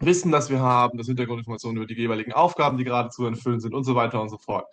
Wissen, 0.01 0.33
das 0.33 0.51
wir 0.51 0.61
haben, 0.61 0.99
das 0.99 1.07
Hintergrundinformationen 1.07 1.77
über 1.77 1.87
die 1.87 1.95
jeweiligen 1.95 2.33
Aufgaben, 2.33 2.77
die 2.77 2.85
gerade 2.85 3.11
zu 3.11 3.25
erfüllen 3.25 3.61
sind 3.61 3.75
und 3.75 3.85
so 3.85 3.95
weiter 3.95 4.21
und 4.21 4.29
so 4.29 4.39
fort. 4.39 4.67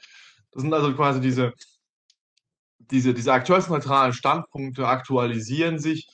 Das 0.51 0.61
sind 0.61 0.73
also 0.73 0.93
quasi 0.93 1.21
diese, 1.21 1.53
diese, 2.79 3.13
diese 3.13 3.33
akteursneutralen 3.33 4.13
Standpunkte 4.13 4.87
aktualisieren 4.87 5.79
sich 5.79 6.07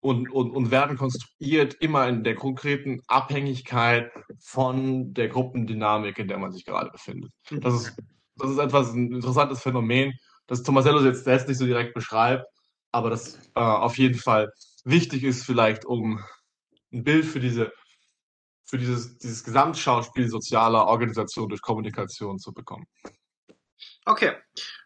und, 0.00 0.30
und, 0.30 0.50
und 0.52 0.70
werden 0.70 0.96
konstruiert 0.96 1.74
immer 1.80 2.08
in 2.08 2.22
der 2.22 2.34
konkreten 2.34 3.00
Abhängigkeit 3.08 4.12
von 4.40 5.12
der 5.14 5.28
Gruppendynamik, 5.28 6.18
in 6.18 6.28
der 6.28 6.38
man 6.38 6.52
sich 6.52 6.64
gerade 6.64 6.90
befindet. 6.90 7.32
Das 7.50 7.74
ist, 7.74 7.96
das 8.36 8.50
ist 8.50 8.58
etwas 8.58 8.92
ein 8.92 9.12
interessantes 9.12 9.60
Phänomen, 9.60 10.12
das 10.46 10.62
Tomasello 10.62 11.00
jetzt 11.04 11.24
selbst 11.24 11.48
nicht 11.48 11.58
so 11.58 11.66
direkt 11.66 11.94
beschreibt, 11.94 12.46
aber 12.92 13.10
das 13.10 13.36
äh, 13.54 13.60
auf 13.60 13.98
jeden 13.98 14.18
Fall 14.18 14.52
wichtig 14.84 15.24
ist, 15.24 15.44
vielleicht 15.44 15.84
um 15.84 16.22
ein 16.92 17.04
Bild 17.04 17.24
für 17.24 17.40
diese 17.40 17.72
für 18.68 18.76
dieses, 18.76 19.16
dieses 19.18 19.44
Gesamtschauspiel 19.44 20.28
sozialer 20.28 20.86
Organisation 20.86 21.48
durch 21.48 21.62
Kommunikation 21.62 22.38
zu 22.38 22.52
bekommen. 22.52 22.86
Okay. 24.04 24.32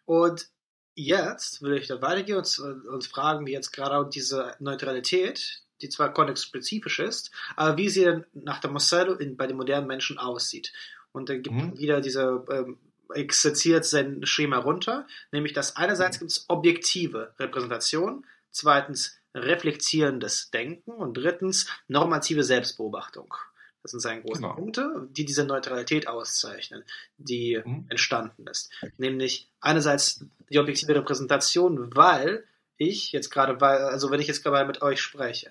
Und 0.04 0.46
jetzt 0.94 1.62
würde 1.62 1.78
ich 1.78 1.88
dann 1.88 2.00
weitergehen 2.00 2.38
und 2.38 2.60
uns 2.60 3.06
fragen, 3.08 3.44
wie 3.44 3.52
jetzt 3.52 3.72
gerade 3.72 4.08
diese 4.08 4.54
Neutralität, 4.60 5.64
die 5.80 5.88
zwar 5.88 6.12
kontextspezifisch 6.12 7.00
ist, 7.00 7.32
aber 7.56 7.76
wie 7.76 7.88
sie 7.88 8.04
dann 8.04 8.24
nach 8.34 8.60
der 8.60 8.70
Marcello 8.70 9.14
in, 9.14 9.36
bei 9.36 9.48
den 9.48 9.56
modernen 9.56 9.88
Menschen 9.88 10.16
aussieht. 10.18 10.72
Und 11.10 11.28
dann 11.28 11.42
gibt 11.42 11.56
mhm. 11.56 11.76
wieder 11.76 12.00
diese 12.00 12.44
ähm, 12.50 12.78
exerziert 13.14 13.84
sein 13.84 14.24
Schema 14.24 14.58
runter, 14.58 15.06
nämlich 15.30 15.52
dass 15.52 15.76
einerseits 15.76 16.18
gibt 16.18 16.30
es 16.30 16.44
objektive 16.48 17.34
Repräsentation, 17.38 18.26
zweitens 18.50 19.18
reflektierendes 19.34 20.50
Denken 20.50 20.92
und 20.92 21.14
drittens 21.14 21.66
normative 21.88 22.44
Selbstbeobachtung. 22.44 23.34
Das 23.82 23.90
sind 23.90 24.00
seine 24.00 24.22
großen 24.22 24.42
genau. 24.42 24.54
Punkte, 24.54 25.08
die 25.10 25.24
diese 25.24 25.44
Neutralität 25.44 26.06
auszeichnen, 26.06 26.84
die 27.16 27.60
mhm. 27.64 27.86
entstanden 27.88 28.46
ist. 28.46 28.70
Nämlich 28.96 29.50
einerseits 29.60 30.24
die 30.50 30.58
objektive 30.58 30.94
Repräsentation, 30.94 31.94
weil 31.94 32.44
ich 32.76 33.10
jetzt 33.12 33.30
gerade, 33.30 33.60
also 33.60 34.10
wenn 34.10 34.20
ich 34.20 34.28
jetzt 34.28 34.44
gerade 34.44 34.66
mit 34.66 34.82
euch 34.82 35.00
spreche, 35.00 35.50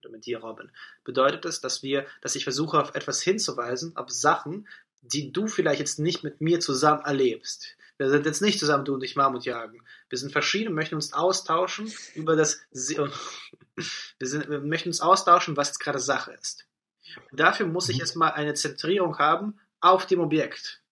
oder 0.00 0.10
mit 0.10 0.26
dir, 0.26 0.38
Robin, 0.38 0.70
bedeutet 1.04 1.44
es, 1.44 1.60
dass 1.60 1.82
wir, 1.82 2.06
dass 2.22 2.36
ich 2.36 2.44
versuche, 2.44 2.80
auf 2.80 2.94
etwas 2.94 3.22
hinzuweisen, 3.22 3.96
auf 3.96 4.10
Sachen, 4.10 4.68
die 5.12 5.32
du 5.32 5.46
vielleicht 5.46 5.80
jetzt 5.80 5.98
nicht 5.98 6.24
mit 6.24 6.40
mir 6.40 6.60
zusammen 6.60 7.04
erlebst. 7.04 7.76
Wir 7.98 8.10
sind 8.10 8.26
jetzt 8.26 8.42
nicht 8.42 8.58
zusammen, 8.58 8.84
du 8.84 8.94
und 8.94 9.02
ich, 9.02 9.16
Mammut 9.16 9.44
jagen. 9.44 9.82
Wir 10.08 10.18
sind 10.18 10.32
verschieden 10.32 10.68
und 10.68 10.74
möchten 10.74 10.96
uns 10.96 11.12
austauschen 11.12 11.92
über 12.14 12.36
das, 12.36 12.60
wir, 12.70 13.10
sind, 14.20 14.50
wir 14.50 14.60
möchten 14.60 14.90
uns 14.90 15.00
austauschen, 15.00 15.56
was 15.56 15.68
jetzt 15.68 15.78
gerade 15.78 15.98
Sache 15.98 16.32
ist. 16.32 16.66
Und 17.30 17.40
dafür 17.40 17.66
muss 17.66 17.88
ich 17.88 17.96
mhm. 17.96 18.02
erstmal 18.02 18.32
eine 18.32 18.54
Zentrierung 18.54 19.18
haben 19.18 19.58
auf 19.80 20.06
dem 20.06 20.20
Objekt 20.20 20.82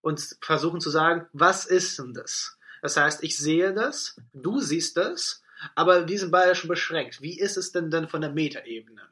und 0.00 0.36
versuchen 0.40 0.80
zu 0.80 0.90
sagen, 0.90 1.26
was 1.32 1.66
ist 1.66 1.98
denn 1.98 2.14
das? 2.14 2.58
Das 2.82 2.96
heißt, 2.96 3.22
ich 3.22 3.36
sehe 3.36 3.72
das, 3.74 4.20
du 4.32 4.60
siehst 4.60 4.96
das, 4.96 5.42
aber 5.74 6.08
wir 6.08 6.18
sind 6.18 6.30
beide 6.30 6.54
schon 6.54 6.68
beschränkt. 6.68 7.20
Wie 7.20 7.38
ist 7.38 7.56
es 7.56 7.72
denn 7.72 7.90
dann 7.90 8.08
von 8.08 8.20
der 8.20 8.30
Metaebene? 8.30 9.02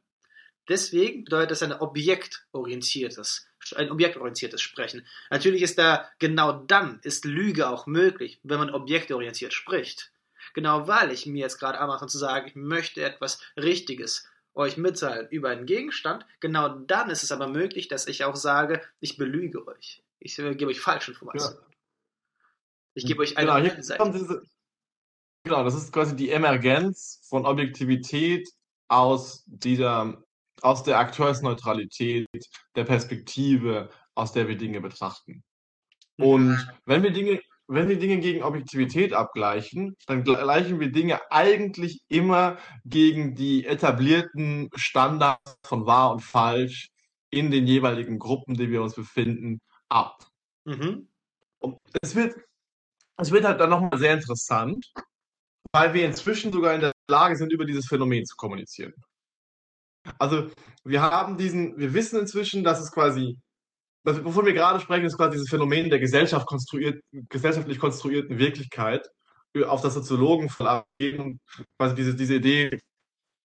Deswegen 0.68 1.24
bedeutet 1.24 1.52
das 1.52 1.62
ein 1.62 1.72
objektorientiertes, 1.72 3.48
ein 3.76 3.90
objektorientiertes 3.90 4.60
Sprechen. 4.60 5.06
Natürlich 5.30 5.62
ist 5.62 5.78
da 5.78 6.08
genau 6.18 6.52
dann 6.52 7.00
ist 7.02 7.24
Lüge 7.24 7.68
auch 7.68 7.86
möglich, 7.86 8.40
wenn 8.42 8.58
man 8.58 8.70
objektorientiert 8.70 9.52
spricht. 9.52 10.12
Genau 10.54 10.88
weil 10.88 11.12
ich 11.12 11.26
mir 11.26 11.40
jetzt 11.40 11.58
gerade 11.58 11.78
anmache 11.78 12.06
zu 12.06 12.18
sagen, 12.18 12.48
ich 12.48 12.56
möchte 12.56 13.02
etwas 13.02 13.40
Richtiges 13.56 14.26
euch 14.54 14.76
mitteilen 14.76 15.28
über 15.28 15.50
einen 15.50 15.66
Gegenstand, 15.66 16.24
genau 16.40 16.68
dann 16.70 17.10
ist 17.10 17.22
es 17.22 17.30
aber 17.30 17.46
möglich, 17.46 17.88
dass 17.88 18.06
ich 18.06 18.24
auch 18.24 18.36
sage, 18.36 18.80
ich 19.00 19.18
belüge 19.18 19.66
euch. 19.66 20.02
Ich 20.18 20.38
äh, 20.38 20.54
gebe 20.54 20.70
euch 20.70 20.80
falsche 20.80 21.12
Informationen. 21.12 21.58
Ja. 21.60 21.66
Ich 22.94 23.04
gebe 23.04 23.20
euch 23.20 23.36
eine 23.36 23.62
genau, 23.62 23.82
Seite. 23.82 24.10
Diese, 24.12 24.42
genau, 25.44 25.62
das 25.62 25.74
ist 25.74 25.92
quasi 25.92 26.16
die 26.16 26.30
Emergenz 26.30 27.20
von 27.28 27.44
Objektivität 27.44 28.48
aus 28.88 29.44
dieser, 29.46 30.24
aus 30.62 30.82
der 30.82 30.98
Akteursneutralität, 30.98 32.28
der 32.74 32.84
Perspektive, 32.84 33.90
aus 34.14 34.32
der 34.32 34.48
wir 34.48 34.57
Dinge 34.57 34.80
betrachten. 34.80 35.42
Und 36.18 36.48
mhm. 36.48 36.70
wenn 36.86 37.02
wir 37.02 37.11
Dinge, 37.11 37.40
wenn 37.68 37.88
wir 37.88 37.98
Dinge 37.98 38.18
gegen 38.20 38.42
Objektivität 38.42 39.12
abgleichen, 39.12 39.96
dann 40.07 40.24
gleichen 40.24 40.80
wir 40.80 40.90
Dinge 40.90 41.20
eigentlich 41.30 42.00
immer 42.09 42.59
gegen 42.84 43.34
die 43.34 43.66
etablierten 43.66 44.70
Standards 44.74 45.57
von 45.64 45.84
wahr 45.84 46.12
und 46.12 46.20
falsch 46.20 46.88
in 47.30 47.50
den 47.50 47.66
jeweiligen 47.66 48.18
Gruppen, 48.18 48.52
in 48.52 48.59
denen 48.59 48.72
wir 48.72 48.82
uns 48.82 48.94
befinden, 48.94 49.61
ab. 49.88 50.26
Mhm. 50.64 51.09
Und 51.59 51.78
es 52.00 52.14
wird 52.14 52.36
es 53.18 53.30
wird 53.30 53.44
halt 53.44 53.61
dann 53.61 53.70
nochmal 53.70 53.98
sehr 53.98 54.14
interessant, 54.14 54.92
weil 55.72 55.94
wir 55.94 56.04
inzwischen 56.04 56.52
sogar 56.52 56.74
in 56.74 56.82
der 56.82 56.92
Lage 57.11 57.36
sind, 57.36 57.52
über 57.52 57.64
dieses 57.64 57.86
Phänomen 57.86 58.24
zu 58.26 58.36
kommunizieren. 58.36 58.92
Also 60.18 60.50
wir 60.84 61.02
haben 61.02 61.36
diesen, 61.36 61.76
wir 61.78 61.94
wissen 61.94 62.18
inzwischen, 62.18 62.64
dass 62.64 62.80
es 62.80 62.92
quasi, 62.92 63.38
wovon 64.04 64.46
wir 64.46 64.52
gerade 64.52 64.80
sprechen, 64.80 65.04
ist 65.04 65.16
quasi 65.16 65.32
dieses 65.32 65.50
Phänomen 65.50 65.90
der 65.90 65.98
Gesellschaft 65.98 66.46
konstruiert, 66.46 67.02
gesellschaftlich 67.12 67.78
konstruierten 67.78 68.38
Wirklichkeit, 68.38 69.07
auf 69.66 69.80
das 69.80 69.94
Soziologen 69.94 70.50
und 71.18 71.40
quasi 71.78 71.94
diese, 71.94 72.14
diese 72.14 72.34
Idee, 72.34 72.78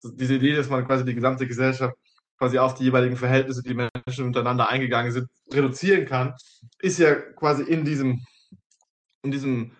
diese 0.03 0.36
Idee, 0.36 0.55
dass 0.55 0.70
man 0.70 0.86
quasi 0.86 1.05
die 1.05 1.16
gesamte 1.16 1.47
Gesellschaft 1.47 1.95
quasi 2.38 2.57
auf 2.57 2.74
die 2.74 2.84
jeweiligen 2.84 3.16
Verhältnisse, 3.16 3.64
die 3.64 3.76
Menschen 3.76 4.26
untereinander 4.26 4.68
eingegangen 4.68 5.14
sind, 5.14 5.28
reduzieren 5.53 6.05
kann, 6.05 6.34
ist 6.80 6.99
ja 6.99 7.16
quasi 7.16 7.64
in 7.64 7.86
diesem 7.86 8.26
in 9.24 9.32
diesem, 9.32 9.72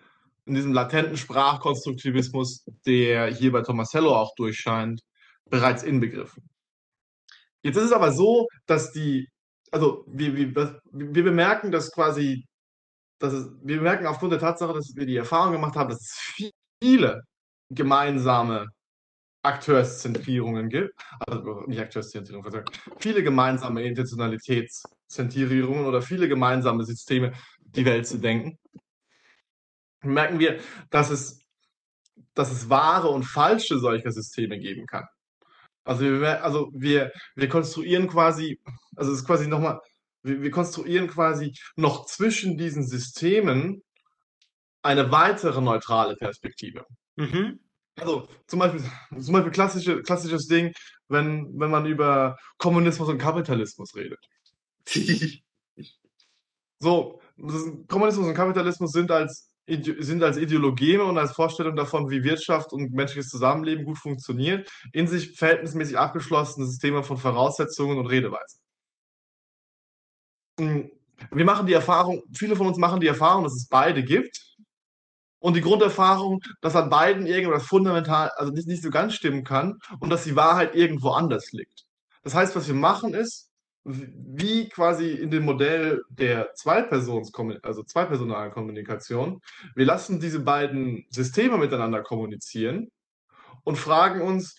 in 0.46 0.54
diesem 0.54 0.72
latenten 0.72 1.16
Sprachkonstruktivismus, 1.16 2.64
der 2.86 3.32
hier 3.32 3.52
bei 3.52 3.62
Tomasello 3.62 4.14
auch 4.14 4.34
durchscheint, 4.36 5.00
bereits 5.50 5.82
inbegriffen. 5.82 6.48
Jetzt 7.62 7.76
ist 7.76 7.84
es 7.84 7.92
aber 7.92 8.12
so, 8.12 8.48
dass 8.66 8.92
die, 8.92 9.28
also 9.70 10.04
wir, 10.08 10.36
wir, 10.36 10.80
wir 10.92 11.24
bemerken, 11.24 11.70
dass 11.70 11.92
quasi, 11.92 12.44
dass 13.18 13.32
es, 13.32 13.48
wir 13.62 13.78
bemerken 13.78 14.06
aufgrund 14.06 14.32
der 14.32 14.40
Tatsache, 14.40 14.74
dass 14.74 14.92
wir 14.94 15.06
die 15.06 15.16
Erfahrung 15.16 15.52
gemacht 15.52 15.76
haben, 15.76 15.90
dass 15.90 16.00
es 16.00 16.52
viele 16.82 17.22
gemeinsame 17.70 18.66
Akteurszentrierungen 19.44 20.68
gibt, 20.68 20.92
also 21.26 21.62
nicht 21.66 21.80
Akteurszentrierungen, 21.80 22.64
viele 22.98 23.22
gemeinsame 23.22 23.82
Intentionalitätszentrierungen 23.82 25.86
oder 25.86 26.02
viele 26.02 26.28
gemeinsame 26.28 26.84
Systeme, 26.84 27.32
die 27.60 27.84
Welt 27.84 28.06
zu 28.06 28.18
denken 28.18 28.58
merken 30.04 30.38
wir, 30.38 30.60
dass 30.90 31.10
es, 31.10 31.44
dass 32.34 32.50
es 32.50 32.68
wahre 32.68 33.08
und 33.08 33.24
falsche 33.24 33.78
solcher 33.78 34.12
Systeme 34.12 34.58
geben 34.58 34.86
kann. 34.86 35.06
Also 35.84 36.04
wir, 36.04 36.44
also 36.44 36.70
wir, 36.74 37.12
wir 37.34 37.48
konstruieren 37.48 38.06
quasi, 38.08 38.60
also 38.96 39.12
es 39.12 39.18
ist 39.18 39.26
quasi 39.26 39.48
nochmal, 39.48 39.80
wir, 40.22 40.42
wir 40.42 40.50
konstruieren 40.50 41.08
quasi 41.08 41.54
noch 41.76 42.06
zwischen 42.06 42.56
diesen 42.56 42.86
Systemen 42.86 43.82
eine 44.82 45.10
weitere 45.10 45.60
neutrale 45.60 46.16
Perspektive. 46.16 46.84
Mhm. 47.16 47.60
Also 47.96 48.28
zum 48.46 48.58
Beispiel, 48.58 48.82
zum 49.20 49.32
Beispiel 49.34 49.52
klassische, 49.52 50.02
klassisches 50.02 50.46
Ding, 50.46 50.72
wenn, 51.08 51.48
wenn 51.58 51.70
man 51.70 51.86
über 51.86 52.36
Kommunismus 52.58 53.08
und 53.08 53.18
Kapitalismus 53.18 53.94
redet. 53.94 54.24
so, 56.78 57.20
Kommunismus 57.88 58.26
und 58.26 58.34
Kapitalismus 58.34 58.92
sind 58.92 59.10
als 59.10 59.51
sind 59.66 60.22
als 60.22 60.36
Ideologie 60.36 60.98
und 60.98 61.18
als 61.18 61.32
Vorstellung 61.32 61.76
davon, 61.76 62.10
wie 62.10 62.24
Wirtschaft 62.24 62.72
und 62.72 62.92
menschliches 62.92 63.30
Zusammenleben 63.30 63.84
gut 63.84 63.98
funktioniert, 63.98 64.70
in 64.92 65.06
sich 65.06 65.38
verhältnismäßig 65.38 65.98
abgeschlossene 65.98 66.66
Systeme 66.66 67.02
von 67.02 67.16
Voraussetzungen 67.16 67.98
und 67.98 68.06
Redeweisen. 68.06 68.60
Hm, 70.58 70.90
wir 71.30 71.44
machen 71.44 71.66
die 71.66 71.72
Erfahrung, 71.72 72.22
viele 72.34 72.56
von 72.56 72.66
uns 72.66 72.76
machen 72.76 73.00
die 73.00 73.06
Erfahrung, 73.06 73.44
dass 73.44 73.54
es 73.54 73.68
beide 73.68 74.02
gibt. 74.02 74.52
Und 75.38 75.54
die 75.54 75.60
Grunderfahrung, 75.60 76.40
dass 76.60 76.76
an 76.76 76.88
beiden 76.88 77.26
irgendwas 77.26 77.66
fundamental, 77.66 78.30
also 78.36 78.52
nicht, 78.52 78.68
nicht 78.68 78.82
so 78.82 78.90
ganz 78.90 79.14
stimmen 79.14 79.42
kann 79.42 79.78
und 79.98 80.08
dass 80.08 80.22
die 80.22 80.36
Wahrheit 80.36 80.76
irgendwo 80.76 81.10
anders 81.10 81.50
liegt. 81.50 81.84
Das 82.22 82.34
heißt, 82.34 82.54
was 82.54 82.68
wir 82.68 82.76
machen 82.76 83.12
ist, 83.12 83.51
wie 83.84 84.68
quasi 84.68 85.10
in 85.10 85.30
dem 85.30 85.44
Modell 85.44 86.02
der 86.08 86.54
Zweipersons 86.54 87.32
also 87.62 87.82
zweipersonalen 87.82 88.52
Kommunikation. 88.52 89.40
Wir 89.74 89.86
lassen 89.86 90.20
diese 90.20 90.40
beiden 90.40 91.04
Systeme 91.10 91.58
miteinander 91.58 92.02
kommunizieren 92.02 92.90
und 93.64 93.76
fragen 93.76 94.20
uns, 94.22 94.56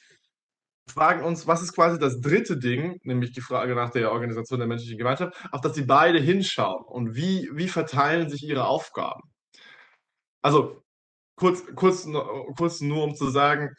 fragen 0.87 1.23
uns, 1.23 1.47
was 1.47 1.61
ist 1.61 1.73
quasi 1.73 1.97
das 1.99 2.19
dritte 2.19 2.57
Ding, 2.57 2.99
nämlich 3.03 3.31
die 3.31 3.41
Frage 3.41 3.75
nach 3.75 3.91
der 3.91 4.11
Organisation 4.11 4.59
der 4.59 4.67
menschlichen 4.67 4.97
Gemeinschaft, 4.97 5.33
auf 5.51 5.61
das 5.61 5.75
sie 5.75 5.83
beide 5.83 6.19
hinschauen 6.19 6.83
und 6.83 7.15
wie, 7.15 7.49
wie 7.53 7.69
verteilen 7.69 8.29
sich 8.29 8.43
ihre 8.43 8.65
Aufgaben. 8.65 9.21
Also 10.41 10.83
kurz, 11.37 11.63
kurz, 11.75 12.07
kurz 12.57 12.81
nur 12.81 13.03
um 13.03 13.15
zu 13.15 13.29
sagen, 13.29 13.73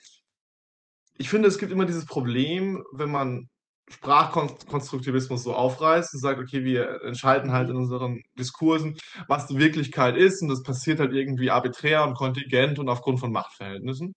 ich 1.16 1.28
finde, 1.28 1.48
es 1.48 1.58
gibt 1.58 1.70
immer 1.70 1.84
dieses 1.84 2.06
Problem, 2.06 2.82
wenn 2.92 3.10
man 3.10 3.48
Sprachkonstruktivismus 3.90 5.42
so 5.42 5.54
aufreißt 5.54 6.14
und 6.14 6.20
sagt, 6.20 6.40
okay, 6.40 6.64
wir 6.64 7.02
entscheiden 7.02 7.52
halt 7.52 7.68
in 7.70 7.76
unseren 7.76 8.22
Diskursen, 8.38 8.96
was 9.28 9.46
die 9.46 9.58
Wirklichkeit 9.58 10.16
ist 10.16 10.42
und 10.42 10.48
das 10.48 10.62
passiert 10.62 11.00
halt 11.00 11.12
irgendwie 11.12 11.50
arbiträr 11.50 12.04
und 12.04 12.14
kontingent 12.14 12.78
und 12.78 12.88
aufgrund 12.88 13.20
von 13.20 13.32
Machtverhältnissen, 13.32 14.14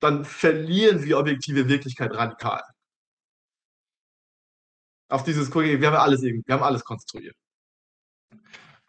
dann 0.00 0.24
verlieren 0.24 1.04
wir 1.04 1.18
objektive 1.18 1.68
Wirklichkeit 1.68 2.14
radikal. 2.14 2.62
Auf 5.08 5.24
dieses, 5.24 5.54
wir 5.54 5.86
haben 5.86 5.96
alles, 5.96 6.22
wir 6.22 6.42
haben 6.48 6.62
alles 6.62 6.84
konstruiert. 6.84 7.36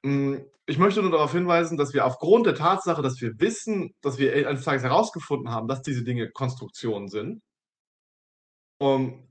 Mm, 0.03 0.37
ich 0.65 0.77
möchte 0.77 1.01
nur 1.01 1.11
darauf 1.11 1.31
hinweisen, 1.33 1.77
dass 1.77 1.93
wir 1.93 2.05
aufgrund 2.05 2.47
der 2.47 2.55
Tatsache, 2.55 3.01
dass 3.01 3.21
wir 3.21 3.39
wissen, 3.39 3.93
dass 4.01 4.17
wir 4.17 4.47
eines 4.47 4.63
Tages 4.63 4.83
herausgefunden 4.83 5.49
haben, 5.51 5.67
dass 5.67 5.81
diese 5.81 6.03
Dinge 6.03 6.31
Konstruktionen 6.31 7.09
sind, 7.09 7.41
um, 8.79 9.27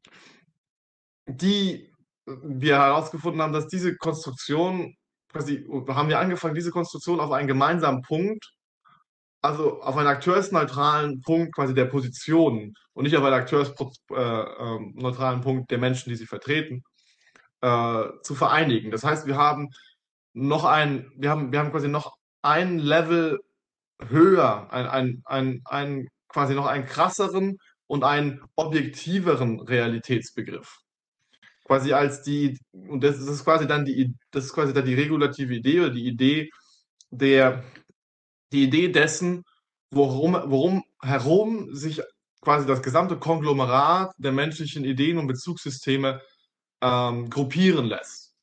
die 1.26 1.90
wir 2.26 2.78
herausgefunden 2.78 3.42
haben, 3.42 3.52
dass 3.52 3.68
diese 3.68 3.96
Konstruktion, 3.96 4.94
quasi, 5.30 5.66
haben 5.88 6.08
wir 6.08 6.18
angefangen, 6.18 6.54
diese 6.54 6.70
Konstruktion 6.70 7.20
auf 7.20 7.32
einen 7.32 7.48
gemeinsamen 7.48 8.02
Punkt, 8.02 8.52
also 9.42 9.82
auf 9.82 9.96
einen 9.96 10.08
akteursneutralen 10.08 11.20
Punkt 11.20 11.54
quasi 11.54 11.74
der 11.74 11.84
Positionen 11.84 12.74
und 12.94 13.04
nicht 13.04 13.16
auf 13.16 13.24
einen 13.24 13.34
akteursneutralen 13.34 15.36
äh, 15.36 15.40
äh, 15.40 15.42
Punkt 15.42 15.70
der 15.70 15.78
Menschen, 15.78 16.08
die 16.08 16.16
sie 16.16 16.26
vertreten, 16.26 16.82
äh, 17.60 18.04
zu 18.22 18.34
vereinigen. 18.34 18.90
Das 18.90 19.04
heißt, 19.04 19.26
wir 19.26 19.36
haben 19.36 19.68
noch 20.32 20.64
ein, 20.64 21.10
wir 21.16 21.30
haben, 21.30 21.52
wir 21.52 21.58
haben 21.58 21.70
quasi 21.70 21.88
noch 21.88 22.16
ein 22.42 22.78
Level 22.78 23.40
höher, 24.00 24.72
ein, 24.72 24.86
ein, 24.86 25.22
ein, 25.26 25.60
ein 25.66 26.08
quasi 26.28 26.54
noch 26.54 26.66
einen 26.66 26.86
krasseren 26.86 27.58
und 27.86 28.02
einen 28.02 28.42
objektiveren 28.56 29.60
Realitätsbegriff. 29.60 30.83
Quasi 31.64 31.92
als 31.92 32.22
die, 32.22 32.58
und 32.72 33.02
das 33.02 33.18
ist 33.18 33.44
quasi 33.44 33.66
dann 33.66 33.84
die, 33.84 34.14
das 34.30 34.44
ist 34.44 34.52
quasi 34.52 34.72
dann 34.72 34.84
die 34.84 34.94
regulative 34.94 35.54
Idee 35.54 35.80
oder 35.80 35.90
die 35.90 36.06
Idee 36.06 36.50
der, 37.10 37.64
die 38.52 38.64
Idee 38.64 38.88
dessen, 38.88 39.44
worum, 39.90 40.34
worum 40.46 40.84
herum 41.00 41.74
sich 41.74 42.02
quasi 42.40 42.66
das 42.66 42.82
gesamte 42.82 43.18
Konglomerat 43.18 44.12
der 44.18 44.32
menschlichen 44.32 44.84
Ideen 44.84 45.18
und 45.18 45.26
Bezugssysteme 45.26 46.20
ähm, 46.82 47.30
gruppieren 47.30 47.86
lässt. 47.86 48.34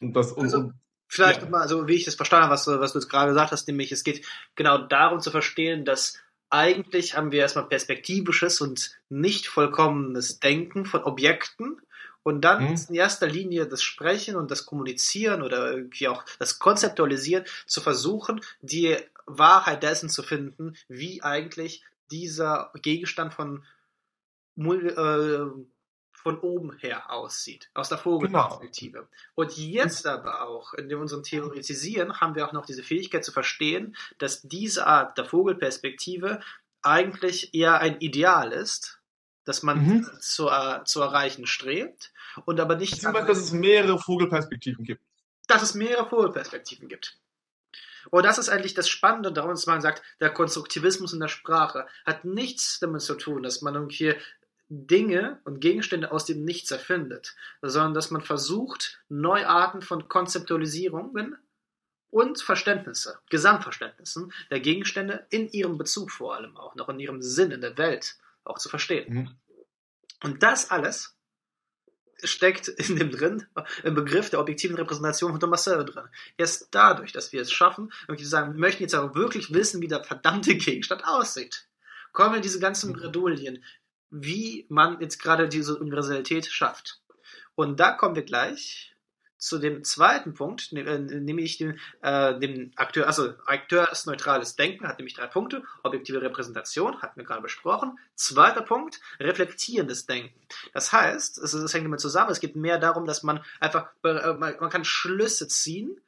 Und 0.00 0.14
das, 0.14 0.32
und, 0.32 0.44
also, 0.44 0.72
vielleicht 1.06 1.42
ja. 1.42 1.48
mal, 1.48 1.68
so 1.68 1.86
wie 1.86 1.94
ich 1.94 2.04
das 2.04 2.14
verstanden 2.14 2.44
habe, 2.44 2.54
was, 2.54 2.66
was 2.66 2.92
du 2.92 2.98
jetzt 2.98 3.10
gerade 3.10 3.30
gesagt 3.30 3.52
hast, 3.52 3.68
nämlich 3.68 3.92
es 3.92 4.04
geht 4.04 4.24
genau 4.54 4.78
darum 4.78 5.20
zu 5.20 5.30
verstehen, 5.30 5.84
dass 5.84 6.18
eigentlich 6.50 7.16
haben 7.16 7.32
wir 7.32 7.40
erstmal 7.40 7.68
perspektivisches 7.68 8.60
und 8.60 8.98
nicht 9.08 9.46
vollkommenes 9.46 10.40
Denken 10.40 10.84
von 10.84 11.04
Objekten 11.04 11.80
und 12.22 12.42
dann 12.42 12.70
mhm. 12.70 12.86
in 12.88 12.94
erster 12.94 13.26
Linie 13.26 13.66
das 13.66 13.82
Sprechen 13.82 14.36
und 14.36 14.50
das 14.50 14.66
Kommunizieren 14.66 15.42
oder 15.42 15.72
irgendwie 15.72 16.08
auch 16.08 16.24
das 16.38 16.58
Konzeptualisieren 16.58 17.44
zu 17.66 17.80
versuchen, 17.80 18.40
die 18.60 18.96
Wahrheit 19.26 19.82
dessen 19.82 20.08
zu 20.08 20.22
finden, 20.22 20.76
wie 20.88 21.22
eigentlich 21.22 21.84
dieser 22.10 22.72
Gegenstand 22.82 23.32
von 23.32 23.64
äh, 24.58 25.46
von 26.22 26.38
oben 26.40 26.76
her 26.78 27.10
aussieht, 27.10 27.70
aus 27.74 27.88
der 27.88 27.98
Vogelperspektive. 27.98 28.98
Genau. 28.98 29.08
Und 29.34 29.56
jetzt 29.56 30.06
aber 30.06 30.46
auch 30.48 30.74
in 30.74 30.94
unserem 30.94 31.22
Theoretisieren 31.22 32.20
haben 32.20 32.34
wir 32.34 32.46
auch 32.46 32.52
noch 32.52 32.66
diese 32.66 32.82
Fähigkeit 32.82 33.24
zu 33.24 33.32
verstehen, 33.32 33.96
dass 34.18 34.42
diese 34.42 34.86
Art 34.86 35.16
der 35.16 35.24
Vogelperspektive 35.24 36.40
eigentlich 36.82 37.54
eher 37.54 37.80
ein 37.80 38.00
Ideal 38.00 38.52
ist, 38.52 39.00
das 39.44 39.62
man 39.62 39.84
mhm. 39.84 40.10
zu, 40.20 40.48
äh, 40.48 40.84
zu 40.84 41.00
erreichen 41.00 41.46
strebt 41.46 42.12
und 42.44 42.60
aber 42.60 42.76
nicht. 42.76 42.92
Beziehungsweise, 42.92 43.26
dass 43.26 43.38
es 43.38 43.52
mehrere 43.52 43.98
Vogelperspektiven 43.98 44.84
gibt. 44.84 45.02
Dass 45.48 45.62
es 45.62 45.74
mehrere 45.74 46.08
Vogelperspektiven 46.08 46.88
gibt. 46.88 47.18
Und 48.10 48.24
das 48.24 48.38
ist 48.38 48.48
eigentlich 48.48 48.74
das 48.74 48.88
Spannende 48.88 49.32
darum, 49.32 49.50
dass 49.50 49.66
man 49.66 49.80
sagt, 49.80 50.02
der 50.20 50.30
Konstruktivismus 50.30 51.12
in 51.12 51.20
der 51.20 51.28
Sprache 51.28 51.86
hat 52.06 52.24
nichts 52.24 52.78
damit 52.80 53.02
zu 53.02 53.14
tun, 53.14 53.42
dass 53.42 53.60
man 53.60 53.74
irgendwie 53.74 54.14
Dinge 54.70 55.40
und 55.44 55.60
Gegenstände 55.60 56.12
aus 56.12 56.24
dem 56.24 56.44
Nichts 56.44 56.70
erfindet, 56.70 57.34
sondern 57.60 57.92
dass 57.92 58.10
man 58.10 58.22
versucht, 58.22 59.02
Neuarten 59.08 59.82
von 59.82 60.08
Konzeptualisierungen 60.08 61.36
und 62.10 62.40
Verständnisse, 62.40 63.18
Gesamtverständnissen 63.30 64.32
der 64.50 64.60
Gegenstände 64.60 65.26
in 65.30 65.48
ihrem 65.48 65.76
Bezug 65.76 66.12
vor 66.12 66.36
allem 66.36 66.56
auch, 66.56 66.76
noch 66.76 66.88
in 66.88 67.00
ihrem 67.00 67.20
Sinn 67.20 67.50
in 67.50 67.60
der 67.60 67.76
Welt 67.78 68.16
auch 68.44 68.58
zu 68.58 68.68
verstehen. 68.68 69.12
Mhm. 69.12 69.30
Und 70.22 70.42
das 70.42 70.70
alles 70.70 71.16
steckt 72.22 72.68
in 72.68 72.96
dem 72.96 73.10
drin, 73.10 73.46
im 73.82 73.94
Begriff 73.94 74.30
der 74.30 74.40
objektiven 74.40 74.76
Repräsentation 74.76 75.32
von 75.32 75.40
Thomas 75.40 75.64
Selve 75.64 75.84
drin. 75.84 76.04
Erst 76.36 76.68
dadurch, 76.70 77.12
dass 77.12 77.32
wir 77.32 77.42
es 77.42 77.50
schaffen, 77.50 77.92
irgendwie 78.02 78.24
zu 78.24 78.30
sagen, 78.30 78.52
wir 78.52 78.60
möchten 78.60 78.82
jetzt 78.82 78.94
aber 78.94 79.14
wirklich 79.14 79.52
wissen, 79.52 79.80
wie 79.80 79.88
der 79.88 80.04
verdammte 80.04 80.54
Gegenstand 80.54 81.04
aussieht, 81.04 81.66
kommen 82.12 82.34
wir 82.34 82.40
diese 82.40 82.60
ganzen 82.60 82.90
mhm. 82.90 82.96
Bredouillen, 82.96 83.64
wie 84.10 84.66
man 84.68 85.00
jetzt 85.00 85.22
gerade 85.22 85.48
diese 85.48 85.78
Universalität 85.78 86.46
schafft. 86.46 87.00
Und 87.54 87.80
da 87.80 87.92
kommen 87.92 88.16
wir 88.16 88.24
gleich 88.24 88.90
zu 89.40 89.58
dem 89.58 89.82
zweiten 89.84 90.34
Punkt, 90.34 90.70
ne, 90.72 90.82
äh, 90.82 90.98
nämlich 90.98 91.56
dem, 91.56 91.78
äh, 92.02 92.38
dem 92.38 92.72
Akteur, 92.76 93.06
also 93.06 93.32
Akteur 93.46 93.90
ist 93.90 94.06
neutrales 94.06 94.54
Denken, 94.54 94.86
hat 94.86 94.98
nämlich 94.98 95.14
drei 95.14 95.26
Punkte. 95.26 95.64
Objektive 95.82 96.20
Repräsentation, 96.20 97.00
hatten 97.00 97.18
wir 97.18 97.24
gerade 97.24 97.40
besprochen. 97.40 97.98
Zweiter 98.14 98.60
Punkt, 98.60 99.00
reflektierendes 99.18 100.04
Denken. 100.04 100.38
Das 100.74 100.92
heißt, 100.92 101.38
es, 101.38 101.54
es 101.54 101.72
hängt 101.72 101.86
damit 101.86 102.00
zusammen, 102.00 102.30
es 102.30 102.40
geht 102.40 102.54
mehr 102.54 102.78
darum, 102.78 103.06
dass 103.06 103.22
man 103.22 103.42
einfach, 103.60 103.88
äh, 104.04 104.34
man 104.34 104.70
kann 104.70 104.84
Schlüsse 104.84 105.48
ziehen 105.48 105.98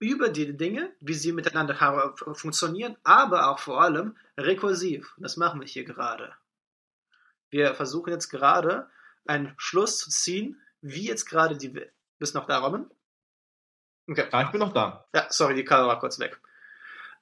über 0.00 0.28
die 0.28 0.56
Dinge, 0.56 0.90
wie 1.00 1.14
sie 1.14 1.32
miteinander 1.32 2.16
funktionieren, 2.32 2.96
aber 3.04 3.48
auch 3.48 3.60
vor 3.60 3.80
allem 3.80 4.16
rekursiv. 4.36 5.14
Das 5.18 5.36
machen 5.36 5.60
wir 5.60 5.68
hier 5.68 5.84
gerade. 5.84 6.34
Wir 7.50 7.74
versuchen 7.74 8.12
jetzt 8.12 8.30
gerade 8.30 8.88
einen 9.26 9.54
Schluss 9.58 9.98
zu 9.98 10.10
ziehen, 10.10 10.60
wie 10.80 11.06
jetzt 11.06 11.26
gerade 11.26 11.56
die. 11.56 11.74
Bist 12.18 12.34
noch 12.34 12.46
da, 12.46 12.58
Robin? 12.58 12.90
Okay. 14.08 14.26
Ja, 14.32 14.42
ich 14.42 14.50
bin 14.50 14.60
noch 14.60 14.72
da. 14.72 15.06
Ja, 15.14 15.26
sorry, 15.30 15.54
die 15.54 15.64
Kamera 15.64 15.88
war 15.88 16.00
kurz 16.00 16.18
weg. 16.18 16.40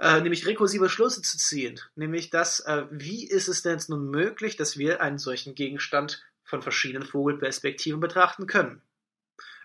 Äh, 0.00 0.20
nämlich 0.20 0.46
rekursive 0.46 0.88
Schlüsse 0.88 1.22
zu 1.22 1.38
ziehen. 1.38 1.80
Nämlich 1.96 2.30
das, 2.30 2.60
äh, 2.60 2.86
wie 2.90 3.26
ist 3.26 3.48
es 3.48 3.62
denn 3.62 3.72
jetzt 3.72 3.90
nun 3.90 4.10
möglich, 4.10 4.56
dass 4.56 4.78
wir 4.78 5.02
einen 5.02 5.18
solchen 5.18 5.54
Gegenstand 5.54 6.24
von 6.44 6.62
verschiedenen 6.62 7.06
Vogelperspektiven 7.06 8.00
betrachten 8.00 8.46
können? 8.46 8.80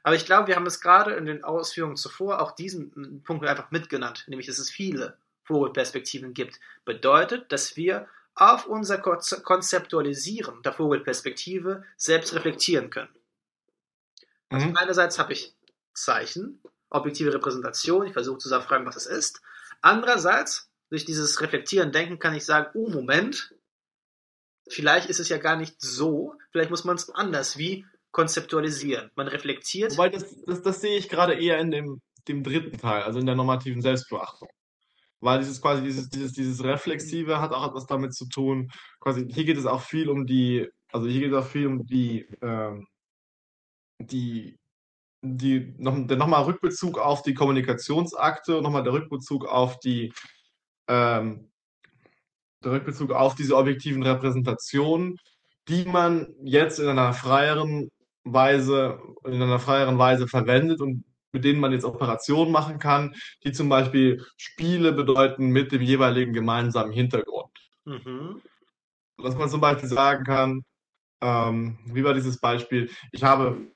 Aber 0.01 0.15
ich 0.15 0.25
glaube, 0.25 0.47
wir 0.47 0.55
haben 0.55 0.65
es 0.65 0.81
gerade 0.81 1.13
in 1.13 1.25
den 1.25 1.43
Ausführungen 1.43 1.95
zuvor 1.95 2.41
auch 2.41 2.51
diesen 2.51 3.23
Punkt 3.23 3.47
einfach 3.47 3.71
mitgenannt, 3.71 4.25
nämlich 4.27 4.47
dass 4.47 4.59
es 4.59 4.69
viele 4.69 5.17
Vogelperspektiven 5.43 6.33
gibt. 6.33 6.59
Bedeutet, 6.83 7.51
dass 7.51 7.77
wir 7.77 8.07
auf 8.35 8.65
unser 8.65 8.97
Konzeptualisieren 8.97 10.61
der 10.63 10.73
Vogelperspektive 10.73 11.83
selbst 11.97 12.33
reflektieren 12.33 12.89
können. 12.89 13.13
Also 14.49 14.67
mhm. 14.67 14.77
einerseits 14.77 15.19
habe 15.19 15.33
ich 15.33 15.55
Zeichen, 15.93 16.61
objektive 16.89 17.33
Repräsentation, 17.33 18.07
ich 18.07 18.13
versuche 18.13 18.39
zu 18.39 18.49
sagen, 18.49 18.85
was 18.85 18.95
es 18.95 19.05
ist. 19.05 19.41
Andererseits, 19.81 20.69
durch 20.89 21.05
dieses 21.05 21.41
Reflektieren, 21.41 21.91
Denken 21.91 22.19
kann 22.19 22.35
ich 22.35 22.45
sagen, 22.45 22.69
oh 22.73 22.89
Moment, 22.89 23.53
vielleicht 24.67 25.09
ist 25.09 25.19
es 25.19 25.29
ja 25.29 25.37
gar 25.37 25.55
nicht 25.55 25.75
so, 25.79 26.35
vielleicht 26.51 26.69
muss 26.69 26.83
man 26.85 26.95
es 26.95 27.09
anders 27.09 27.57
wie 27.57 27.85
konzeptualisieren. 28.11 29.11
Man 29.15 29.27
reflektiert. 29.27 29.93
Wobei, 29.93 30.09
das, 30.09 30.25
das, 30.45 30.61
das 30.61 30.81
sehe 30.81 30.97
ich 30.97 31.09
gerade 31.09 31.33
eher 31.33 31.59
in 31.59 31.71
dem, 31.71 32.01
dem 32.27 32.43
dritten 32.43 32.77
Teil, 32.77 33.03
also 33.03 33.19
in 33.19 33.25
der 33.25 33.35
normativen 33.35 33.81
Selbstbeachtung 33.81 34.49
weil 35.23 35.39
dieses 35.39 35.61
quasi 35.61 35.81
dieses, 35.83 36.09
dieses, 36.09 36.33
dieses 36.33 36.63
Reflexive 36.63 37.39
hat 37.39 37.53
auch 37.53 37.67
etwas 37.69 37.85
damit 37.85 38.13
zu 38.13 38.27
tun. 38.27 38.69
Quasi, 38.99 39.25
hier 39.29 39.45
geht 39.45 39.57
es 39.57 39.65
auch 39.65 39.81
viel 39.81 40.09
um 40.09 40.25
die, 40.25 40.67
also 40.91 41.07
hier 41.07 41.21
geht 41.21 41.31
es 41.31 41.37
auch 41.37 41.47
viel 41.47 41.67
um 41.67 41.85
die, 41.85 42.27
ähm, 42.41 42.85
die, 43.99 44.57
die 45.21 45.73
noch, 45.77 45.95
nochmal 45.95 46.43
Rückbezug 46.43 46.99
auf 46.99 47.21
die 47.21 47.33
Kommunikationsakte 47.33 48.61
nochmal 48.61 48.83
der 48.83 48.93
Rückbezug 48.93 49.45
auf 49.45 49.79
die, 49.79 50.11
ähm, 50.89 51.49
der 52.63 52.73
Rückbezug 52.73 53.11
auf 53.11 53.35
diese 53.35 53.55
objektiven 53.55 54.03
Repräsentationen, 54.03 55.17
die 55.69 55.85
man 55.85 56.33
jetzt 56.43 56.79
in 56.79 56.89
einer 56.89 57.13
freieren 57.13 57.89
Weise, 58.25 58.99
in 59.25 59.41
einer 59.41 59.59
freieren 59.59 59.97
Weise 59.97 60.27
verwendet 60.27 60.81
und 60.81 61.05
mit 61.33 61.43
denen 61.43 61.59
man 61.59 61.71
jetzt 61.71 61.83
Operationen 61.83 62.51
machen 62.51 62.79
kann, 62.79 63.15
die 63.43 63.51
zum 63.51 63.67
Beispiel 63.67 64.25
Spiele 64.37 64.93
bedeuten 64.93 65.47
mit 65.47 65.71
dem 65.71 65.81
jeweiligen 65.81 66.31
gemeinsamen 66.31 66.93
Hintergrund. 66.93 67.51
Mhm. 67.85 68.41
Dass 69.17 69.35
man 69.35 69.49
zum 69.49 69.59
Beispiel 69.59 69.89
sagen 69.89 70.23
kann, 70.23 70.63
ähm, 71.21 71.79
wie 71.85 72.03
war 72.03 72.13
dieses 72.13 72.39
Beispiel, 72.39 72.89
ich 73.11 73.23
habe, 73.23 73.71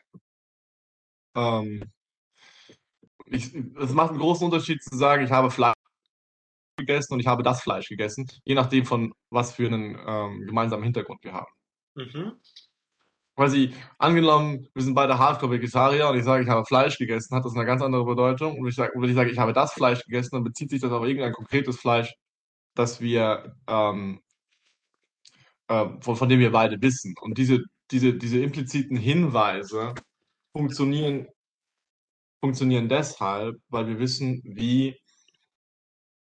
ähm, 1.35 1.83
ich, 3.25 3.53
es 3.53 3.93
macht 3.93 4.11
einen 4.11 4.19
großen 4.19 4.45
Unterschied 4.45 4.81
zu 4.83 4.95
sagen, 4.95 5.23
ich 5.23 5.31
habe 5.31 5.51
Fleisch 5.51 5.73
gegessen 6.77 7.13
und 7.13 7.19
ich 7.19 7.27
habe 7.27 7.43
das 7.43 7.61
Fleisch 7.61 7.87
gegessen, 7.87 8.27
je 8.45 8.53
nachdem 8.53 8.85
von 8.85 9.13
was 9.31 9.53
für 9.53 9.65
einen 9.65 9.97
ähm, 10.05 10.45
gemeinsamen 10.45 10.83
Hintergrund 10.83 11.23
wir 11.23 11.33
haben. 11.33 11.51
Mhm 11.95 12.39
quasi 13.37 13.73
angenommen, 13.99 14.67
wir 14.73 14.83
sind 14.83 14.95
beide 14.95 15.17
Hardcore-Vegetarier 15.19 16.09
und 16.09 16.17
ich 16.17 16.23
sage, 16.25 16.43
ich 16.43 16.49
habe 16.49 16.65
Fleisch 16.65 16.97
gegessen, 16.97 17.35
hat 17.35 17.45
das 17.45 17.53
eine 17.55 17.65
ganz 17.65 17.83
andere 17.83 18.03
Bedeutung. 18.03 18.59
Und 18.59 18.67
ich 18.67 18.75
sage, 18.75 18.93
wenn 18.95 19.09
ich 19.09 19.15
sage, 19.15 19.29
ich 19.29 19.37
habe 19.37 19.53
das 19.53 19.73
Fleisch 19.73 20.03
gegessen, 20.03 20.31
dann 20.33 20.43
bezieht 20.43 20.71
sich 20.71 20.81
das 20.81 20.91
auf 20.91 21.05
irgendein 21.05 21.33
konkretes 21.33 21.79
Fleisch, 21.79 22.13
das 22.75 22.99
wir, 22.99 23.55
ähm, 23.67 24.21
äh, 25.67 25.85
von, 26.01 26.15
von 26.15 26.29
dem 26.29 26.39
wir 26.39 26.51
beide 26.51 26.81
wissen. 26.81 27.13
Und 27.21 27.37
diese, 27.37 27.63
diese, 27.91 28.15
diese 28.15 28.39
impliziten 28.39 28.97
Hinweise 28.97 29.93
funktionieren, 30.51 31.27
funktionieren 32.41 32.89
deshalb, 32.89 33.57
weil 33.69 33.87
wir 33.87 33.99
wissen, 33.99 34.41
wie, 34.43 34.97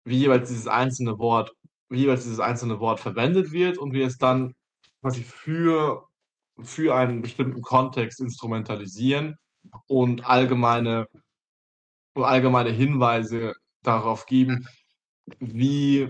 wie 0.04 0.18
jeweils 0.18 0.48
dieses 0.48 0.66
einzelne 0.66 1.18
Wort, 1.18 1.52
wie 1.90 2.00
jeweils 2.00 2.24
dieses 2.24 2.40
einzelne 2.40 2.80
Wort 2.80 2.98
verwendet 2.98 3.52
wird 3.52 3.78
und 3.78 3.92
wie 3.92 4.02
es 4.02 4.18
dann 4.18 4.54
quasi 5.00 5.22
für 5.22 6.08
für 6.62 6.94
einen 6.94 7.22
bestimmten 7.22 7.62
Kontext 7.62 8.20
instrumentalisieren 8.20 9.36
und 9.86 10.24
allgemeine, 10.24 11.06
allgemeine 12.14 12.70
Hinweise 12.70 13.54
darauf 13.82 14.26
geben, 14.26 14.66
wie, 15.38 16.08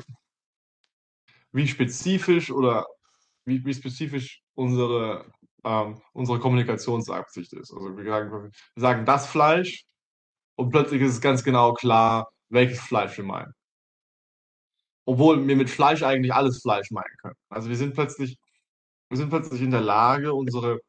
wie 1.53 1.69
spezifisch 1.69 2.51
oder 2.51 2.87
wie, 3.45 3.65
wie 3.65 3.75
spezifisch 3.75 4.43
unsere, 4.55 5.31
ähm, 5.65 6.01
unsere 6.13 6.39
Kommunikationsabsicht 6.39 7.53
ist. 7.55 7.73
Also 7.73 7.97
wir 7.97 8.05
sagen, 8.05 8.31
wir 8.31 8.51
sagen 8.77 9.07
das 9.07 9.27
Fleisch 9.27 9.85
und 10.57 10.71
plötzlich 10.71 11.03
ist 11.03 11.13
es 11.13 11.21
ganz 11.21 11.43
genau 11.45 11.75
klar, 11.75 12.29
welches 12.49 12.81
Fleisch 12.81 13.17
wir 13.17 13.25
meinen. 13.25 13.53
Obwohl 15.07 15.47
wir 15.47 15.57
mit 15.57 15.71
Fleisch 15.71 16.03
eigentlich 16.03 16.33
alles 16.33 16.63
Fleisch 16.63 16.91
meinen 16.91 17.17
können. 17.21 17.37
Also 17.51 17.69
wir 17.69 17.77
sind 17.77 17.95
plötzlich 17.95 18.39
wir 19.09 19.17
sind 19.19 19.31
plötzlich 19.31 19.63
in 19.63 19.71
der 19.71 19.81
Lage, 19.81 20.35
unsere, 20.35 20.81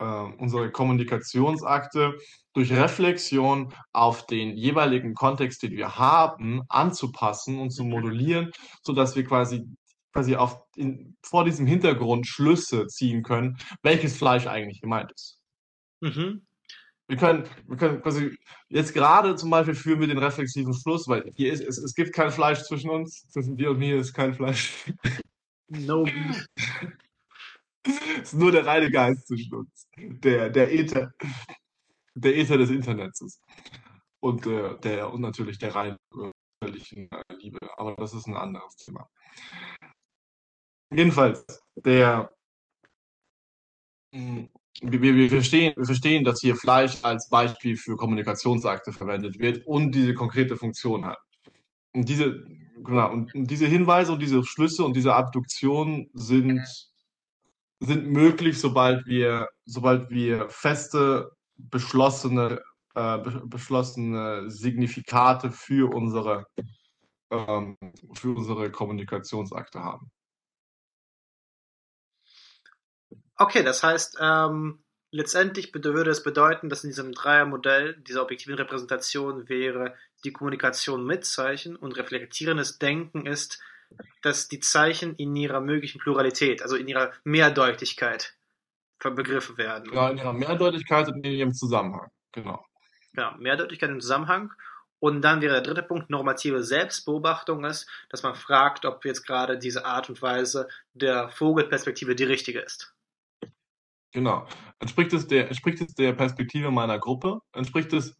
äh, 0.00 0.04
unsere 0.38 0.70
Kommunikationsakte 0.70 2.16
durch 2.54 2.72
Reflexion 2.72 3.72
auf 3.92 4.26
den 4.26 4.56
jeweiligen 4.56 5.14
Kontext, 5.14 5.62
den 5.62 5.72
wir 5.72 5.96
haben, 5.96 6.62
anzupassen 6.68 7.58
und 7.58 7.70
zu 7.70 7.84
modulieren, 7.84 8.50
sodass 8.82 9.16
wir 9.16 9.24
quasi 9.24 9.64
quasi 10.12 10.36
auf 10.36 10.60
in, 10.74 11.16
vor 11.22 11.44
diesem 11.44 11.66
Hintergrund 11.66 12.26
Schlüsse 12.26 12.86
ziehen 12.86 13.22
können, 13.22 13.56
welches 13.82 14.16
Fleisch 14.16 14.46
eigentlich 14.46 14.80
gemeint 14.80 15.12
ist. 15.12 15.40
Mhm. 16.00 16.46
Wir 17.08 17.16
können, 17.16 17.44
wir 17.66 17.76
können 17.76 18.02
quasi 18.02 18.36
jetzt 18.68 18.92
gerade 18.92 19.34
zum 19.36 19.50
Beispiel 19.50 19.74
führen 19.74 20.00
wir 20.00 20.08
den 20.08 20.18
reflexiven 20.18 20.74
Schluss, 20.74 21.08
weil 21.08 21.30
hier 21.36 21.52
ist 21.52 21.62
es, 21.62 21.78
es 21.78 21.94
gibt 21.94 22.12
kein 22.14 22.30
Fleisch 22.30 22.62
zwischen 22.64 22.90
uns, 22.90 23.28
zwischen 23.30 23.56
dir 23.56 23.70
und 23.70 23.78
mir 23.78 23.96
ist 23.96 24.12
kein 24.12 24.34
Fleisch. 24.34 24.92
No. 25.68 26.04
es 27.84 28.22
ist 28.22 28.34
nur 28.34 28.52
der 28.52 28.66
reine 28.66 28.90
Geist 28.90 29.26
zwischen 29.26 29.54
uns, 29.54 29.88
der 29.96 30.50
der 30.50 30.72
Äther, 30.72 31.12
der 32.14 32.36
Äther 32.36 32.58
des 32.58 32.70
Internets 32.70 33.20
ist 33.20 33.42
und 34.20 34.46
äh, 34.46 34.78
der 34.80 35.12
und 35.12 35.20
natürlich 35.20 35.58
der 35.58 35.74
reine 35.74 35.98
völligen 36.62 37.08
Liebe, 37.38 37.58
aber 37.76 37.94
das 37.96 38.14
ist 38.14 38.26
ein 38.26 38.36
anderes 38.36 38.76
Thema. 38.76 39.08
Jedenfalls, 40.92 41.44
der, 41.76 42.30
hm, 44.14 44.48
wir, 44.80 45.00
wir, 45.02 45.28
verstehen, 45.28 45.74
wir 45.76 45.84
verstehen, 45.84 46.24
dass 46.24 46.40
hier 46.40 46.56
Fleisch 46.56 47.04
als 47.04 47.28
Beispiel 47.28 47.76
für 47.76 47.96
Kommunikationsakte 47.96 48.92
verwendet 48.92 49.38
wird 49.38 49.66
und 49.66 49.92
diese 49.92 50.14
konkrete 50.14 50.56
Funktion 50.56 51.04
hat. 51.04 51.18
Und 51.94 52.08
diese, 52.08 52.44
genau, 52.82 53.12
und 53.12 53.32
diese 53.34 53.66
Hinweise 53.66 54.12
und 54.12 54.20
diese 54.20 54.44
Schlüsse 54.44 54.84
und 54.84 54.94
diese 54.94 55.14
Abduktion 55.14 56.08
sind, 56.12 56.62
sind 57.80 58.06
möglich, 58.06 58.60
sobald 58.60 59.06
wir, 59.06 59.48
sobald 59.64 60.10
wir 60.10 60.48
feste, 60.48 61.30
beschlossene, 61.56 62.62
äh, 62.94 63.18
beschlossene 63.44 64.50
Signifikate 64.50 65.50
für 65.50 65.92
unsere, 65.94 66.44
ähm, 67.30 67.76
für 68.14 68.36
unsere 68.36 68.70
Kommunikationsakte 68.70 69.82
haben. 69.82 70.10
Okay, 73.36 73.62
das 73.62 73.82
heißt, 73.82 74.18
ähm, 74.20 74.82
letztendlich 75.10 75.72
würde 75.74 76.10
es 76.10 76.22
bedeuten, 76.22 76.68
dass 76.68 76.84
in 76.84 76.90
diesem 76.90 77.12
Dreiermodell 77.12 77.94
dieser 77.94 78.22
objektiven 78.22 78.54
Repräsentation 78.54 79.48
wäre 79.48 79.94
die 80.24 80.32
Kommunikation 80.32 81.04
mit 81.04 81.24
Zeichen 81.24 81.76
und 81.76 81.96
reflektierendes 81.96 82.78
Denken 82.78 83.26
ist, 83.26 83.60
dass 84.22 84.48
die 84.48 84.60
Zeichen 84.60 85.14
in 85.16 85.34
ihrer 85.34 85.60
möglichen 85.60 85.98
Pluralität, 85.98 86.62
also 86.62 86.76
in 86.76 86.88
ihrer 86.88 87.12
Mehrdeutigkeit 87.24 88.34
begriffen 88.98 89.56
werden. 89.56 89.92
Ja, 89.92 90.10
in 90.10 90.18
ihrer 90.18 90.32
Mehrdeutigkeit 90.32 91.08
und 91.08 91.24
in 91.24 91.32
ihrem 91.32 91.54
Zusammenhang, 91.54 92.10
genau. 92.32 92.64
Genau, 93.12 93.32
Mehrdeutigkeit 93.38 93.90
im 93.90 94.00
Zusammenhang. 94.00 94.52
Und 95.00 95.22
dann 95.22 95.40
wäre 95.40 95.54
der 95.54 95.62
dritte 95.62 95.84
Punkt 95.84 96.10
normative 96.10 96.64
Selbstbeobachtung 96.64 97.64
ist, 97.64 97.88
dass 98.10 98.24
man 98.24 98.34
fragt, 98.34 98.84
ob 98.84 99.04
jetzt 99.04 99.24
gerade 99.24 99.56
diese 99.56 99.84
Art 99.84 100.08
und 100.08 100.20
Weise 100.22 100.68
der 100.92 101.28
Vogelperspektive 101.30 102.16
die 102.16 102.24
richtige 102.24 102.60
ist. 102.60 102.92
Genau. 104.12 104.46
Entspricht 104.78 105.12
es 105.12 105.26
der, 105.26 105.48
entspricht 105.48 105.80
es 105.80 105.94
der 105.94 106.12
Perspektive 106.12 106.70
meiner 106.70 106.98
Gruppe? 106.98 107.40
Entspricht 107.52 107.92
es, 107.92 108.16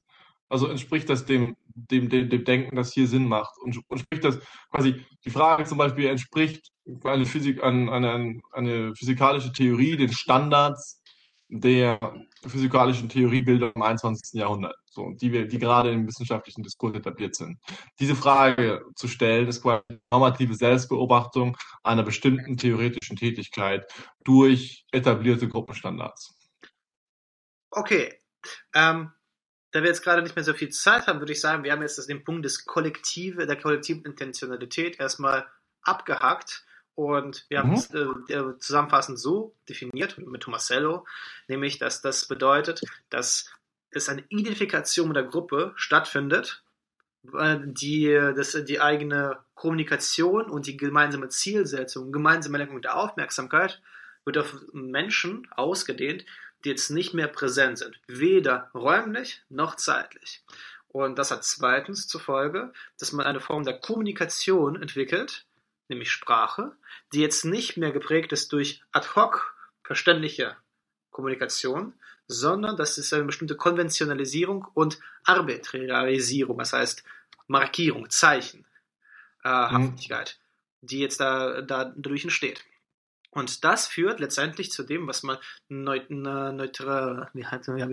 also 0.49 0.69
entspricht 0.69 1.09
das 1.09 1.25
dem, 1.25 1.57
dem, 1.69 2.09
dem, 2.09 2.29
dem 2.29 2.45
Denken, 2.45 2.77
das 2.77 2.93
hier 2.93 3.07
Sinn 3.07 3.27
macht? 3.27 3.57
Und 3.59 3.81
entspricht 3.89 4.25
das 4.25 4.39
quasi, 4.71 5.05
die 5.25 5.31
Frage 5.31 5.65
zum 5.65 5.79
Beispiel, 5.79 6.07
entspricht 6.07 6.73
eine 7.05 7.27
Physik, 7.27 7.63
eine, 7.63 7.91
eine, 7.91 8.41
eine 8.53 8.95
physikalische 8.95 9.53
Theorie 9.53 9.97
den 9.97 10.13
Standards 10.13 10.98
der 11.49 11.99
physikalischen 12.47 13.09
Theoriebilder 13.09 13.73
im 13.75 13.83
21. 13.83 14.39
Jahrhundert, 14.39 14.77
so, 14.91 15.13
die 15.13 15.33
wir, 15.33 15.49
die 15.49 15.59
gerade 15.59 15.91
im 15.91 16.07
wissenschaftlichen 16.07 16.63
Diskurs 16.63 16.95
etabliert 16.95 17.35
sind. 17.35 17.59
Diese 17.99 18.15
Frage 18.15 18.85
zu 18.95 19.09
stellen, 19.09 19.49
ist 19.49 19.63
quasi 19.63 19.83
normative 20.13 20.55
Selbstbeobachtung 20.55 21.57
einer 21.83 22.03
bestimmten 22.03 22.57
theoretischen 22.57 23.17
Tätigkeit 23.17 23.91
durch 24.25 24.85
etablierte 24.93 25.49
Gruppenstandards. 25.49 26.35
Okay. 27.71 28.15
Ähm, 28.75 29.13
da 29.71 29.83
wir 29.83 29.89
jetzt 29.89 30.03
gerade 30.03 30.23
nicht 30.23 30.37
mehr 30.37 30.45
so 30.45 30.55
viel 30.55 30.71
Zeit 30.71 31.07
haben, 31.07 31.21
würde 31.21 31.33
ich 31.33 31.41
sagen, 31.41 31.65
wir 31.65 31.73
haben 31.73 31.83
jetzt 31.83 32.09
den 32.09 32.25
Punkt 32.25 32.45
des 32.45 32.65
Kollektive, 32.65 33.47
der 33.47 33.57
kollektiven 33.57 34.05
Intentionalität 34.05 34.99
erstmal 34.99 35.47
abgehakt. 35.83 36.65
Und 36.99 37.47
wir 37.49 37.61
haben 37.61 37.69
mhm. 37.69 37.75
es 37.77 37.95
äh, 37.95 38.59
zusammenfassend 38.59 39.21
so 39.21 39.55
definiert 39.69 40.19
mit 40.19 40.43
Tomasello, 40.43 41.07
nämlich, 41.47 41.79
dass 41.79 42.03
das 42.03 42.27
bedeutet, 42.27 42.83
dass 43.09 43.53
es 43.93 44.09
eine 44.09 44.25
Identifikation 44.31 45.07
mit 45.07 45.17
der 45.17 45.23
Gruppe 45.23 45.75
stattfindet, 45.77 46.65
die, 47.23 48.33
das, 48.35 48.65
die 48.65 48.81
eigene 48.81 49.39
Kommunikation 49.55 50.51
und 50.51 50.67
die 50.67 50.77
gemeinsame 50.77 51.29
Zielsetzung, 51.29 52.11
gemeinsame 52.11 52.59
Lenkung 52.59 52.83
der 52.83 52.97
Aufmerksamkeit 52.97 53.81
wird 54.25 54.39
auf 54.39 54.57
Menschen 54.73 55.47
ausgedehnt, 55.53 56.27
die 56.65 56.71
jetzt 56.71 56.91
nicht 56.91 57.15
mehr 57.15 57.29
präsent 57.29 57.79
sind, 57.79 58.01
weder 58.09 58.73
räumlich 58.75 59.45
noch 59.51 59.77
zeitlich. 59.77 60.43
Und 60.89 61.17
das 61.17 61.31
hat 61.31 61.45
zweitens 61.45 62.09
zur 62.09 62.21
Folge, 62.21 62.73
dass 62.99 63.13
man 63.13 63.25
eine 63.25 63.39
Form 63.39 63.63
der 63.63 63.79
Kommunikation 63.79 64.83
entwickelt, 64.83 65.45
nämlich 65.89 66.11
Sprache, 66.11 66.73
die 67.13 67.21
jetzt 67.21 67.45
nicht 67.45 67.77
mehr 67.77 67.93
geprägt 67.93 68.33
ist 68.33 68.53
durch 68.53 68.83
ad 68.93 69.09
hoc 69.15 69.55
verständliche 69.83 70.57
Kommunikation, 71.11 71.95
sondern 72.27 72.77
das 72.77 72.99
ist 72.99 73.13
eine 73.13 73.25
bestimmte 73.25 73.57
Konventionalisierung 73.57 74.67
und 74.75 75.01
Arbitrarisierung, 75.25 76.59
das 76.59 76.73
heißt 76.73 77.05
Markierung, 77.47 78.11
Zeichen, 78.11 78.67
äh, 79.45 79.49
mhm. 79.49 79.73
Haftigkeit, 79.73 80.39
die 80.83 81.01
jetzt 81.01 81.21
da, 81.21 81.63
da 81.63 81.87
dadurch 81.87 82.25
entsteht. 82.25 82.65
Und 83.31 83.65
das 83.65 83.87
führt 83.87 84.21
letztendlich 84.21 84.71
zu 84.71 84.83
dem, 84.83 85.07
was 85.07 85.23
man 85.23 85.39
neut 85.69 86.11
neutral, 86.11 87.31
wie 87.35 87.47
heißt 87.47 87.69
ja, 87.77 87.89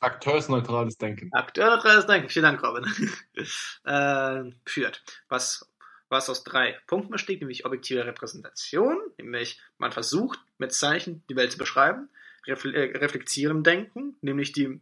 Akteursneutrales 0.00 0.96
Denken. 0.96 1.30
Akteursneutrales 1.32 2.06
Denken, 2.06 2.28
vielen 2.28 2.44
Dank, 2.44 2.62
Robin. 2.62 2.86
äh, 3.84 4.52
führt. 4.64 5.02
Was 5.28 5.68
was 6.08 6.30
aus 6.30 6.44
drei 6.44 6.78
Punkten 6.86 7.10
besteht, 7.10 7.40
nämlich 7.40 7.64
objektive 7.64 8.06
Repräsentation, 8.06 8.98
nämlich 9.18 9.60
man 9.78 9.92
versucht 9.92 10.40
mit 10.58 10.72
Zeichen 10.72 11.22
die 11.28 11.36
Welt 11.36 11.52
zu 11.52 11.58
beschreiben, 11.58 12.08
refle 12.46 12.74
äh, 12.74 12.96
reflektieren 12.96 13.62
Denken, 13.62 14.16
nämlich 14.20 14.52
die 14.52 14.80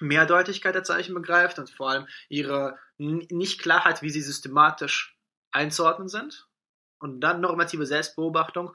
Mehrdeutigkeit 0.00 0.74
der 0.74 0.84
Zeichen 0.84 1.14
begreift 1.14 1.58
und 1.58 1.70
vor 1.70 1.90
allem 1.90 2.06
ihre 2.28 2.78
Nicht-Klarheit, 2.98 4.02
wie 4.02 4.10
sie 4.10 4.22
systematisch 4.22 5.16
einzuordnen 5.52 6.08
sind. 6.08 6.46
Und 6.98 7.20
dann 7.20 7.40
normative 7.40 7.86
Selbstbeobachtung, 7.86 8.74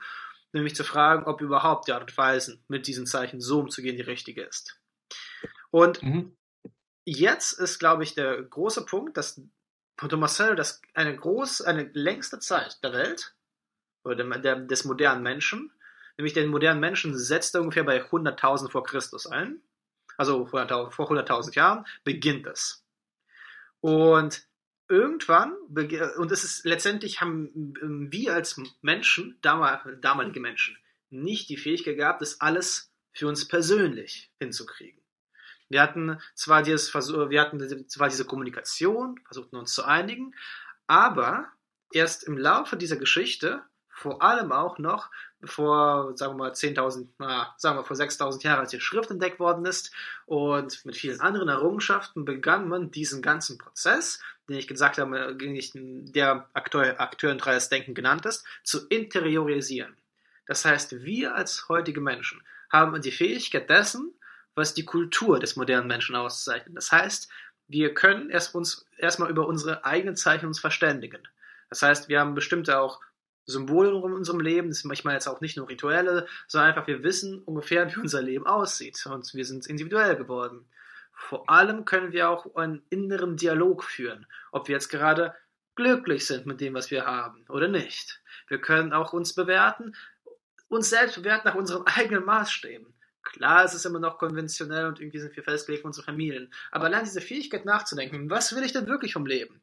nämlich 0.52 0.76
zu 0.76 0.84
fragen, 0.84 1.26
ob 1.26 1.42
überhaupt 1.42 1.88
die 1.88 1.94
Art 1.94 2.04
und 2.04 2.18
Weise, 2.18 2.60
mit 2.68 2.88
diesen 2.88 3.06
Zeichen 3.06 3.40
so 3.40 3.60
umzugehen, 3.60 3.98
die 3.98 4.04
richtige 4.04 4.44
ist. 4.44 4.80
Und 5.70 6.02
mhm. 6.02 6.36
jetzt 7.04 7.54
ist, 7.54 7.80
glaube 7.80 8.04
ich, 8.04 8.16
der 8.16 8.42
große 8.42 8.86
Punkt, 8.86 9.18
dass 9.18 9.42
Ponto 9.98 10.18
Marcello, 10.18 10.56
das 10.56 10.82
eine 10.94 11.16
groß, 11.16 11.62
eine 11.62 11.90
längste 11.94 12.40
Zeit 12.40 12.84
der 12.84 12.94
Welt, 12.94 13.36
oder 14.06 14.24
der, 14.40 14.56
des 14.58 14.86
modernen 14.86 15.24
Menschen, 15.24 15.72
nämlich 16.18 16.34
den 16.34 16.50
modernen 16.50 16.80
Menschen 16.80 17.18
setzt 17.18 17.56
ungefähr 17.56 17.84
bei 17.84 18.04
100.000 18.04 18.70
vor 18.70 18.84
Christus 18.84 19.26
ein. 19.26 19.62
Also 20.18 20.46
vor 20.46 20.62
100.000 20.62 21.56
Jahren 21.56 21.86
beginnt 22.04 22.48
es. 22.48 22.86
Und 23.82 24.48
irgendwann, 24.88 25.54
und 26.18 26.32
es 26.32 26.44
ist 26.44 26.66
letztendlich 26.66 27.20
haben 27.20 27.74
ähm, 27.82 28.12
wir 28.12 28.34
als 28.34 28.62
Menschen, 28.82 29.38
damalige 29.42 30.40
Menschen, 30.40 30.78
nicht 31.10 31.50
die 31.50 31.58
Fähigkeit 31.58 31.98
gehabt, 31.98 32.22
das 32.22 32.40
alles 32.40 32.92
für 33.12 33.28
uns 33.28 33.48
persönlich 33.48 34.32
hinzukriegen. 34.40 35.02
Wir 35.70 35.82
hatten 35.82 36.20
zwar 36.36 36.62
dieses 36.62 36.90
Versuch, 36.90 37.30
wir 37.30 37.42
hatten 37.42 37.88
zwar 37.90 38.10
diese 38.10 38.26
Kommunikation, 38.26 39.20
versuchten 39.26 39.56
uns 39.56 39.74
zu 39.74 39.84
einigen, 39.84 40.36
aber 40.88 41.48
erst 41.92 42.24
im 42.24 42.38
Laufe 42.38 42.78
dieser 42.78 42.98
Geschichte, 42.98 43.64
vor 43.90 44.22
allem 44.22 44.52
auch 44.52 44.78
noch 44.78 45.10
vor, 45.44 46.18
sagen 46.18 46.34
wir 46.34 46.38
mal, 46.38 46.52
10.000, 46.52 47.08
sagen 47.58 47.78
wir 47.78 47.84
vor 47.86 47.96
6.000 47.96 48.44
Jahren, 48.44 48.60
als 48.60 48.72
die 48.72 48.82
Schrift 48.82 49.10
entdeckt 49.10 49.40
worden 49.40 49.66
ist 49.66 49.92
und 50.26 50.86
mit 50.86 50.98
vielen 50.98 51.22
anderen 51.22 51.48
Errungenschaften 51.48 52.26
begann 52.26 52.68
man 52.68 52.92
diesen 52.92 53.22
ganzen 53.22 53.58
Prozess, 53.58 54.20
den 54.50 54.58
ich 54.58 54.68
gesagt 54.68 54.98
habe, 54.98 55.36
der 55.40 56.50
Akteur, 56.54 57.32
in 57.32 57.38
Dreies 57.38 57.70
Denken 57.70 57.94
genannt 57.94 58.26
ist, 58.26 58.46
zu 58.64 58.86
interiorisieren. 58.88 59.96
Das 60.46 60.66
heißt, 60.66 61.04
wir 61.04 61.36
als 61.36 61.70
heutige 61.70 62.02
Menschen 62.02 62.44
haben 62.70 63.02
die 63.02 63.12
Fähigkeit 63.12 63.70
dessen, 63.70 64.14
was 64.56 64.74
die 64.74 64.86
Kultur 64.86 65.40
des 65.40 65.56
modernen 65.56 65.88
Menschen 65.88 66.16
auszeichnet. 66.16 66.76
Das 66.76 66.92
heißt, 66.92 67.30
wir 67.68 67.94
können 67.94 68.30
erst 68.30 68.56
uns 68.56 68.86
erstmal 68.98 69.30
über 69.30 69.48
unsere 69.48 69.86
eigenen 69.86 70.16
Zeichen 70.16 70.48
uns 70.48 70.60
verständigen. 70.60 71.24
Das 71.70 71.82
heißt, 71.82 72.10
wir 72.10 72.20
haben 72.20 72.36
bestimmte 72.36 72.80
auch 72.80 73.02
Symbole 73.46 73.90
in 73.90 74.14
unserem 74.14 74.40
Leben, 74.40 74.70
das 74.70 74.80
ist 74.80 74.86
manchmal 74.86 75.14
jetzt 75.14 75.28
auch 75.28 75.42
nicht 75.42 75.58
nur 75.58 75.70
Rituelle, 75.70 76.28
sondern 76.48 76.70
einfach 76.70 76.88
wir 76.88 77.04
wissen 77.04 77.44
ungefähr, 77.44 77.94
wie 77.94 78.00
unser 78.00 78.22
Leben 78.22 78.48
aussieht 78.48 79.04
und 79.06 79.34
wir 79.34 79.46
sind 79.46 79.68
individuell 79.68 80.16
geworden. 80.16 80.66
Vor 81.12 81.50
allem 81.50 81.86
können 81.86 82.12
wir 82.12 82.30
auch 82.30 82.56
einen 82.56 82.82
inneren 82.90 83.38
Dialog 83.38 83.84
führen, 83.84 84.26
ob 84.52 84.68
wir 84.68 84.74
jetzt 84.74 84.90
gerade 84.90 85.34
glücklich 85.76 86.26
sind 86.26 86.46
mit 86.46 86.62
dem, 86.62 86.74
was 86.74 86.92
wir 86.92 87.06
haben 87.06 87.46
oder 87.50 87.68
nicht. 87.68 88.22
Wir 88.48 88.60
können 88.60 88.94
auch 88.94 89.14
uns 89.14 89.34
bewerten, 89.34 89.96
uns 90.68 90.90
selbst 90.90 91.16
bewerten 91.16 91.48
nach 91.48 91.56
unseren 91.56 91.86
eigenen 91.86 92.26
Maßstäben. 92.26 92.94
Klar, 93.26 93.66
es 93.66 93.74
ist 93.74 93.86
immer 93.86 94.00
noch 94.00 94.18
konventionell 94.18 94.86
und 94.86 95.00
irgendwie 95.02 95.20
sind 95.20 95.36
wir 95.36 95.44
festgelegt 95.44 95.82
für 95.82 95.88
unsere 95.88 96.06
Familien. 96.06 96.54
Aber 96.72 96.86
allein 96.86 97.04
diese 97.04 97.22
Fähigkeit 97.22 97.66
nachzudenken, 97.66 98.30
was 98.30 98.56
will 98.56 98.64
ich 98.64 98.72
denn 98.72 98.88
wirklich 98.88 99.14
vom 99.14 99.26
Leben? 99.26 99.62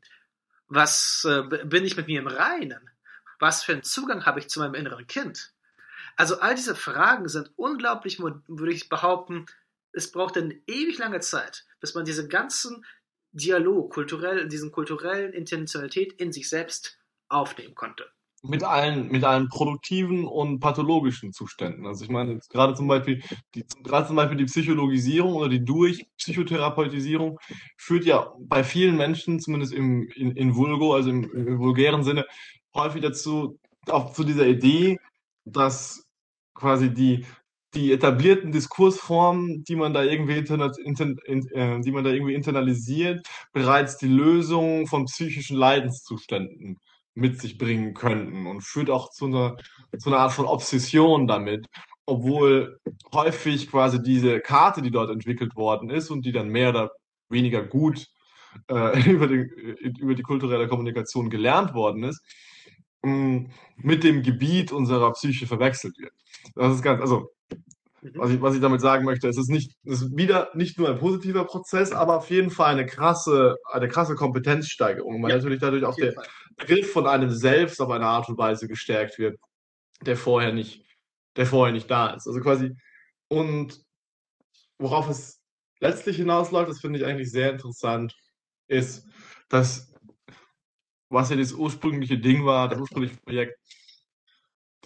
Was 0.69 1.27
äh, 1.29 1.43
bin 1.65 1.85
ich 1.85 1.97
mit 1.97 2.09
mir 2.09 2.21
im 2.21 2.27
Reinen? 2.27 2.91
Was 3.39 3.63
für 3.63 3.73
einen 3.73 3.83
Zugang 3.83 4.27
habe 4.27 4.41
ich 4.41 4.49
zu 4.49 4.61
meinem 4.61 4.75
inneren 4.75 5.07
Kind? 5.07 5.53
Also 6.17 6.41
all 6.41 6.55
diese 6.55 6.75
Fragen 6.75 7.29
sind 7.29 7.51
unglaublich, 7.57 8.21
würde 8.21 8.73
ich 8.73 8.89
behaupten, 8.89 9.47
es 9.93 10.11
braucht 10.11 10.37
eine 10.37 10.61
ewig 10.67 10.99
lange 10.99 11.21
Zeit, 11.21 11.65
bis 11.81 11.95
man 11.95 12.05
diese 12.05 12.29
ganzen 12.29 12.85
Dialog, 13.33 13.93
kulturell, 13.93 14.49
diesen 14.49 14.73
kulturellen 14.73 15.33
Intentionalität 15.33 16.13
in 16.15 16.33
sich 16.33 16.49
selbst 16.49 16.99
aufnehmen 17.29 17.75
konnte. 17.75 18.11
Mit 18.45 18.65
allen, 18.65 19.09
mit 19.09 19.23
allen 19.23 19.49
produktiven 19.49 20.25
und 20.25 20.59
pathologischen 20.59 21.33
Zuständen. 21.33 21.87
Also 21.87 22.05
ich 22.05 22.11
meine, 22.11 22.41
gerade 22.51 22.75
zum 22.75 22.89
Beispiel, 22.89 23.23
die, 23.55 23.65
gerade 23.85 24.09
zum 24.09 24.17
Beispiel 24.17 24.37
die 24.37 24.47
Psychologisierung 24.47 25.35
oder 25.35 25.49
die 25.49 25.65
Durch-Psychotherapeutisierung 25.65 27.39
führt 27.77 28.05
ja 28.05 28.33
bei 28.41 28.65
vielen 28.65 28.97
Menschen, 28.97 29.39
zumindest 29.39 29.73
im, 29.73 30.09
in, 30.17 30.33
in 30.33 30.57
Vulgo, 30.57 30.93
also 30.93 31.11
im, 31.11 31.31
im 31.33 31.59
vulgären 31.61 32.03
Sinne, 32.03 32.27
häufig 32.75 33.03
dazu, 33.03 33.61
auch 33.87 34.13
zu 34.13 34.25
dieser 34.25 34.49
Idee, 34.49 34.99
dass 35.45 36.09
quasi 36.55 36.93
die, 36.93 37.25
die 37.75 37.93
etablierten 37.93 38.51
Diskursformen, 38.51 39.63
die 39.63 39.77
man 39.77 39.95
da 39.95 40.03
irgendwie 40.03 40.39
interna, 40.39 40.73
inter, 40.85 41.15
in, 41.27 41.49
äh, 41.53 41.81
die 41.81 41.93
man 41.93 42.03
da 42.03 42.11
irgendwie 42.11 42.35
internalisiert, 42.35 43.25
bereits 43.53 43.99
die 43.99 44.09
Lösung 44.09 44.89
von 44.89 45.05
psychischen 45.05 45.57
Leidenszuständen 45.57 46.81
mit 47.15 47.41
sich 47.41 47.59
bringen 47.59 47.95
könnten 47.95 48.47
und 48.47 48.63
führt 48.63 48.91
auch 48.91 49.11
zu 49.11 49.27
einer, 49.27 49.57
zu 49.99 50.11
einer 50.11 50.21
Art 50.21 50.33
von 50.33 50.47
Obsession 50.47 51.27
damit, 51.27 51.67
obwohl 52.07 52.81
häufig 53.13 53.71
quasi 53.71 54.03
diese 54.03 54.41
Karte, 54.41 54.83
die 54.83 54.91
dort 54.91 55.11
entwickelt 55.11 55.55
worden 55.57 55.91
ist 55.91 56.11
und 56.11 56.25
die 56.25 56.33
dann 56.33 56.49
mehr 56.49 56.71
oder 56.71 56.91
weniger 57.29 57.63
gut 57.63 58.07
äh, 58.69 59.11
über, 59.11 59.27
den, 59.27 59.49
über 59.99 60.15
die 60.15 60.23
kulturelle 60.23 60.69
Kommunikation 60.69 61.31
gelernt 61.31 61.75
worden 61.75 62.05
ist, 62.05 62.23
mit 63.05 64.05
dem 64.05 64.23
Gebiet 64.23 64.71
unserer 64.71 65.13
Psyche 65.13 65.47
verwechselt 65.47 65.99
wird. 65.99 66.13
Das 66.55 66.75
ist 66.75 66.83
ganz, 66.83 67.01
also. 67.01 67.31
Was 68.15 68.31
ich, 68.31 68.43
was 68.43 68.55
ich 68.55 68.61
damit 68.61 68.81
sagen 68.81 69.05
möchte, 69.05 69.29
es 69.29 69.39
ist 69.39 69.49
nicht, 69.49 69.77
es 69.85 70.03
ist 70.03 70.17
wieder 70.17 70.51
nicht 70.55 70.77
nur 70.79 70.89
ein 70.89 70.99
positiver 70.99 71.45
Prozess, 71.45 71.93
aber 71.93 72.17
auf 72.17 72.31
jeden 72.31 72.51
Fall 72.51 72.73
eine 72.73 72.87
krasse, 72.87 73.57
eine 73.71 73.89
krasse 73.89 74.17
Kompetenzsteigerung, 74.17 75.23
weil 75.23 75.31
ja, 75.31 75.37
natürlich 75.37 75.61
dadurch 75.61 75.85
auch 75.85 75.95
der 75.95 76.13
Fall. 76.13 76.27
Begriff 76.57 76.93
von 76.93 77.07
einem 77.07 77.31
selbst 77.31 77.81
auf 77.81 77.91
eine 77.91 78.07
Art 78.07 78.29
und 78.29 78.39
Weise 78.39 78.67
gestärkt 78.67 79.19
wird, 79.19 79.39
der 80.05 80.17
vorher 80.17 80.53
nicht, 80.53 80.85
der 81.37 81.47
vorher 81.47 81.73
nicht 81.73 81.91
da 81.91 82.11
ist. 82.11 82.27
Also 82.27 82.41
quasi, 82.41 82.73
und 83.29 83.81
worauf 84.79 85.09
es 85.09 85.41
letztlich 85.79 86.17
hinausläuft, 86.17 86.71
das 86.71 86.81
finde 86.81 86.99
ich 86.99 87.07
eigentlich 87.07 87.31
sehr 87.31 87.53
interessant, 87.53 88.15
ist, 88.67 89.07
dass 89.49 89.93
was 91.09 91.31
ja 91.31 91.37
das 91.37 91.53
ursprüngliche 91.53 92.19
Ding 92.19 92.47
war, 92.47 92.69
das 92.69 92.81
ursprüngliche 92.81 93.17
Projekt, 93.19 93.59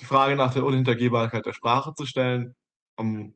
die 0.00 0.04
Frage 0.04 0.36
nach 0.36 0.52
der 0.52 0.64
Unhintergehbarkeit 0.64 1.46
der 1.46 1.54
Sprache 1.54 1.94
zu 1.94 2.04
stellen. 2.04 2.54
Um, 2.96 3.06
ähm, 3.06 3.34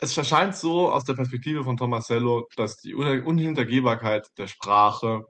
es 0.00 0.16
erscheint 0.16 0.54
so 0.54 0.92
aus 0.92 1.04
der 1.04 1.14
Perspektive 1.14 1.64
von 1.64 1.76
Tomasello, 1.76 2.46
dass 2.54 2.76
die 2.76 2.94
Unhintergehbarkeit 2.94 4.28
der 4.38 4.46
Sprache 4.46 5.26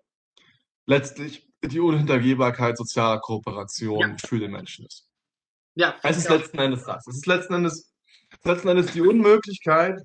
letztlich 0.84 1.48
die 1.62 1.80
Unhintergehbarkeit 1.80 2.76
sozialer 2.76 3.18
Kooperation 3.18 4.10
ja. 4.10 4.16
für 4.18 4.38
den 4.38 4.50
Menschen 4.50 4.84
ist. 4.84 5.08
Ja, 5.74 5.96
es 6.02 6.18
ist 6.18 6.28
letzten 6.28 6.58
Endes 6.58 6.84
das. 6.84 7.06
Es 7.06 7.16
ist 7.16 7.26
letzten 7.26 7.54
Endes, 7.54 7.94
letzten 8.44 8.68
Endes 8.68 8.92
die 8.92 9.00
Unmöglichkeit, 9.00 10.02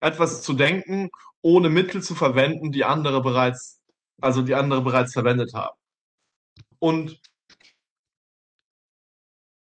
etwas 0.00 0.42
zu 0.42 0.52
denken, 0.52 1.08
ohne 1.40 1.70
Mittel 1.70 2.02
zu 2.02 2.14
verwenden, 2.14 2.72
die 2.72 2.84
andere 2.84 3.22
bereits 3.22 3.80
also 4.20 4.42
die 4.42 4.54
andere 4.54 4.82
bereits 4.82 5.12
verwendet 5.12 5.54
haben. 5.54 5.76
Und, 6.78 7.20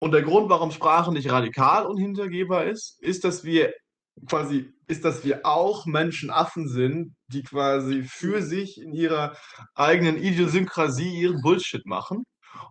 und 0.06 0.12
der 0.12 0.22
Grund, 0.22 0.48
warum 0.48 0.70
Sprache 0.70 1.12
nicht 1.12 1.30
radikal 1.32 1.84
unhintergehbar 1.84 2.64
ist, 2.66 2.96
ist, 3.02 3.24
dass 3.24 3.42
wir 3.42 3.74
quasi, 4.28 4.72
ist, 4.86 5.04
dass 5.04 5.24
wir 5.24 5.44
auch 5.44 5.84
Menschenaffen 5.84 6.68
sind, 6.68 7.16
die 7.26 7.42
quasi 7.42 8.04
für 8.04 8.40
sich 8.40 8.80
in 8.80 8.92
ihrer 8.92 9.36
eigenen 9.74 10.16
Idiosynkrasie 10.16 11.22
ihren 11.22 11.42
Bullshit 11.42 11.84
machen 11.86 12.22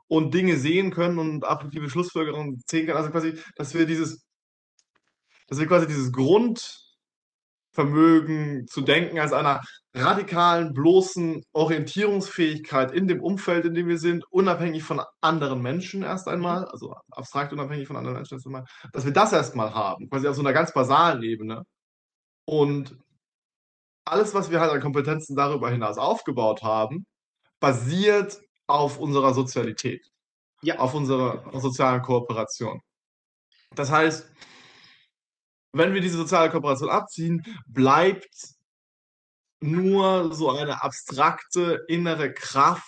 und 0.07 0.33
Dinge 0.33 0.55
sehen 0.55 0.91
können 0.91 1.19
und 1.19 1.45
affektive 1.45 1.89
Schlussfolgerungen 1.89 2.63
sehen 2.67 2.85
können. 2.85 2.97
Also 2.97 3.11
quasi, 3.11 3.33
dass 3.57 3.73
wir 3.73 3.85
dieses, 3.85 4.25
dass 5.47 5.59
wir 5.59 5.67
quasi 5.67 5.87
dieses 5.87 6.13
Grund, 6.13 6.84
Vermögen 7.75 8.65
zu 8.67 8.81
denken 8.81 9.19
als 9.19 9.33
einer 9.33 9.61
radikalen, 9.93 10.73
bloßen 10.73 11.43
Orientierungsfähigkeit 11.53 12.91
in 12.91 13.07
dem 13.07 13.21
Umfeld, 13.21 13.65
in 13.65 13.73
dem 13.73 13.87
wir 13.87 13.99
sind, 13.99 14.25
unabhängig 14.31 14.83
von 14.83 15.01
anderen 15.21 15.61
Menschen 15.61 16.01
erst 16.01 16.27
einmal, 16.27 16.61
mhm. 16.61 16.67
also 16.71 16.95
abstrakt 17.11 17.53
unabhängig 17.53 17.87
von 17.87 17.97
anderen 17.97 18.15
Menschen 18.15 18.35
erst 18.35 18.45
einmal, 18.47 18.65
dass 18.93 19.05
wir 19.05 19.13
das 19.13 19.33
erstmal 19.33 19.73
haben, 19.73 20.09
quasi 20.09 20.27
auf 20.27 20.35
so 20.35 20.41
einer 20.41 20.53
ganz 20.53 20.73
basalen 20.73 21.21
Ebene. 21.21 21.63
Und 22.45 22.97
alles, 24.05 24.33
was 24.33 24.51
wir 24.51 24.59
halt 24.59 24.71
an 24.71 24.81
Kompetenzen 24.81 25.35
darüber 25.35 25.69
hinaus 25.69 25.97
aufgebaut 25.97 26.63
haben, 26.63 27.05
basiert 27.59 28.39
auf 28.67 28.99
unserer 28.99 29.33
Sozialität, 29.33 30.05
ja. 30.61 30.79
auf 30.79 30.93
unserer 30.93 31.43
sozialen 31.59 32.01
Kooperation. 32.01 32.81
Das 33.71 33.91
heißt, 33.91 34.29
wenn 35.75 35.93
wir 35.93 36.01
diese 36.01 36.17
soziale 36.17 36.49
Kooperation 36.49 36.89
abziehen, 36.89 37.43
bleibt 37.67 38.29
nur 39.61 40.33
so 40.33 40.51
eine 40.51 40.83
abstrakte 40.83 41.83
innere 41.87 42.33
Kraft, 42.33 42.83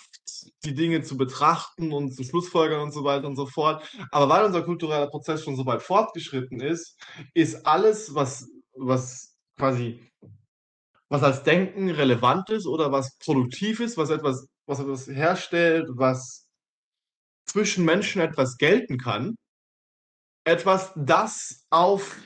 die 0.64 0.74
Dinge 0.74 1.02
zu 1.02 1.16
betrachten 1.16 1.92
und 1.92 2.14
zu 2.14 2.24
schlussfolgern 2.24 2.80
und 2.80 2.92
so 2.92 3.04
weiter 3.04 3.26
und 3.26 3.36
so 3.36 3.46
fort. 3.46 3.86
Aber 4.10 4.28
weil 4.28 4.44
unser 4.44 4.62
kultureller 4.62 5.08
Prozess 5.08 5.44
schon 5.44 5.56
so 5.56 5.66
weit 5.66 5.82
fortgeschritten 5.82 6.60
ist, 6.60 6.98
ist 7.34 7.66
alles, 7.66 8.14
was, 8.14 8.46
was 8.72 9.36
quasi, 9.58 10.00
was 11.08 11.22
als 11.22 11.42
Denken 11.42 11.90
relevant 11.90 12.48
ist 12.50 12.66
oder 12.66 12.92
was 12.92 13.16
produktiv 13.18 13.80
ist, 13.80 13.96
was 13.96 14.10
etwas, 14.10 14.46
was 14.66 14.80
etwas 14.80 15.06
herstellt, 15.08 15.88
was 15.90 16.46
zwischen 17.46 17.84
Menschen 17.84 18.20
etwas 18.20 18.56
gelten 18.56 18.98
kann, 18.98 19.34
etwas, 20.44 20.92
das 20.96 21.64
auf 21.70 22.16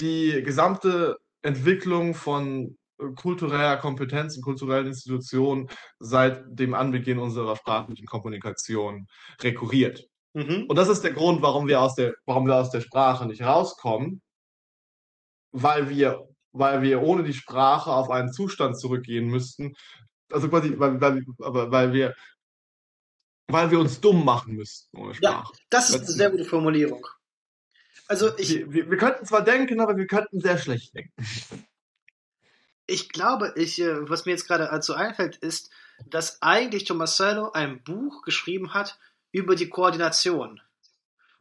die 0.00 0.42
gesamte 0.42 1.18
Entwicklung 1.42 2.14
von 2.14 2.76
äh, 2.98 3.06
kultureller 3.14 3.76
Kompetenz 3.76 4.36
und 4.36 4.42
kulturellen 4.42 4.88
Institutionen 4.88 5.68
seit 5.98 6.42
dem 6.46 6.74
Anbeginn 6.74 7.18
unserer 7.18 7.56
sprachlichen 7.56 8.06
Kommunikation 8.06 9.06
rekurriert. 9.40 10.06
Mhm. 10.34 10.66
Und 10.68 10.76
das 10.76 10.88
ist 10.88 11.02
der 11.02 11.12
Grund, 11.12 11.42
warum 11.42 11.68
wir 11.68 11.80
aus 11.80 11.94
der, 11.94 12.14
warum 12.26 12.46
wir 12.46 12.56
aus 12.56 12.70
der 12.70 12.80
Sprache 12.80 13.26
nicht 13.26 13.42
rauskommen, 13.42 14.20
weil 15.52 15.88
wir, 15.88 16.28
weil 16.52 16.82
wir 16.82 17.02
ohne 17.02 17.22
die 17.22 17.34
Sprache 17.34 17.92
auf 17.92 18.10
einen 18.10 18.32
Zustand 18.32 18.78
zurückgehen 18.78 19.28
müssten. 19.28 19.74
Also 20.32 20.48
quasi, 20.48 20.78
weil, 20.78 21.00
weil, 21.00 21.22
weil 21.38 21.92
wir, 21.92 22.14
weil 23.46 23.70
wir 23.70 23.78
uns 23.78 24.00
dumm 24.00 24.24
machen 24.24 24.54
müssten 24.54 24.96
ohne 24.96 25.14
Sprache. 25.14 25.52
Ja, 25.52 25.58
das 25.70 25.90
ist 25.90 25.96
eine 25.96 26.06
sehr 26.06 26.30
gute 26.30 26.44
Formulierung. 26.44 27.06
Also 28.06 28.36
ich. 28.38 28.50
Wir, 28.50 28.72
wir, 28.72 28.90
wir, 28.90 28.96
könnten 28.98 29.24
zwar 29.24 29.42
denken, 29.42 29.80
aber 29.80 29.96
wir 29.96 30.06
könnten 30.06 30.40
sehr 30.40 30.58
schlecht 30.58 30.94
denken. 30.94 31.12
Ich 32.86 33.08
glaube, 33.08 33.54
ich, 33.56 33.80
äh, 33.80 34.08
was 34.08 34.26
mir 34.26 34.32
jetzt 34.32 34.46
gerade 34.46 34.68
dazu 34.70 34.94
einfällt, 34.94 35.36
ist, 35.36 35.70
dass 36.06 36.42
eigentlich 36.42 36.84
Tomasello 36.84 37.52
ein 37.52 37.82
Buch 37.82 38.22
geschrieben 38.22 38.74
hat 38.74 38.98
über 39.32 39.54
die 39.56 39.68
Koordination 39.68 40.60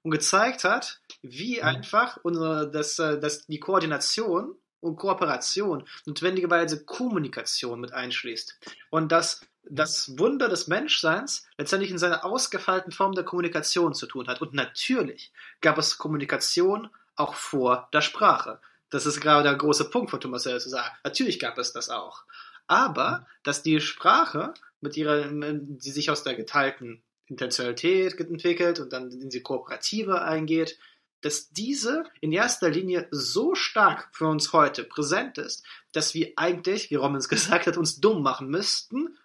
und 0.03 0.11
gezeigt 0.11 0.63
hat, 0.63 1.01
wie 1.21 1.57
mhm. 1.57 1.63
einfach 1.63 2.17
unsere, 2.23 2.71
dass, 2.71 2.97
äh, 2.99 3.19
dass 3.19 3.45
die 3.45 3.59
Koordination 3.59 4.55
und 4.79 4.97
Kooperation 4.97 5.87
notwendigerweise 6.05 6.83
Kommunikation 6.85 7.79
mit 7.79 7.93
einschließt. 7.93 8.59
Und 8.89 9.11
dass 9.11 9.41
das 9.69 10.17
Wunder 10.17 10.49
des 10.49 10.67
Menschseins 10.67 11.47
letztendlich 11.57 11.91
in 11.91 11.97
seiner 11.97 12.25
ausgefeilten 12.25 12.91
Form 12.91 13.13
der 13.13 13.23
Kommunikation 13.23 13.93
zu 13.93 14.07
tun 14.07 14.27
hat. 14.27 14.41
Und 14.41 14.53
natürlich 14.53 15.31
gab 15.61 15.77
es 15.77 15.97
Kommunikation 15.97 16.89
auch 17.15 17.35
vor 17.35 17.89
der 17.93 18.01
Sprache. 18.01 18.59
Das 18.89 19.05
ist 19.05 19.21
gerade 19.21 19.43
der 19.43 19.55
große 19.55 19.89
Punkt 19.89 20.11
von 20.11 20.19
Thomas 20.19 20.43
Sowell 20.43 20.59
zu 20.59 20.69
sagen. 20.69 20.95
Natürlich 21.03 21.39
gab 21.39 21.57
es 21.57 21.73
das 21.73 21.89
auch. 21.89 22.23
Aber, 22.67 23.25
dass 23.43 23.63
die 23.63 23.79
Sprache 23.81 24.53
mit 24.81 24.97
ihrer, 24.97 25.27
die 25.27 25.91
sich 25.91 26.11
aus 26.11 26.23
der 26.23 26.35
geteilten 26.35 27.01
Intentionalität 27.27 28.19
entwickelt 28.19 28.79
und 28.79 28.93
dann 28.93 29.09
in 29.11 29.29
die 29.29 29.41
Kooperative 29.41 30.21
eingeht, 30.21 30.77
dass 31.21 31.49
diese 31.51 32.03
in 32.19 32.31
erster 32.33 32.69
Linie 32.69 33.07
so 33.11 33.55
stark 33.55 34.09
für 34.11 34.27
uns 34.27 34.51
heute 34.51 34.83
präsent 34.83 35.37
ist, 35.37 35.65
dass 35.93 36.13
wir 36.13 36.33
eigentlich, 36.35 36.91
wie 36.91 36.95
Romans 36.95 37.29
gesagt 37.29 37.65
hat, 37.65 37.77
uns 37.77 38.01
dumm 38.01 38.21
machen 38.21 38.49
müssten, 38.49 39.17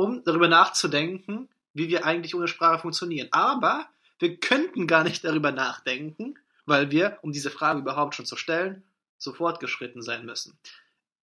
um 0.00 0.24
darüber 0.24 0.48
nachzudenken, 0.48 1.48
wie 1.74 1.88
wir 1.88 2.04
eigentlich 2.06 2.34
ohne 2.34 2.48
Sprache 2.48 2.80
funktionieren. 2.80 3.28
Aber 3.30 3.86
wir 4.18 4.38
könnten 4.38 4.86
gar 4.86 5.04
nicht 5.04 5.24
darüber 5.24 5.52
nachdenken, 5.52 6.38
weil 6.66 6.90
wir, 6.90 7.18
um 7.22 7.32
diese 7.32 7.50
Frage 7.50 7.80
überhaupt 7.80 8.14
schon 8.14 8.26
zu 8.26 8.36
stellen, 8.36 8.82
so 9.18 9.32
fortgeschritten 9.32 10.02
sein 10.02 10.24
müssen. 10.24 10.58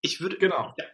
Ich 0.00 0.20
würde. 0.20 0.38
Genau. 0.38 0.74
Ja. 0.76 0.84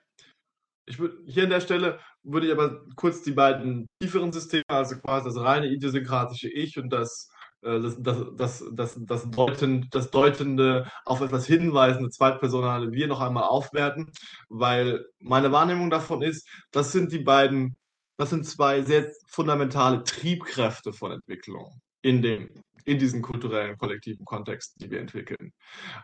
Ich 0.87 0.99
würde 0.99 1.19
hier 1.27 1.45
an 1.45 1.51
der 1.51 1.61
Stelle 1.61 1.99
würde 2.23 2.47
ich 2.47 2.53
aber 2.53 2.85
kurz 2.97 3.23
die 3.23 3.33
beiden 3.33 3.87
tieferen 4.01 4.33
Systeme, 4.33 4.65
also 4.69 4.97
quasi 4.99 5.27
das 5.27 5.39
reine 5.39 5.69
idiosynkratische 5.69 6.49
Ich 6.49 6.79
und 6.79 6.91
das 6.91 7.31
das, 7.65 7.97
das, 7.99 8.27
das, 8.37 8.65
das, 8.73 8.99
das, 9.01 9.31
Deuten, 9.31 9.89
das 9.91 10.11
deutende, 10.11 10.87
auf 11.05 11.21
etwas 11.21 11.47
hinweisende 11.47 12.11
zweitpersonale 12.11 12.93
Wir 12.93 13.07
noch 13.07 13.21
einmal 13.21 13.45
aufwerten, 13.45 14.11
weil 14.49 15.05
meine 15.19 15.51
Wahrnehmung 15.51 15.91
davon 15.91 16.23
ist, 16.23 16.47
das 16.71 16.93
sind 16.93 17.13
die 17.13 17.21
beiden, 17.21 17.77
das 18.19 18.31
sind 18.31 18.47
zwei 18.47 18.83
sehr 18.83 19.11
fundamentale 19.29 20.05
Triebkräfte 20.05 20.93
von 20.93 21.13
Entwicklung 21.13 21.81
in 22.03 22.23
dem 22.23 22.51
in 22.85 22.99
diesen 22.99 23.23
kulturellen 23.23 23.79
kollektiven 23.79 24.25
Kontexten, 24.25 24.79
die 24.79 24.91
wir 24.91 25.01
entwickeln. 25.01 25.53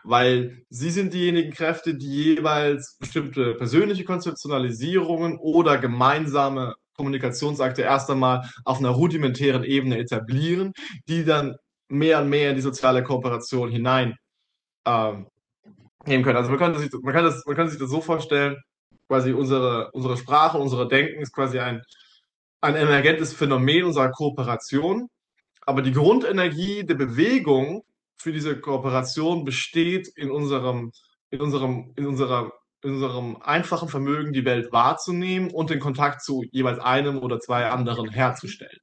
Weil 0.03 0.63
sie 0.69 0.89
sind 0.89 1.13
diejenigen 1.13 1.51
Kräfte, 1.51 1.95
die 1.95 2.35
jeweils 2.35 2.97
bestimmte 2.99 3.53
persönliche 3.55 4.03
Konzeptionalisierungen 4.03 5.37
oder 5.37 5.77
gemeinsame 5.77 6.75
Kommunikationsakte 6.95 7.81
erst 7.81 8.09
einmal 8.09 8.49
auf 8.65 8.79
einer 8.79 8.89
rudimentären 8.89 9.63
Ebene 9.63 9.97
etablieren, 9.97 10.73
die 11.07 11.25
dann 11.25 11.55
mehr 11.89 12.21
und 12.21 12.29
mehr 12.29 12.49
in 12.49 12.55
die 12.55 12.61
soziale 12.61 13.03
Kooperation 13.03 13.69
hinein 13.69 14.15
ähm, 14.85 15.27
nehmen 16.05 16.23
können. 16.23 16.37
Also 16.37 16.49
man 16.49 16.59
kann, 16.59 16.77
sich, 16.77 16.91
man, 17.01 17.13
kann 17.13 17.25
das, 17.25 17.45
man 17.45 17.55
kann 17.55 17.69
sich 17.69 17.79
das 17.79 17.89
so 17.89 18.01
vorstellen, 18.01 18.57
quasi 19.07 19.33
unsere, 19.33 19.91
unsere 19.91 20.17
Sprache, 20.17 20.57
unsere 20.57 20.87
Denken 20.87 21.21
ist 21.21 21.33
quasi 21.33 21.59
ein, 21.59 21.81
ein 22.61 22.75
emergentes 22.75 23.33
Phänomen 23.33 23.83
unserer 23.83 24.09
Kooperation. 24.09 25.09
Aber 25.61 25.81
die 25.81 25.91
Grundenergie 25.91 26.85
der 26.85 26.95
Bewegung 26.95 27.83
für 28.17 28.31
diese 28.31 28.59
Kooperation 28.59 29.43
besteht 29.43 30.07
in 30.15 30.31
unserem, 30.31 30.91
in 31.29 31.41
unserem, 31.41 31.93
in 31.95 32.05
unserer 32.07 32.51
unserem 32.83 33.37
einfachen 33.41 33.89
Vermögen 33.89 34.33
die 34.33 34.45
Welt 34.45 34.71
wahrzunehmen 34.71 35.51
und 35.51 35.69
den 35.69 35.79
Kontakt 35.79 36.23
zu 36.23 36.43
jeweils 36.51 36.79
einem 36.79 37.19
oder 37.19 37.39
zwei 37.39 37.67
anderen 37.69 38.09
herzustellen. 38.09 38.79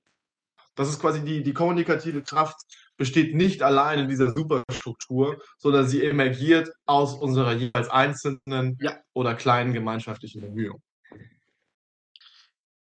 Das 0.74 0.88
ist 0.88 1.00
quasi 1.00 1.24
die, 1.24 1.42
die 1.42 1.52
kommunikative 1.52 2.22
Kraft 2.22 2.56
besteht 2.96 3.34
nicht 3.34 3.62
allein 3.62 4.00
in 4.00 4.08
dieser 4.08 4.32
Superstruktur, 4.32 5.40
sondern 5.56 5.88
sie 5.88 6.04
emergiert 6.04 6.70
aus 6.86 7.14
unserer 7.14 7.52
jeweils 7.52 7.88
einzelnen 7.88 8.76
ja. 8.80 8.96
oder 9.12 9.34
kleinen 9.34 9.72
gemeinschaftlichen 9.72 10.40
Bemühungen. 10.40 10.82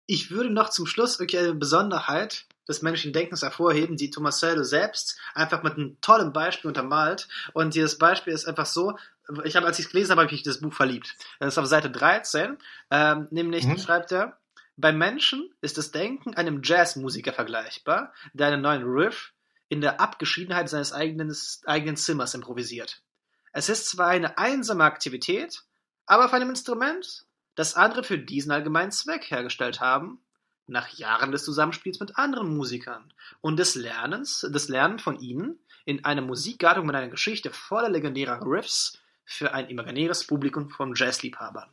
Ich 0.05 0.31
würde 0.31 0.49
noch 0.49 0.69
zum 0.69 0.85
Schluss 0.85 1.19
wirklich 1.19 1.39
eine 1.39 1.55
Besonderheit 1.55 2.45
des 2.67 2.81
menschlichen 2.81 3.13
Denkens 3.13 3.41
hervorheben, 3.41 3.97
die 3.97 4.09
Tomasello 4.09 4.63
selbst 4.63 5.17
einfach 5.33 5.63
mit 5.63 5.73
einem 5.73 5.97
tollen 6.01 6.33
Beispiel 6.33 6.69
untermalt. 6.69 7.27
Und 7.53 7.75
dieses 7.75 7.97
Beispiel 7.97 8.33
ist 8.33 8.45
einfach 8.47 8.65
so, 8.65 8.97
ich 9.43 9.55
habe, 9.55 9.65
als 9.65 9.79
ich 9.79 9.85
es 9.85 9.91
gelesen 9.91 10.11
habe, 10.11 10.21
habe 10.21 10.27
ich 10.27 10.33
mich 10.33 10.43
das 10.43 10.59
Buch 10.59 10.73
verliebt. 10.73 11.15
Das 11.39 11.53
ist 11.53 11.57
auf 11.57 11.65
Seite 11.65 11.89
13, 11.89 12.57
ähm, 12.91 13.27
nämlich 13.31 13.65
mhm. 13.65 13.77
schreibt 13.77 14.11
er, 14.11 14.37
beim 14.75 14.97
Menschen 14.97 15.53
ist 15.61 15.77
das 15.77 15.91
Denken 15.91 16.33
einem 16.33 16.61
Jazzmusiker 16.63 17.31
vergleichbar, 17.31 18.13
der 18.33 18.47
einen 18.47 18.61
neuen 18.61 18.83
Riff 18.83 19.33
in 19.69 19.81
der 19.81 20.01
Abgeschiedenheit 20.01 20.69
seines 20.69 20.93
eigenen, 20.93 21.35
eigenen 21.65 21.95
Zimmers 21.95 22.33
improvisiert. 22.33 23.01
Es 23.51 23.69
ist 23.69 23.87
zwar 23.87 24.07
eine 24.07 24.37
einsame 24.37 24.83
Aktivität, 24.83 25.63
aber 26.05 26.25
auf 26.25 26.33
einem 26.33 26.49
Instrument, 26.49 27.25
das 27.55 27.75
andere 27.75 28.03
für 28.03 28.17
diesen 28.17 28.51
allgemeinen 28.51 28.91
Zweck 28.91 29.29
hergestellt 29.29 29.79
haben, 29.79 30.23
nach 30.65 30.89
Jahren 30.89 31.31
des 31.31 31.43
Zusammenspiels 31.43 31.99
mit 31.99 32.17
anderen 32.17 32.55
Musikern 32.55 33.13
und 33.41 33.57
des 33.57 33.75
Lernens, 33.75 34.41
des 34.49 34.69
Lernen 34.69 34.97
von 34.97 35.19
ihnen 35.19 35.59
in 35.85 36.05
einer 36.05 36.21
Musikgattung 36.21 36.85
mit 36.85 36.95
einer 36.95 37.09
Geschichte 37.09 37.51
voller 37.51 37.89
legendärer 37.89 38.41
Riffs 38.45 38.99
für 39.25 39.53
ein 39.53 39.69
imaginäres 39.69 40.25
Publikum 40.25 40.69
von 40.69 40.93
Jazzliebhabern. 40.95 41.69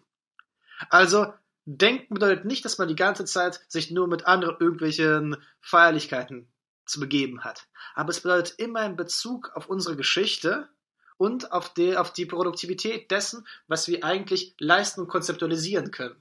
Also, 0.89 1.33
denken 1.65 2.15
bedeutet 2.15 2.45
nicht, 2.45 2.65
dass 2.65 2.79
man 2.79 2.89
die 2.89 2.97
ganze 2.97 3.25
Zeit 3.25 3.61
sich 3.69 3.91
nur 3.91 4.09
mit 4.09 4.27
anderen 4.27 4.57
irgendwelchen 4.59 5.37
Feierlichkeiten 5.61 6.51
zu 6.87 7.01
begeben 7.01 7.45
hat. 7.45 7.69
Aber 7.95 8.11
es 8.11 8.21
bedeutet 8.21 8.59
immer 8.59 8.85
in 8.85 8.97
Bezug 8.97 9.53
auf 9.55 9.69
unsere 9.69 9.97
Geschichte 9.97 10.69
und 11.17 11.53
auf 11.53 11.73
die, 11.75 11.97
auf 11.97 12.13
die 12.13 12.27
Produktivität 12.27 13.11
dessen, 13.11 13.47
was 13.69 13.89
wir 13.89 14.05
eigentlich 14.05 14.55
leisten 14.59 15.03
und 15.03 15.09
konzeptualisieren 15.09 15.91
können. 15.91 16.17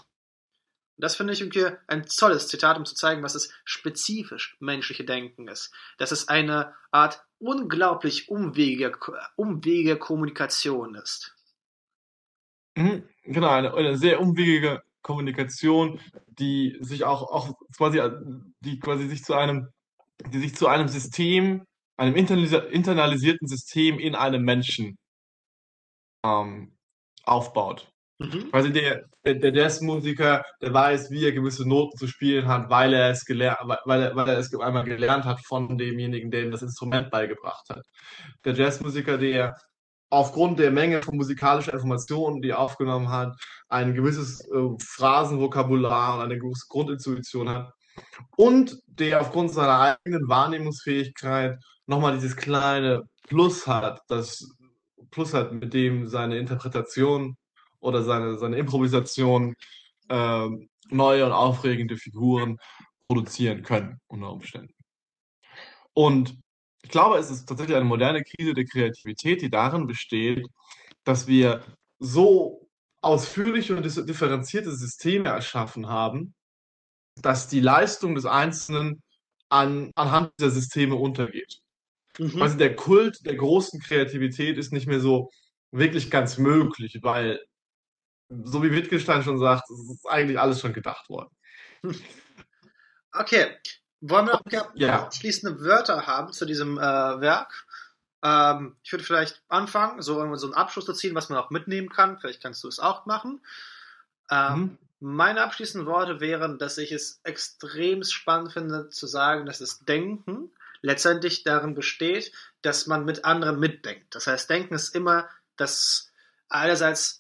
Das 1.00 1.16
finde 1.16 1.34
ich 1.34 1.42
irgendwie 1.42 1.66
ein 1.88 2.06
tolles 2.06 2.48
Zitat, 2.48 2.78
um 2.78 2.86
zu 2.86 2.94
zeigen, 2.94 3.24
was 3.24 3.34
das 3.34 3.52
spezifisch 3.64 4.58
menschliche 4.60 5.06
Denken 5.06 5.48
ist. 5.48 5.74
Dass 5.98 6.12
es 6.12 6.28
eine 6.28 6.74
Art 6.92 7.24
unglaublich 7.40 8.30
umwege, 8.30 8.92
umwege 9.38 9.98
Kommunikation 9.98 10.96
ist. 10.96 11.36
Mhm, 12.76 13.04
genau, 13.24 13.50
eine, 13.50 13.74
eine 13.74 13.98
sehr 13.98 14.20
umwegige 14.20 14.84
Kommunikation, 15.02 16.00
die 16.28 16.78
sich 16.82 17.06
auch, 17.06 17.24
auch 17.24 17.58
quasi, 17.78 18.02
die 18.60 18.80
quasi 18.80 19.08
sich 19.08 19.24
zu 19.24 19.34
einem, 19.34 19.70
die 20.28 20.40
sich 20.40 20.56
zu 20.56 20.68
einem 20.68 20.90
System, 20.90 21.66
einem 21.98 22.16
internalisierten 22.16 23.48
System 23.48 24.00
in 24.00 24.16
einem 24.16 24.44
Menschen 24.44 24.98
ähm, 26.26 26.78
aufbaut. 27.24 27.92
Mhm. 28.20 28.52
Quasi 28.52 28.74
der, 28.74 29.06
der, 29.26 29.36
der 29.36 29.54
Jazzmusiker, 29.54 30.44
der 30.62 30.74
weiß, 30.74 31.10
wie 31.10 31.26
er 31.26 31.32
gewisse 31.32 31.68
Noten 31.68 31.98
zu 31.98 32.06
spielen 32.06 32.48
hat, 32.48 32.70
weil 32.70 32.94
er 32.94 33.12
es 33.12 33.24
gelernt, 33.24 33.60
weil 33.86 34.02
er, 34.02 34.16
weil 34.16 34.28
er 34.28 34.38
es 34.38 34.54
einmal 34.54 34.84
gelernt 34.84 35.24
hat 35.24 35.40
von 35.46 35.78
demjenigen, 35.78 36.30
der 36.30 36.44
ihm 36.44 36.52
das 36.52 36.62
Instrument 36.62 37.10
beigebracht 37.12 37.70
hat. 37.70 37.84
Der 38.44 38.54
Jazzmusiker, 38.54 39.18
der 39.18 39.56
aufgrund 40.10 40.60
der 40.60 40.72
Menge 40.72 41.02
von 41.02 41.16
musikalischen 41.16 41.74
Informationen, 41.74 42.42
die 42.42 42.50
er 42.50 42.60
aufgenommen 42.60 43.10
hat, 43.10 43.38
ein 43.70 43.94
gewisses 43.94 44.42
äh, 44.50 44.70
Phrasenvokabular 44.84 46.16
und 46.16 46.22
eine 46.22 46.38
gewisse 46.38 46.66
Grundintuition 46.68 47.50
hat. 47.50 47.72
Und 48.36 48.78
der 48.88 49.22
aufgrund 49.22 49.52
seiner 49.52 49.98
eigenen 50.04 50.28
Wahrnehmungsfähigkeit 50.28 51.58
nochmal 51.86 52.16
dieses 52.16 52.36
kleine 52.36 53.04
Plus 53.28 53.66
hat, 53.68 54.02
das 54.08 54.46
Plus 55.12 55.34
hat, 55.34 55.54
mit 55.54 55.74
dem 55.74 56.08
seine 56.08 56.38
Interpretation 56.38 57.36
oder 57.80 58.04
seine, 58.04 58.38
seine 58.38 58.58
Improvisation 58.58 59.56
äh, 60.10 60.48
neue 60.90 61.26
und 61.26 61.32
aufregende 61.32 61.98
Figuren 61.98 62.58
produzieren 63.08 63.64
können 63.64 64.00
unter 64.08 64.32
Umständen. 64.32 64.74
Und 65.94 66.38
ich 66.82 66.90
glaube, 66.90 67.18
es 67.18 67.30
ist 67.30 67.48
tatsächlich 67.48 67.76
eine 67.76 67.86
moderne 67.86 68.24
Krise 68.24 68.54
der 68.54 68.66
Kreativität, 68.66 69.42
die 69.42 69.50
darin 69.50 69.88
besteht, 69.88 70.46
dass 71.04 71.28
wir 71.28 71.64
so 72.00 72.68
ausführliche 73.02 73.76
und 73.76 73.84
differenzierte 73.84 74.72
Systeme 74.72 75.30
erschaffen 75.30 75.88
haben, 75.88 76.34
dass 77.16 77.48
die 77.48 77.60
Leistung 77.60 78.16
des 78.16 78.26
Einzelnen 78.26 79.02
an, 79.50 79.92
anhand 79.96 80.32
dieser 80.40 80.52
Systeme 80.52 80.96
untergeht. 80.96 81.60
Mhm. 82.18 82.42
Also 82.42 82.58
der 82.58 82.76
Kult 82.76 83.26
der 83.26 83.36
großen 83.36 83.80
Kreativität 83.80 84.58
ist 84.58 84.72
nicht 84.72 84.88
mehr 84.88 85.00
so 85.00 85.30
wirklich 85.72 86.10
ganz 86.12 86.38
möglich, 86.38 87.00
weil 87.02 87.40
so 88.30 88.64
wie 88.64 88.72
Wittgenstein 88.72 89.24
schon 89.24 89.40
sagt, 89.40 89.70
ist 89.70 90.06
eigentlich 90.08 90.40
alles 90.40 90.60
schon 90.60 90.74
gedacht 90.74 91.10
worden. 91.10 91.30
Okay. 93.12 93.58
Wollen 94.02 94.28
wir 94.28 94.34
noch 94.34 94.76
ja. 94.76 95.02
abschließende 95.02 95.62
Wörter 95.62 96.06
haben 96.08 96.32
zu 96.32 96.46
diesem 96.46 96.78
äh, 96.78 96.82
Werk? 96.82 97.66
Ähm, 98.24 98.76
ich 98.84 98.92
würde 98.92 99.04
vielleicht 99.04 99.42
anfangen, 99.50 100.02
so, 100.02 100.36
so 100.36 100.48
einen 100.48 100.54
Abschluss 100.54 100.86
zu 100.86 100.94
ziehen, 100.94 101.16
was 101.16 101.30
man 101.30 101.40
auch 101.40 101.50
mitnehmen 101.50 101.90
kann. 101.90 102.20
Vielleicht 102.20 102.42
kannst 102.42 102.64
du 102.64 102.68
es 102.68 102.80
auch 102.80 103.06
machen. 103.08 103.42
Ähm, 104.30 104.60
mhm. 104.60 104.78
Meine 105.00 105.44
abschließenden 105.44 105.88
Worte 105.88 106.20
wären, 106.20 106.60
dass 106.60 106.78
ich 106.78 106.92
es 106.92 107.20
extrem 107.24 108.04
spannend 108.04 108.54
finde, 108.54 108.90
zu 108.90 109.08
sagen, 109.08 109.46
dass 109.46 109.60
das 109.60 109.80
Denken 109.80 110.52
letztendlich 110.82 111.44
darin 111.44 111.74
besteht, 111.74 112.32
dass 112.62 112.88
man 112.88 113.06
mit 113.06 113.26
anderen 113.26 113.60
mitdenkt. 113.60 114.14
Das 114.16 114.28
heißt, 114.28 114.50
Denken 114.50 114.76
ist 114.76 114.96
immer 114.96 115.30
das 115.58 116.12
einerseits 116.48 117.19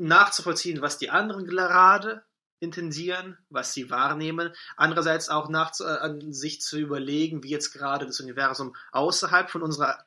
nachzuvollziehen, 0.00 0.82
was 0.82 0.98
die 0.98 1.10
anderen 1.10 1.46
gerade 1.46 2.22
intensieren, 2.58 3.38
was 3.48 3.72
sie 3.72 3.90
wahrnehmen. 3.90 4.52
Andererseits 4.76 5.28
auch 5.28 5.48
nach, 5.48 5.72
äh, 5.80 6.14
sich 6.30 6.60
zu 6.60 6.78
überlegen, 6.78 7.42
wie 7.42 7.48
jetzt 7.48 7.72
gerade 7.72 8.06
das 8.06 8.20
Universum 8.20 8.76
außerhalb 8.92 9.50
von 9.50 9.62
unserer 9.62 10.04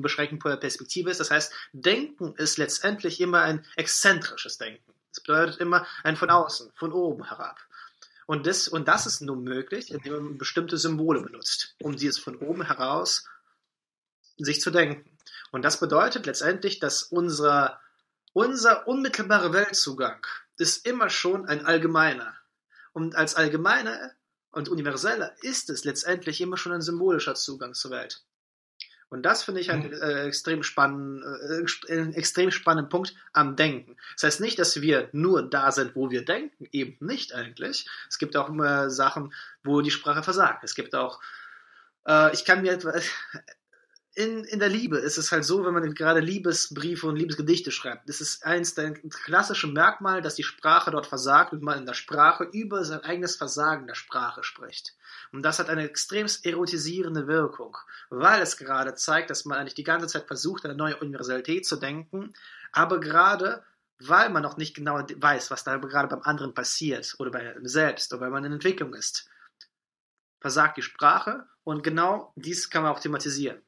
beschränkten 0.00 0.38
Perspektive 0.38 1.10
ist. 1.10 1.20
Das 1.20 1.30
heißt, 1.30 1.52
Denken 1.72 2.34
ist 2.36 2.56
letztendlich 2.56 3.20
immer 3.20 3.42
ein 3.42 3.66
exzentrisches 3.76 4.56
Denken. 4.56 4.92
Das 5.12 5.22
bedeutet 5.22 5.60
immer 5.60 5.86
ein 6.02 6.16
von 6.16 6.30
außen, 6.30 6.70
von 6.74 6.92
oben 6.92 7.24
herab. 7.24 7.58
Und 8.26 8.46
das, 8.46 8.68
und 8.68 8.86
das 8.86 9.06
ist 9.06 9.20
nur 9.20 9.36
möglich, 9.36 9.90
indem 9.90 10.12
man 10.12 10.38
bestimmte 10.38 10.78
Symbole 10.78 11.20
benutzt, 11.20 11.74
um 11.82 11.96
dieses 11.96 12.18
von 12.18 12.36
oben 12.36 12.62
heraus 12.62 13.28
sich 14.38 14.60
zu 14.60 14.70
denken. 14.70 15.10
Und 15.50 15.64
das 15.64 15.80
bedeutet 15.80 16.26
letztendlich, 16.26 16.78
dass 16.78 17.02
unser, 17.02 17.80
unser 18.32 18.86
unmittelbarer 18.86 19.52
Weltzugang 19.52 20.24
ist 20.56 20.86
immer 20.86 21.10
schon 21.10 21.46
ein 21.46 21.64
allgemeiner. 21.64 22.34
Und 22.92 23.16
als 23.16 23.34
allgemeiner 23.34 24.12
und 24.52 24.68
universeller 24.68 25.34
ist 25.42 25.70
es 25.70 25.84
letztendlich 25.84 26.40
immer 26.40 26.56
schon 26.56 26.72
ein 26.72 26.82
symbolischer 26.82 27.34
Zugang 27.34 27.74
zur 27.74 27.92
Welt. 27.92 28.24
Und 29.10 29.24
das 29.24 29.42
finde 29.42 29.60
ich 29.60 29.72
einen 29.72 29.92
äh, 29.92 30.26
extrem, 30.26 30.62
spannend, 30.62 31.24
äh, 31.24 31.92
einen 31.92 32.14
extrem 32.14 32.52
spannenden 32.52 32.88
Punkt 32.88 33.14
am 33.32 33.56
Denken. 33.56 33.96
Das 34.14 34.22
heißt 34.22 34.40
nicht, 34.40 34.58
dass 34.60 34.80
wir 34.80 35.08
nur 35.12 35.42
da 35.42 35.72
sind, 35.72 35.96
wo 35.96 36.10
wir 36.10 36.24
denken, 36.24 36.68
eben 36.70 36.96
nicht 37.04 37.34
eigentlich. 37.34 37.88
Es 38.08 38.18
gibt 38.18 38.36
auch 38.36 38.48
immer 38.48 38.88
Sachen, 38.88 39.34
wo 39.64 39.80
die 39.80 39.90
Sprache 39.90 40.22
versagt. 40.22 40.62
Es 40.62 40.76
gibt 40.76 40.94
auch, 40.94 41.20
äh, 42.06 42.32
ich 42.32 42.44
kann 42.44 42.62
mir 42.62 42.72
etwas, 42.72 43.04
in, 44.20 44.44
in 44.44 44.58
der 44.58 44.68
Liebe 44.68 44.98
ist 44.98 45.16
es 45.16 45.32
halt 45.32 45.44
so, 45.44 45.64
wenn 45.64 45.72
man 45.72 45.94
gerade 45.94 46.20
Liebesbriefe 46.20 47.06
und 47.06 47.16
Liebesgedichte 47.16 47.70
schreibt, 47.70 48.06
das 48.08 48.20
ist 48.20 48.44
eins 48.44 48.74
der 48.74 48.92
klassischen 48.92 49.72
Merkmale, 49.72 50.20
dass 50.20 50.34
die 50.34 50.42
Sprache 50.42 50.90
dort 50.90 51.06
versagt 51.06 51.52
und 51.52 51.62
man 51.62 51.78
in 51.78 51.86
der 51.86 51.94
Sprache 51.94 52.44
über 52.44 52.84
sein 52.84 53.00
eigenes 53.00 53.36
Versagen 53.36 53.86
der 53.86 53.94
Sprache 53.94 54.42
spricht. 54.42 54.94
Und 55.32 55.42
das 55.42 55.58
hat 55.58 55.70
eine 55.70 55.88
extrem 55.88 56.26
erotisierende 56.42 57.28
Wirkung, 57.28 57.78
weil 58.10 58.42
es 58.42 58.58
gerade 58.58 58.94
zeigt, 58.94 59.30
dass 59.30 59.46
man 59.46 59.58
eigentlich 59.58 59.74
die 59.74 59.84
ganze 59.84 60.06
Zeit 60.06 60.26
versucht, 60.26 60.66
eine 60.66 60.74
neue 60.74 60.96
Universalität 60.96 61.64
zu 61.64 61.76
denken, 61.76 62.34
aber 62.72 63.00
gerade 63.00 63.64
weil 64.02 64.30
man 64.30 64.42
noch 64.42 64.56
nicht 64.56 64.74
genau 64.74 64.98
weiß, 64.98 65.50
was 65.50 65.64
da 65.64 65.76
gerade 65.76 66.08
beim 66.08 66.22
anderen 66.22 66.54
passiert 66.54 67.14
oder 67.18 67.30
bei 67.30 67.40
einem 67.40 67.66
selbst 67.66 68.12
oder 68.12 68.22
weil 68.22 68.30
man 68.30 68.44
in 68.44 68.52
Entwicklung 68.52 68.94
ist, 68.94 69.28
versagt 70.40 70.78
die 70.78 70.82
Sprache 70.82 71.46
und 71.64 71.82
genau 71.82 72.32
dies 72.36 72.70
kann 72.70 72.82
man 72.82 72.92
auch 72.92 73.00
thematisieren. 73.00 73.60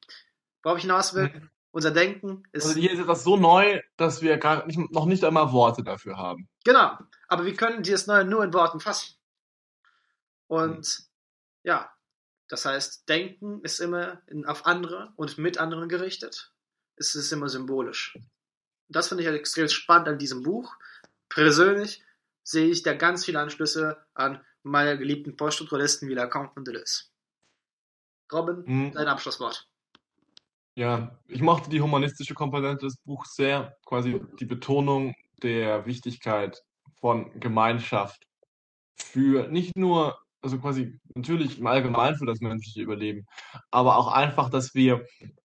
Worauf 0.63 0.79
ich 0.79 0.83
hinaus 0.83 1.15
will, 1.15 1.29
mhm. 1.29 1.51
unser 1.71 1.91
Denken 1.91 2.45
ist. 2.53 2.67
Also 2.67 2.79
hier 2.79 2.93
ist 2.93 3.01
etwas 3.01 3.25
so 3.25 3.37
neu, 3.37 3.81
dass 3.97 4.23
wir 4.23 4.37
gar 4.39 4.67
nicht, 4.67 4.79
noch 4.93 5.07
nicht 5.07 5.25
einmal 5.25 5.53
Worte 5.53 5.83
dafür 5.83 6.17
haben. 6.17 6.49
Genau, 6.65 6.97
aber 7.29 7.45
wir 7.45 7.55
können 7.55 7.83
dieses 7.83 8.07
Neue 8.07 8.25
nur 8.25 8.45
in 8.45 8.53
Worten 8.53 8.81
fassen. 8.81 9.15
Und 10.47 10.99
mhm. 10.99 11.05
ja, 11.65 11.93
das 12.49 12.67
heißt, 12.67 13.09
Denken 13.09 13.63
ist 13.63 13.81
immer 13.81 14.21
in, 14.27 14.45
auf 14.45 14.67
andere 14.67 15.13
und 15.17 15.39
mit 15.39 15.59
anderen 15.59 15.89
gerichtet. 15.89 16.53
Es 16.97 17.15
ist 17.15 17.33
immer 17.33 17.49
symbolisch. 17.49 18.19
Das 18.89 19.09
finde 19.09 19.23
ich 19.23 19.29
halt 19.29 19.39
extrem 19.39 19.69
spannend 19.69 20.09
an 20.09 20.19
diesem 20.19 20.43
Buch. 20.43 20.77
Persönlich 21.31 22.05
sehe 22.43 22.69
ich 22.69 22.83
da 22.83 22.93
ganz 22.93 23.25
viele 23.25 23.41
Anschlüsse 23.41 24.05
an 24.13 24.45
meine 24.63 24.99
geliebten 24.99 25.37
Poststrukturalisten 25.37 26.09
wie 26.09 26.15
Lacan 26.15 26.51
und 26.55 26.69
Deleuze. 26.69 27.05
Robin, 28.31 28.65
mhm. 28.67 28.93
dein 28.93 29.09
Abschlusswort. 29.09 29.69
Ja, 30.77 31.19
ich 31.29 31.43
mochte 31.43 31.69
die 31.69 31.83
humanistische 31.83 32.33
Komponente 32.35 32.87
des 32.87 32.97
Buchs 33.05 33.35
sehr, 33.35 33.77
quasi 33.85 34.21
die 34.41 34.47
Betonung 34.47 35.15
der 35.43 35.85
Wichtigkeit 35.85 36.63
von 36.99 37.39
Gemeinschaft 37.41 38.27
für 38.97 39.49
nicht 39.49 39.77
nur, 39.77 40.19
also 40.43 40.59
quasi 40.59 40.99
natürlich 41.15 41.59
im 41.59 41.67
Allgemeinen 41.67 42.17
für 42.17 42.25
das 42.27 42.41
menschliche 42.41 42.83
Überleben, 42.83 43.27
aber 43.71 43.99
auch 43.99 44.09
einfach, 44.13 44.49
dass 44.49 44.75
wir 44.75 45.05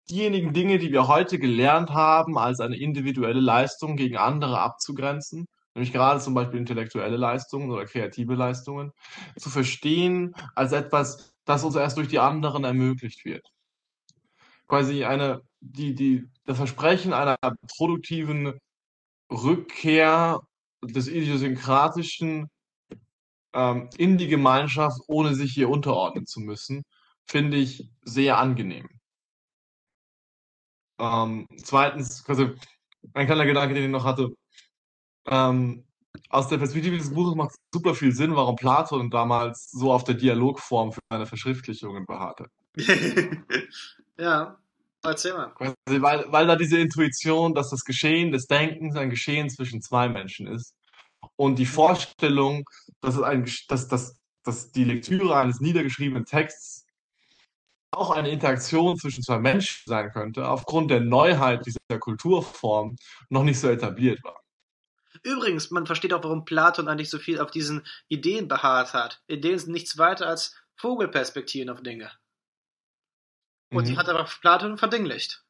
diejenigen 0.10 0.54
Dinge, 0.54 0.78
die 0.80 0.94
wir 0.94 1.08
heute 1.10 1.40
gelernt 1.40 1.90
haben, 1.90 2.38
als 2.38 2.62
eine 2.62 2.78
individuelle 2.78 3.42
Leistung 3.42 3.98
gegen 3.98 4.18
andere 4.18 4.60
abzugrenzen, 4.62 5.46
nämlich 5.76 5.92
gerade 5.92 6.22
zum 6.22 6.36
Beispiel 6.36 6.60
intellektuelle 6.60 7.18
Leistungen 7.18 7.70
oder 7.70 7.86
kreative 7.86 8.36
Leistungen, 8.36 8.92
zu 9.38 9.50
verstehen 9.50 10.34
als 10.56 10.72
etwas, 10.72 11.34
das 11.46 11.66
uns 11.66 11.76
erst 11.76 11.98
durch 11.98 12.08
die 12.08 12.20
anderen 12.20 12.64
ermöglicht 12.64 13.26
wird 13.26 13.52
quasi 14.68 15.06
eine, 15.06 15.42
die, 15.60 15.96
die, 15.96 16.30
das 16.46 16.58
Versprechen 16.58 17.14
einer 17.14 17.38
produktiven 17.78 18.60
Rückkehr 19.32 20.42
des 20.84 21.08
Idiosynkratischen 21.08 22.50
ähm, 23.54 23.90
in 23.98 24.18
die 24.18 24.28
Gemeinschaft, 24.28 25.00
ohne 25.08 25.36
sich 25.36 25.54
hier 25.54 25.70
unterordnen 25.70 26.26
zu 26.26 26.40
müssen, 26.40 26.84
finde 27.26 27.58
ich 27.58 27.90
sehr 28.04 28.38
angenehm. 28.38 28.88
Ähm, 31.00 31.48
zweitens, 31.64 32.24
also 32.28 32.52
ein 33.14 33.26
kleiner 33.26 33.46
Gedanke, 33.46 33.74
den 33.74 33.86
ich 33.86 33.90
noch 33.90 34.06
hatte, 34.06 34.30
ähm, 35.28 35.86
aus 36.30 36.48
der 36.48 36.58
Perspektive 36.58 36.98
des 36.98 37.14
Buches 37.14 37.36
macht 37.36 37.52
es 37.52 37.58
super 37.74 37.94
viel 37.94 38.12
Sinn, 38.12 38.36
warum 38.36 38.56
Platon 38.56 39.10
damals 39.10 39.70
so 39.72 39.92
auf 39.92 40.04
der 40.04 40.16
Dialogform 40.16 40.92
für 40.94 41.02
seine 41.10 41.26
Verschriftlichungen 41.26 42.06
beharrte. 42.06 42.48
ja, 44.20 44.58
erzähl 45.04 45.34
mal. 45.34 45.54
Weil, 45.86 46.26
weil 46.32 46.48
da 46.48 46.56
diese 46.56 46.80
Intuition, 46.80 47.54
dass 47.54 47.70
das 47.70 47.84
Geschehen 47.84 48.32
des 48.32 48.48
Denkens 48.48 48.96
ein 48.96 49.10
Geschehen 49.10 49.50
zwischen 49.50 49.82
zwei 49.82 50.10
Menschen 50.10 50.48
ist. 50.48 50.76
Und 51.36 51.60
die 51.60 51.66
Vorstellung, 51.66 52.68
dass, 53.02 53.16
es 53.16 53.22
ein, 53.22 53.50
dass, 53.68 53.88
dass, 53.88 54.20
dass 54.44 54.72
die 54.72 54.84
Lektüre 54.84 55.38
eines 55.38 55.60
niedergeschriebenen 55.60 56.26
Texts 56.26 56.86
auch 57.92 58.12
eine 58.12 58.30
Interaktion 58.30 58.98
zwischen 58.98 59.24
zwei 59.24 59.40
Menschen 59.40 59.84
sein 59.86 60.12
könnte, 60.12 60.48
aufgrund 60.48 60.92
der 60.92 61.02
Neuheit 61.02 61.66
dieser 61.66 62.00
Kulturform 62.00 62.96
noch 63.30 63.44
nicht 63.44 63.60
so 63.60 63.70
etabliert 63.70 64.24
war. 64.24 64.42
Übrigens, 65.24 65.72
man 65.72 65.86
versteht 65.86 66.14
auch, 66.14 66.24
warum 66.24 66.46
Platon 66.46 66.88
eigentlich 66.88 67.10
so 67.10 67.18
viel 67.18 67.40
auf 67.40 67.50
diesen 67.50 67.86
Ideen 68.08 68.48
beharrt 68.48 68.94
hat. 68.94 69.22
Ideen 69.28 69.58
sind 69.58 69.72
nichts 69.72 69.98
weiter 69.98 70.28
als 70.28 70.56
Vogelperspektiven 70.76 71.70
auf 71.70 71.82
Dinge. 71.82 72.12
Und 73.72 73.84
mhm. 73.84 73.88
die 73.90 73.98
hat 73.98 74.10
aber 74.10 74.24
Platon 74.42 74.78
verdinglicht. 74.78 75.44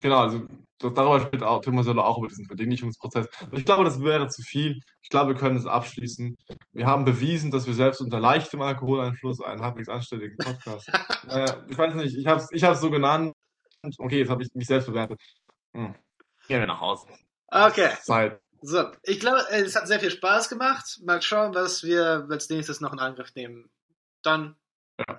Genau, 0.00 0.18
also 0.18 0.46
darüber 0.78 1.20
spricht 1.20 1.42
auch 1.42 1.62
Thomas 1.62 1.86
Söller 1.86 2.04
auch 2.04 2.18
über 2.18 2.28
diesen 2.28 2.46
Verdinglichungsprozess. 2.46 3.28
ich 3.52 3.64
glaube, 3.64 3.84
das 3.84 4.02
wäre 4.02 4.28
zu 4.28 4.42
viel. 4.42 4.78
Ich 5.02 5.08
glaube, 5.08 5.34
wir 5.34 5.40
können 5.40 5.56
es 5.56 5.66
abschließen. 5.66 6.36
Wir 6.72 6.86
haben 6.86 7.04
bewiesen, 7.04 7.50
dass 7.50 7.66
wir 7.66 7.74
selbst 7.74 8.00
unter 8.00 8.20
leichtem 8.20 8.60
Alkoholeinfluss 8.60 9.40
einen 9.40 9.62
halbwegs 9.62 9.88
anständigen 9.88 10.36
Podcast. 10.36 10.88
äh, 11.28 11.52
ich 11.68 11.78
weiß 11.78 11.94
nicht, 11.94 12.16
ich 12.16 12.26
habe 12.26 12.40
es 12.40 12.48
ich 12.52 12.62
so 12.78 12.90
genannt. 12.90 13.32
Okay, 13.98 14.18
jetzt 14.18 14.30
habe 14.30 14.42
ich 14.42 14.50
mich 14.54 14.66
selbst 14.66 14.86
bewertet. 14.86 15.20
Hm. 15.74 15.94
Gehen 16.46 16.60
wir 16.60 16.66
nach 16.66 16.80
Hause. 16.80 17.06
Okay. 17.48 17.90
Zeit. 18.02 18.40
So, 18.62 18.90
ich 19.02 19.20
glaube, 19.20 19.40
es 19.50 19.76
hat 19.76 19.86
sehr 19.86 20.00
viel 20.00 20.10
Spaß 20.10 20.48
gemacht. 20.48 21.00
Mal 21.04 21.22
schauen, 21.22 21.54
was 21.54 21.84
wir 21.84 22.26
als 22.30 22.48
nächstes 22.48 22.80
noch 22.80 22.92
in 22.92 22.98
Angriff 22.98 23.34
nehmen. 23.34 23.70
Dann 24.22 24.56
ja. 24.98 25.18